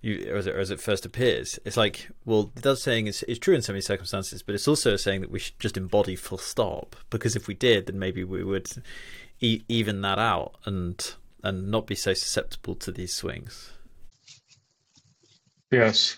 you 0.02 0.32
or 0.32 0.38
as, 0.38 0.48
it, 0.48 0.56
as 0.56 0.72
it 0.72 0.80
first 0.80 1.06
appears. 1.06 1.60
It's 1.66 1.78
like 1.78 2.10
well, 2.26 2.52
does 2.62 2.82
saying 2.82 3.08
is 3.08 3.24
is 3.24 3.40
true 3.40 3.56
in 3.56 3.62
so 3.62 3.74
many 3.74 3.82
circumstances, 3.82 4.44
but 4.44 4.56
it's 4.56 4.68
also 4.68 4.96
saying 4.96 5.22
that 5.22 5.32
we 5.32 5.40
should 5.40 5.60
just 5.60 5.78
embody 5.78 6.16
full 6.16 6.38
stop 6.38 6.96
because 7.10 7.36
if 7.36 7.48
we 7.48 7.54
did, 7.54 7.88
then 7.88 8.00
maybe 8.00 8.24
we 8.24 8.44
would 8.44 8.70
e- 9.40 9.64
even 9.68 10.02
that 10.02 10.20
out 10.20 10.56
and 10.66 11.16
and 11.44 11.70
not 11.70 11.88
be 11.88 11.96
so 11.96 12.14
susceptible 12.14 12.76
to 12.76 12.92
these 12.92 13.14
swings. 13.14 13.72
Yes. 15.76 16.18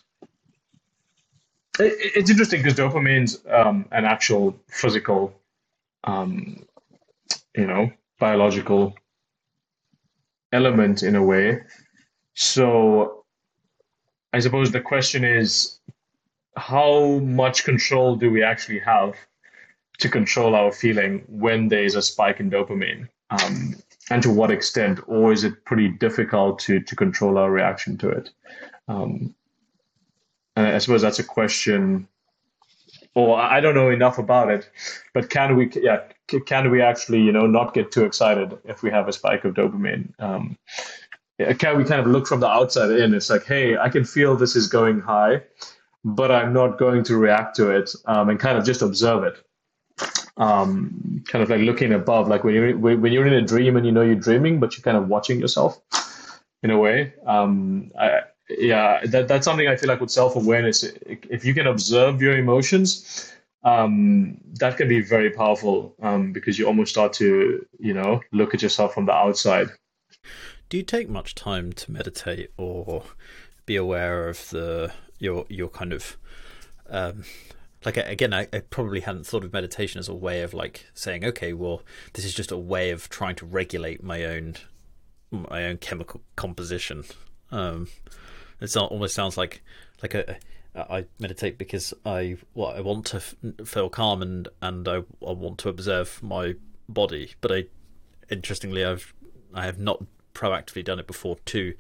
it, 1.80 1.94
it's 2.16 2.30
interesting 2.30 2.62
because 2.62 2.78
dopamine's 2.78 3.40
um, 3.50 3.86
an 3.92 4.06
actual 4.06 4.60
physical, 4.70 5.34
um, 6.04 6.66
you 7.56 7.68
know, 7.68 7.92
biological 8.20 8.96
element 10.52 11.04
in 11.04 11.16
a 11.16 11.24
way. 11.24 11.62
So 12.34 13.26
I 14.34 14.40
suppose 14.40 14.72
the 14.72 14.82
question 14.82 15.24
is 15.24 15.80
how 16.56 17.20
much 17.20 17.64
control 17.64 18.16
do 18.16 18.32
we 18.32 18.44
actually 18.44 18.80
have 18.80 19.16
to 20.00 20.10
control 20.10 20.56
our 20.56 20.72
feeling 20.72 21.24
when 21.28 21.70
there 21.70 21.84
is 21.84 21.96
a 21.96 22.02
spike 22.02 22.40
in 22.40 22.50
dopamine? 22.50 23.08
Um, 23.30 23.76
and 24.10 24.24
to 24.24 24.32
what 24.32 24.52
extent, 24.52 25.00
or 25.08 25.34
is 25.34 25.44
it 25.44 25.66
pretty 25.66 25.90
difficult 25.90 26.60
to, 26.60 26.80
to 26.80 26.96
control 26.96 27.38
our 27.38 27.52
reaction 27.52 27.98
to 27.98 28.10
it? 28.10 28.30
Um, 28.88 29.36
and 30.58 30.66
I 30.66 30.80
suppose 30.80 31.04
that's 31.04 31.20
a 31.20 31.24
question, 31.24 32.08
or 33.14 33.40
I 33.40 33.62
don't 33.62 33.76
know 33.76 33.92
enough 33.92 34.18
about 34.18 34.50
it, 34.50 34.68
but 35.14 35.30
can 35.30 35.56
we, 35.56 35.70
yeah, 35.76 36.02
can 36.48 36.72
we 36.72 36.82
actually, 36.82 37.22
you 37.22 37.32
know, 37.32 37.46
not 37.46 37.76
get 37.76 37.92
too 37.92 38.06
excited 38.06 38.58
if 38.66 38.82
we 38.82 38.90
have 38.90 39.08
a 39.08 39.14
spike 39.14 39.46
of 39.46 39.54
dopamine? 39.54 40.20
Um, 40.20 40.58
can 41.60 41.78
we 41.78 41.84
kind 41.84 42.02
of 42.02 42.08
look 42.08 42.26
from 42.26 42.40
the 42.40 42.50
outside 42.50 42.90
in? 42.90 43.14
It's 43.14 43.30
like, 43.30 43.46
hey, 43.46 43.78
I 43.78 43.90
can 43.90 44.04
feel 44.04 44.36
this 44.36 44.56
is 44.56 44.68
going 44.68 45.00
high, 45.00 45.44
but 46.04 46.32
I'm 46.32 46.54
not 46.54 46.80
going 46.80 47.04
to 47.04 47.18
react 47.18 47.56
to 47.58 47.70
it, 47.70 47.92
um, 48.06 48.30
and 48.30 48.40
kind 48.40 48.58
of 48.58 48.66
just 48.66 48.82
observe 48.82 49.24
it. 49.26 49.38
Um, 50.38 51.24
kind 51.28 51.44
of 51.44 51.52
like 51.52 51.62
looking 51.62 51.94
above, 51.94 52.28
like 52.28 52.44
when 52.44 52.56
you're 52.56 52.76
when 52.76 53.12
you're 53.14 53.28
in 53.28 53.34
a 53.34 53.44
dream 53.44 53.78
and 53.78 53.86
you 53.86 53.92
know 53.92 54.02
you're 54.02 54.16
dreaming, 54.16 54.60
but 54.60 54.76
you're 54.76 54.84
kind 54.84 54.98
of 54.98 55.08
watching 55.08 55.40
yourself 55.40 55.80
in 56.64 56.72
a 56.72 56.80
way. 56.80 57.14
Um, 57.28 57.92
I, 58.00 58.22
yeah, 58.50 59.06
that, 59.06 59.28
that's 59.28 59.46
something 59.46 59.68
I 59.68 59.76
feel 59.76 59.90
like 59.90 60.02
with 60.02 60.12
self 60.12 60.36
awareness, 60.36 60.84
if 61.06 61.44
you 61.44 61.54
can 61.54 61.68
observe 61.68 62.22
your 62.22 62.38
emotions, 62.38 63.34
um, 63.64 64.38
that 64.60 64.78
can 64.78 64.88
be 64.88 65.02
very 65.02 65.30
powerful 65.30 65.96
um, 66.02 66.32
because 66.32 66.58
you 66.58 66.66
almost 66.66 66.92
start 66.92 67.14
to, 67.14 67.66
you 67.80 67.94
know, 67.94 68.22
look 68.32 68.54
at 68.54 68.62
yourself 68.62 68.94
from 68.94 69.06
the 69.06 69.14
outside. 69.14 69.70
Do 70.70 70.78
you 70.78 70.84
take 70.84 71.10
much 71.10 71.36
time 71.36 71.74
to 71.74 71.92
meditate 71.92 72.52
or 72.58 73.04
be 73.66 73.76
aware 73.76 74.30
of 74.30 74.50
the 74.50 74.92
your 75.20 75.46
your 75.50 75.70
kind 75.70 75.94
of 75.94 76.18
um, 76.90 77.24
like 77.86 77.98
again 77.98 78.34
I, 78.34 78.48
I, 78.54 78.60
probably 78.60 79.02
hadn't 79.02 79.26
thought 79.26 79.44
of 79.44 79.54
meditation 79.54 80.00
as 80.00 80.08
a 80.08 80.16
way 80.16 80.42
of 80.42 80.54
like 80.54 80.86
saying 80.94 81.26
okay 81.26 81.54
well 81.54 81.82
this 82.14 82.24
is 82.24 82.34
just 82.34 82.52
a 82.52 82.58
way 82.58 82.92
of 82.92 83.10
trying 83.10 83.36
to 83.36 83.46
regulate 83.46 84.04
my 84.04 84.24
own 84.24 84.56
my 85.32 85.66
own 85.66 85.78
chemical 85.78 86.22
composition 86.36 87.04
um, 87.52 87.88
it 88.60 88.76
almost 88.76 89.16
sounds 89.16 89.38
like 89.38 89.62
like 90.02 90.14
a 90.14 90.38
I 90.76 91.06
meditate 91.20 91.58
because 91.58 91.94
I 92.06 92.38
well, 92.54 92.70
I 92.70 92.82
want 92.82 93.06
to 93.08 93.18
f- 93.18 93.36
feel 93.66 93.90
calm 93.90 94.22
and 94.22 94.48
and 94.62 94.88
I, 94.88 94.98
I 95.26 95.32
want 95.32 95.58
to 95.60 95.70
observe 95.70 96.22
my 96.22 96.56
body. 96.88 97.34
But 97.42 97.52
I 97.52 97.66
interestingly 98.30 98.86
I've 98.86 99.14
I 99.54 99.66
have 99.66 99.80
not 99.80 100.04
proactively 100.34 100.84
done 100.84 101.00
it 101.00 101.08
before 101.08 101.38
to 101.46 101.74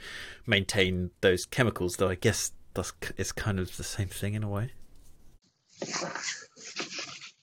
maintain 0.45 1.11
those 1.21 1.45
chemicals. 1.45 1.97
Though 1.97 2.09
I 2.09 2.15
guess 2.15 2.51
that's 2.73 2.93
it's 3.17 3.31
kind 3.31 3.59
of 3.59 3.77
the 3.77 3.83
same 3.83 4.07
thing 4.07 4.33
in 4.33 4.43
a 4.43 4.49
way. 4.49 4.71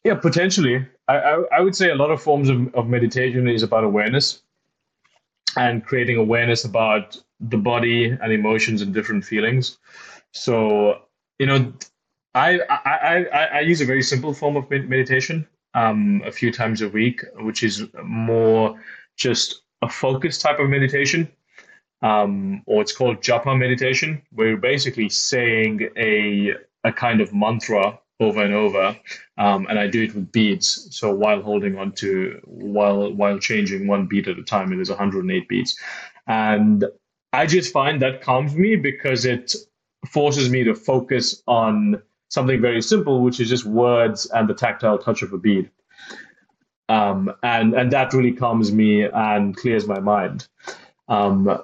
Yeah, 0.05 0.15
potentially. 0.15 0.87
I, 1.09 1.17
I, 1.17 1.45
I 1.57 1.61
would 1.61 1.75
say 1.75 1.91
a 1.91 1.95
lot 1.95 2.11
of 2.11 2.23
forms 2.23 2.49
of, 2.49 2.75
of 2.75 2.89
meditation 2.89 3.49
is 3.49 3.63
about 3.63 3.85
awareness 3.85 4.43
and 5.57 5.85
creating 5.85 6.17
awareness 6.17 6.65
about 6.65 7.23
the 7.41 7.59
body 7.59 8.07
and 8.07 8.33
emotions 8.33 8.83
and 8.83 8.95
different 8.95 9.25
feelings. 9.25 9.79
So, 10.33 11.03
you 11.39 11.47
know, 11.47 11.73
I 12.35 12.61
I, 12.69 13.25
I, 13.33 13.45
I 13.45 13.61
use 13.61 13.81
a 13.81 13.87
very 13.87 14.03
simple 14.03 14.35
form 14.35 14.57
of 14.57 14.69
meditation 14.71 15.47
um, 15.75 16.23
a 16.25 16.33
few 16.33 16.53
times 16.53 16.83
a 16.83 16.89
week, 16.89 17.23
which 17.37 17.63
is 17.63 17.85
more 18.03 18.81
just 19.17 19.63
a 19.83 19.89
focus 19.89 20.39
type 20.39 20.59
of 20.59 20.69
meditation. 20.69 21.31
Um, 22.03 22.63
or 22.67 22.83
it's 22.83 22.95
called 22.95 23.23
japa 23.23 23.59
meditation, 23.59 24.21
where 24.31 24.49
you're 24.49 24.57
basically 24.59 25.09
saying 25.09 25.89
a 25.97 26.55
a 26.85 26.93
kind 26.93 27.23
of 27.23 27.33
mantra 27.33 27.99
over 28.21 28.43
and 28.43 28.55
over, 28.55 28.97
um, 29.39 29.67
and 29.69 29.79
I 29.79 29.87
do 29.87 30.03
it 30.03 30.15
with 30.15 30.31
beads. 30.31 30.89
So 30.91 31.15
while 31.15 31.41
holding 31.41 31.79
on 31.79 31.93
to 31.93 32.41
while 32.45 33.11
while 33.13 33.39
changing 33.39 33.87
one 33.87 34.07
beat 34.07 34.29
at 34.29 34.39
a 34.39 34.43
time, 34.43 34.73
it 34.73 34.81
is 34.81 34.91
108 34.91 35.49
beats, 35.49 35.79
and 36.27 36.85
I 37.35 37.47
just 37.47 37.73
find 37.73 38.01
that 38.03 38.23
calms 38.23 38.55
me 38.55 38.77
because 38.77 39.25
it 39.25 39.55
forces 40.07 40.51
me 40.51 40.65
to 40.65 40.75
focus 40.75 41.43
on 41.47 42.01
something 42.29 42.61
very 42.61 42.83
simple, 42.83 43.23
which 43.23 43.41
is 43.41 43.49
just 43.49 43.65
words 43.65 44.27
and 44.27 44.49
the 44.49 44.55
tactile 44.55 44.99
touch 44.99 45.23
of 45.23 45.33
a 45.33 45.39
bead. 45.39 45.71
Um, 46.89 47.33
and 47.43 47.75
and 47.75 47.91
that 47.93 48.13
really 48.13 48.33
calms 48.33 48.73
me 48.73 49.05
and 49.05 49.57
clears 49.57 49.87
my 49.87 50.01
mind. 50.01 50.47
Um, 51.09 51.63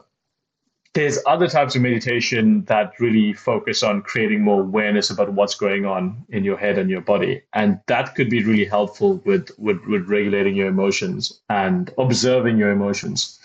there's 0.93 1.19
other 1.27 1.47
types 1.47 1.77
of 1.77 1.83
meditation 1.83 2.65
that 2.65 2.99
really 2.99 3.33
focus 3.33 3.83
on 3.83 4.03
creating 4.03 4.41
more 4.43 4.63
awareness 4.63 5.09
about 5.09 5.33
what's 5.33 5.55
going 5.55 5.87
on 5.87 6.25
in 6.31 6.43
your 6.43 6.57
head 6.57 6.79
and 6.79 6.91
your 6.91 7.01
body 7.01 7.43
and 7.53 7.79
that 7.87 8.17
could 8.17 8.29
be 8.29 8.43
really 8.43 8.65
helpful 8.65 9.23
with 9.25 9.51
with, 9.57 9.81
with 9.87 10.09
regulating 10.09 10.57
your 10.57 10.67
emotions 10.67 11.41
and 11.49 11.95
observing 11.97 12.59
your 12.59 12.73
emotions 12.73 13.39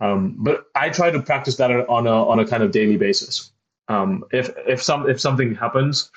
um, 0.00 0.34
but 0.38 0.66
I 0.74 0.88
try 0.90 1.10
to 1.10 1.20
practice 1.20 1.56
that 1.56 1.70
on 1.70 2.06
a 2.06 2.28
on 2.28 2.38
a 2.38 2.46
kind 2.46 2.62
of 2.62 2.70
daily 2.70 2.96
basis. 2.96 3.52
Um, 3.88 4.24
if 4.32 4.50
if 4.66 4.82
some 4.82 5.08
if 5.08 5.20
something 5.20 5.54
happens 5.54 6.10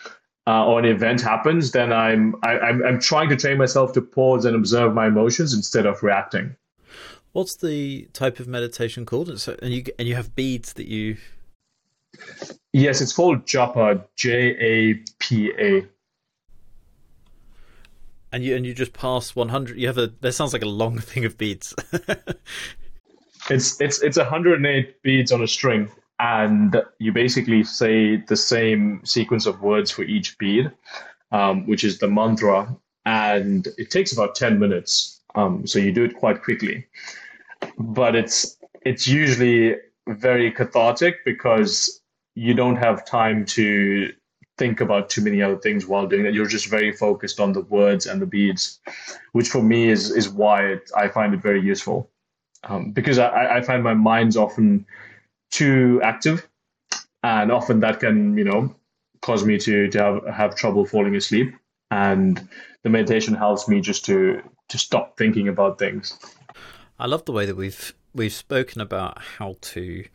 uh, 0.47 0.65
or 0.65 0.79
an 0.79 0.85
event 0.85 1.21
happens, 1.21 1.71
then 1.71 1.91
I'm 1.91 2.35
I, 2.43 2.69
am 2.69 2.83
i 2.83 2.87
I'm 2.87 2.99
trying 2.99 3.29
to 3.29 3.35
train 3.35 3.57
myself 3.57 3.93
to 3.93 4.01
pause 4.01 4.45
and 4.45 4.55
observe 4.55 4.93
my 4.93 5.07
emotions 5.07 5.53
instead 5.53 5.85
of 5.85 6.01
reacting. 6.01 6.55
What's 7.33 7.57
the 7.57 8.07
type 8.13 8.39
of 8.39 8.47
meditation 8.47 9.05
called? 9.05 9.29
and 9.29 9.73
you 9.73 9.83
and 9.99 10.07
you 10.07 10.15
have 10.15 10.35
beads 10.35 10.73
that 10.73 10.87
you. 10.87 11.17
Yes, 12.71 13.01
it's 13.01 13.13
called 13.13 13.45
Japa. 13.45 14.05
J 14.15 14.55
A 14.59 14.93
P 15.19 15.51
A. 15.57 15.87
And 18.31 18.43
you 18.43 18.55
and 18.55 18.65
you 18.65 18.73
just 18.73 18.93
pass 18.93 19.35
one 19.35 19.49
hundred. 19.49 19.77
You 19.77 19.87
have 19.87 19.97
a. 19.97 20.13
That 20.21 20.33
sounds 20.33 20.53
like 20.53 20.61
a 20.61 20.67
long 20.69 20.99
thing 20.99 21.25
of 21.25 21.37
beads. 21.37 21.73
It's 23.49 23.79
it's 23.81 24.01
it's 24.01 24.17
108 24.17 25.01
beads 25.01 25.31
on 25.31 25.41
a 25.41 25.47
string, 25.47 25.91
and 26.19 26.81
you 26.99 27.11
basically 27.11 27.63
say 27.63 28.17
the 28.17 28.37
same 28.37 29.01
sequence 29.03 29.45
of 29.45 29.61
words 29.61 29.91
for 29.91 30.03
each 30.03 30.37
bead, 30.37 30.71
um, 31.31 31.67
which 31.67 31.83
is 31.83 31.99
the 31.99 32.07
mantra, 32.07 32.73
and 33.05 33.67
it 33.77 33.91
takes 33.91 34.13
about 34.13 34.35
10 34.35 34.59
minutes. 34.59 35.21
Um, 35.35 35.67
so 35.67 35.79
you 35.79 35.91
do 35.91 36.05
it 36.05 36.15
quite 36.15 36.43
quickly, 36.43 36.85
but 37.77 38.15
it's 38.15 38.57
it's 38.83 39.07
usually 39.07 39.75
very 40.07 40.51
cathartic 40.51 41.25
because 41.25 42.01
you 42.35 42.53
don't 42.53 42.77
have 42.77 43.05
time 43.05 43.45
to 43.45 44.13
think 44.57 44.79
about 44.79 45.09
too 45.09 45.21
many 45.21 45.41
other 45.41 45.57
things 45.57 45.85
while 45.85 46.07
doing 46.07 46.23
that. 46.23 46.33
You're 46.33 46.45
just 46.45 46.67
very 46.67 46.91
focused 46.93 47.39
on 47.39 47.53
the 47.53 47.61
words 47.61 48.05
and 48.05 48.21
the 48.21 48.25
beads, 48.25 48.79
which 49.33 49.49
for 49.49 49.61
me 49.61 49.89
is 49.89 50.11
is 50.11 50.29
why 50.29 50.65
it, 50.67 50.91
I 50.95 51.09
find 51.09 51.33
it 51.33 51.41
very 51.41 51.61
useful 51.61 52.09
um, 52.63 52.91
because 52.91 53.17
I, 53.19 53.57
I 53.57 53.61
find 53.61 53.83
my 53.83 53.93
mind's 53.93 54.37
often 54.37 54.85
too 55.51 55.99
active, 56.03 56.47
and 57.23 57.51
often 57.51 57.79
that 57.81 57.99
can 57.99 58.37
you 58.37 58.43
know 58.43 58.75
cause 59.21 59.45
me 59.45 59.57
to 59.59 59.87
to 59.89 60.03
have, 60.03 60.27
have 60.27 60.55
trouble 60.55 60.85
falling 60.85 61.15
asleep. 61.15 61.53
And 61.91 62.47
the 62.83 62.89
meditation 62.89 63.35
helps 63.35 63.67
me 63.67 63.81
just 63.81 64.05
to 64.05 64.41
to 64.69 64.77
stop 64.77 65.17
thinking 65.17 65.47
about 65.47 65.77
things. 65.77 66.17
I 66.99 67.07
love 67.07 67.25
the 67.25 67.31
way 67.31 67.45
that 67.45 67.55
we've 67.55 67.93
we've 68.13 68.33
spoken 68.33 68.81
about 68.81 69.19
how 69.19 69.55
to 69.61 70.05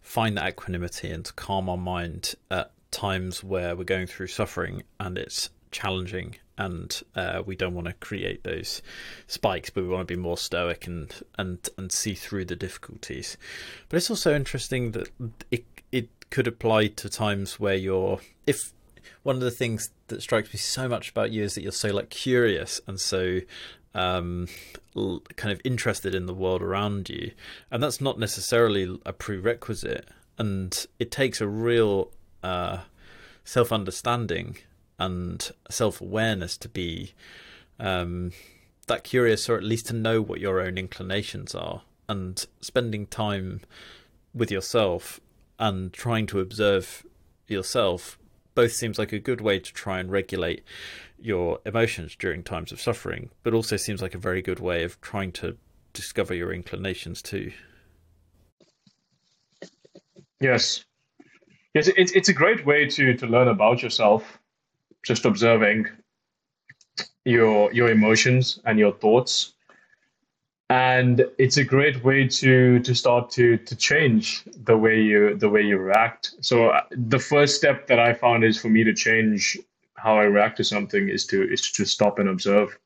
find 0.00 0.36
that 0.36 0.48
equanimity 0.48 1.10
and 1.10 1.24
to 1.24 1.32
calm 1.32 1.68
our 1.68 1.76
mind 1.76 2.34
at 2.50 2.72
times 2.90 3.42
where 3.42 3.74
we're 3.74 3.84
going 3.84 4.06
through 4.06 4.28
suffering 4.28 4.82
and 5.00 5.18
it's 5.18 5.50
challenging 5.74 6.36
and 6.56 7.02
uh, 7.16 7.42
we 7.44 7.56
don't 7.56 7.74
want 7.74 7.88
to 7.88 7.92
create 7.94 8.44
those 8.44 8.80
spikes, 9.26 9.70
but 9.70 9.82
we 9.82 9.88
want 9.88 10.06
to 10.06 10.14
be 10.14 10.20
more 10.20 10.38
stoic 10.38 10.86
and 10.86 11.12
and 11.36 11.68
and 11.76 11.90
see 11.90 12.14
through 12.14 12.44
the 12.44 12.56
difficulties. 12.56 13.36
But 13.88 13.96
it's 13.96 14.10
also 14.10 14.34
interesting 14.34 14.92
that 14.92 15.08
it 15.50 15.64
it 15.90 16.08
could 16.30 16.46
apply 16.46 16.88
to 16.88 17.08
times 17.08 17.58
where 17.58 17.74
you're 17.74 18.20
if 18.46 18.72
one 19.24 19.36
of 19.36 19.42
the 19.42 19.50
things 19.50 19.90
that 20.08 20.22
strikes 20.22 20.52
me 20.52 20.58
so 20.58 20.88
much 20.88 21.10
about 21.10 21.32
you 21.32 21.42
is 21.42 21.54
that 21.54 21.62
you're 21.62 21.72
so 21.72 21.88
like 21.88 22.10
curious 22.10 22.80
and 22.86 23.00
so 23.00 23.40
um, 23.94 24.48
kind 25.36 25.52
of 25.52 25.60
interested 25.64 26.14
in 26.14 26.26
the 26.26 26.34
world 26.34 26.62
around 26.62 27.08
you, 27.08 27.32
and 27.70 27.82
that's 27.82 28.00
not 28.00 28.18
necessarily 28.18 28.98
a 29.04 29.12
prerequisite. 29.12 30.08
And 30.36 30.86
it 30.98 31.10
takes 31.10 31.40
a 31.40 31.46
real 31.48 32.10
uh, 32.42 32.78
self 33.44 33.72
understanding 33.72 34.56
and 34.98 35.50
self 35.70 36.00
awareness 36.00 36.56
to 36.58 36.68
be 36.68 37.12
um, 37.78 38.32
that 38.86 39.04
curious, 39.04 39.48
or 39.48 39.56
at 39.56 39.64
least 39.64 39.86
to 39.86 39.92
know 39.94 40.20
what 40.20 40.40
your 40.40 40.60
own 40.60 40.78
inclinations 40.78 41.54
are, 41.54 41.82
and 42.08 42.46
spending 42.60 43.06
time 43.06 43.60
with 44.34 44.50
yourself 44.50 45.20
and 45.58 45.92
trying 45.92 46.26
to 46.26 46.40
observe 46.40 47.06
yourself 47.46 48.18
both 48.54 48.72
seems 48.72 48.98
like 48.98 49.12
a 49.12 49.18
good 49.18 49.40
way 49.40 49.58
to 49.58 49.72
try 49.72 49.98
and 49.98 50.10
regulate 50.10 50.62
your 51.18 51.58
emotions 51.64 52.14
during 52.16 52.42
times 52.42 52.70
of 52.70 52.80
suffering, 52.80 53.30
but 53.42 53.54
also 53.54 53.76
seems 53.76 54.02
like 54.02 54.14
a 54.14 54.18
very 54.18 54.42
good 54.42 54.60
way 54.60 54.84
of 54.84 55.00
trying 55.00 55.32
to 55.32 55.56
discover 55.92 56.34
your 56.34 56.52
inclinations 56.52 57.22
too. 57.22 57.52
Yes, 60.40 60.84
yes, 61.72 61.88
it's 61.96 62.12
it's 62.12 62.28
a 62.28 62.34
great 62.34 62.66
way 62.66 62.86
to 62.86 63.14
to 63.14 63.26
learn 63.26 63.48
about 63.48 63.82
yourself, 63.82 64.38
just 65.04 65.24
observing 65.24 65.86
your 67.24 67.72
your 67.72 67.90
emotions 67.90 68.60
and 68.64 68.78
your 68.78 68.92
thoughts, 68.92 69.54
and 70.70 71.24
it's 71.38 71.56
a 71.56 71.64
great 71.64 72.04
way 72.04 72.28
to 72.28 72.80
to 72.80 72.94
start 72.94 73.30
to 73.30 73.56
to 73.58 73.76
change 73.76 74.44
the 74.64 74.76
way 74.76 75.00
you 75.00 75.36
the 75.36 75.48
way 75.48 75.62
you 75.62 75.78
react. 75.78 76.34
So 76.40 76.70
uh, 76.70 76.82
the 76.90 77.18
first 77.18 77.56
step 77.56 77.86
that 77.86 77.98
I 77.98 78.14
found 78.14 78.44
is 78.44 78.60
for 78.60 78.68
me 78.68 78.84
to 78.84 78.94
change 78.94 79.58
how 79.96 80.18
I 80.18 80.24
react 80.24 80.58
to 80.58 80.64
something 80.64 81.08
is 81.08 81.26
to 81.26 81.42
is 81.50 81.62
to 81.62 81.72
just 81.72 81.92
stop 81.92 82.18
and 82.18 82.28
observe 82.28 82.78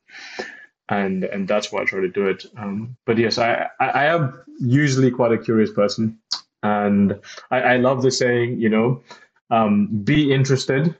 and 0.88 1.24
and 1.24 1.46
that's 1.46 1.70
why 1.70 1.82
I 1.82 1.84
try 1.84 2.00
to 2.00 2.08
do 2.08 2.26
it. 2.26 2.46
Um, 2.56 2.96
but 3.04 3.18
yes, 3.18 3.38
I, 3.38 3.68
I 3.80 4.06
am 4.06 4.42
usually 4.58 5.10
quite 5.10 5.32
a 5.32 5.38
curious 5.38 5.72
person, 5.72 6.18
and 6.62 7.20
I, 7.50 7.60
I 7.60 7.76
love 7.76 8.02
the 8.02 8.10
saying, 8.10 8.60
you 8.60 8.68
know, 8.68 9.02
um, 9.50 9.86
be 10.04 10.32
interested 10.32 10.96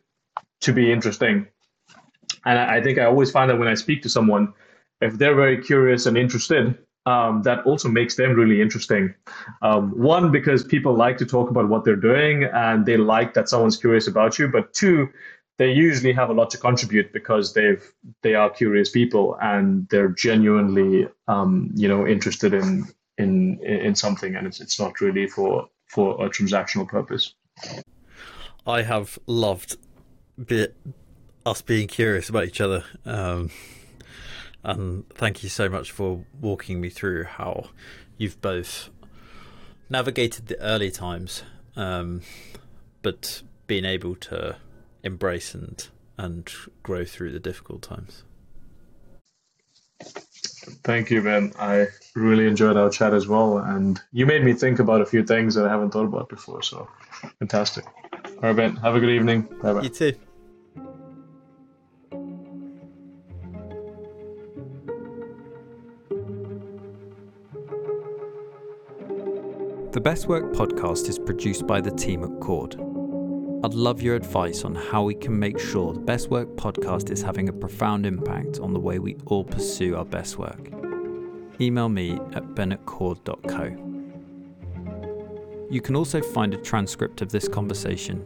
to 0.60 0.72
be 0.72 0.92
interesting. 0.92 1.46
And 2.44 2.58
I, 2.58 2.80
think 2.80 2.98
I 2.98 3.04
always 3.04 3.30
find 3.30 3.50
that 3.50 3.58
when 3.58 3.68
I 3.68 3.74
speak 3.74 4.02
to 4.02 4.08
someone, 4.08 4.52
if 5.00 5.18
they're 5.18 5.34
very 5.34 5.62
curious 5.62 6.06
and 6.06 6.16
interested, 6.16 6.78
um, 7.06 7.42
that 7.42 7.64
also 7.64 7.88
makes 7.88 8.16
them 8.16 8.34
really 8.34 8.60
interesting. 8.60 9.14
Um, 9.62 9.98
one, 9.98 10.30
because 10.30 10.64
people 10.64 10.94
like 10.94 11.16
to 11.18 11.26
talk 11.26 11.50
about 11.50 11.68
what 11.68 11.84
they're 11.84 11.96
doing 11.96 12.44
and 12.44 12.84
they 12.84 12.96
like 12.96 13.34
that 13.34 13.48
someone's 13.48 13.76
curious 13.76 14.08
about 14.08 14.38
you. 14.38 14.48
But 14.48 14.74
two, 14.74 15.08
they 15.58 15.72
usually 15.72 16.12
have 16.12 16.30
a 16.30 16.32
lot 16.32 16.50
to 16.50 16.58
contribute 16.58 17.12
because 17.12 17.52
they've 17.52 17.82
they 18.22 18.34
are 18.34 18.50
curious 18.50 18.90
people 18.90 19.36
and 19.40 19.88
they're 19.90 20.10
genuinely 20.10 21.08
um, 21.26 21.70
you 21.74 21.88
know 21.88 22.06
interested 22.06 22.54
in 22.54 22.86
in 23.16 23.58
in 23.64 23.94
something 23.94 24.36
and 24.36 24.46
it's 24.46 24.60
it's 24.60 24.78
not 24.78 25.00
really 25.00 25.26
for 25.26 25.68
for 25.86 26.24
a 26.24 26.28
transactional 26.28 26.86
purpose. 26.86 27.34
I 28.66 28.82
have 28.82 29.18
loved 29.26 29.76
be, 30.46 30.68
us 31.44 31.62
being 31.62 31.88
curious 31.88 32.28
about 32.28 32.44
each 32.44 32.60
other. 32.60 32.84
Um, 33.04 33.50
and 34.64 35.08
thank 35.10 35.42
you 35.42 35.48
so 35.48 35.68
much 35.68 35.90
for 35.90 36.24
walking 36.40 36.80
me 36.80 36.90
through 36.90 37.24
how 37.24 37.70
you've 38.16 38.40
both 38.40 38.90
navigated 39.88 40.48
the 40.48 40.60
early 40.60 40.90
times, 40.90 41.42
um, 41.76 42.22
but 43.02 43.42
been 43.66 43.84
able 43.84 44.14
to 44.16 44.56
embrace 45.02 45.54
and 45.54 45.88
and 46.18 46.52
grow 46.82 47.04
through 47.04 47.30
the 47.30 47.38
difficult 47.38 47.80
times. 47.80 48.24
Thank 50.82 51.10
you, 51.10 51.22
Ben. 51.22 51.52
I 51.58 51.86
really 52.14 52.46
enjoyed 52.46 52.76
our 52.76 52.90
chat 52.90 53.14
as 53.14 53.26
well, 53.26 53.58
and 53.58 54.00
you 54.12 54.26
made 54.26 54.44
me 54.44 54.52
think 54.52 54.80
about 54.80 55.00
a 55.00 55.06
few 55.06 55.24
things 55.24 55.54
that 55.54 55.66
I 55.66 55.70
haven't 55.70 55.92
thought 55.92 56.04
about 56.04 56.28
before. 56.28 56.62
So, 56.62 56.88
fantastic. 57.38 57.86
All 58.24 58.34
right, 58.42 58.56
Ben. 58.56 58.76
Have 58.76 58.96
a 58.96 59.00
good 59.00 59.10
evening. 59.10 59.42
Bye 59.62 59.72
bye. 59.72 59.82
You 59.82 59.88
too. 59.88 60.14
The 69.98 70.04
Best 70.04 70.28
Work 70.28 70.52
podcast 70.52 71.08
is 71.08 71.18
produced 71.18 71.66
by 71.66 71.80
the 71.80 71.90
team 71.90 72.22
at 72.22 72.38
Cord. 72.38 72.76
I'd 73.64 73.74
love 73.74 74.00
your 74.00 74.14
advice 74.14 74.64
on 74.64 74.72
how 74.72 75.02
we 75.02 75.12
can 75.12 75.36
make 75.36 75.58
sure 75.58 75.92
the 75.92 75.98
Best 75.98 76.30
Work 76.30 76.54
podcast 76.54 77.10
is 77.10 77.20
having 77.20 77.48
a 77.48 77.52
profound 77.52 78.06
impact 78.06 78.60
on 78.60 78.72
the 78.72 78.78
way 78.78 79.00
we 79.00 79.16
all 79.26 79.42
pursue 79.42 79.96
our 79.96 80.04
best 80.04 80.38
work. 80.38 80.70
Email 81.60 81.88
me 81.88 82.12
at 82.34 82.54
ben@cord.co. 82.54 83.64
You 85.68 85.80
can 85.80 85.96
also 85.96 86.22
find 86.22 86.54
a 86.54 86.58
transcript 86.58 87.20
of 87.20 87.30
this 87.32 87.48
conversation, 87.48 88.22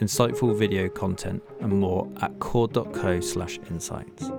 insightful 0.00 0.56
video 0.56 0.88
content, 0.88 1.42
and 1.60 1.72
more 1.72 2.08
at 2.20 2.38
cord.co/insights. 2.38 4.30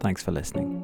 Thanks 0.00 0.22
for 0.22 0.32
listening. 0.32 0.83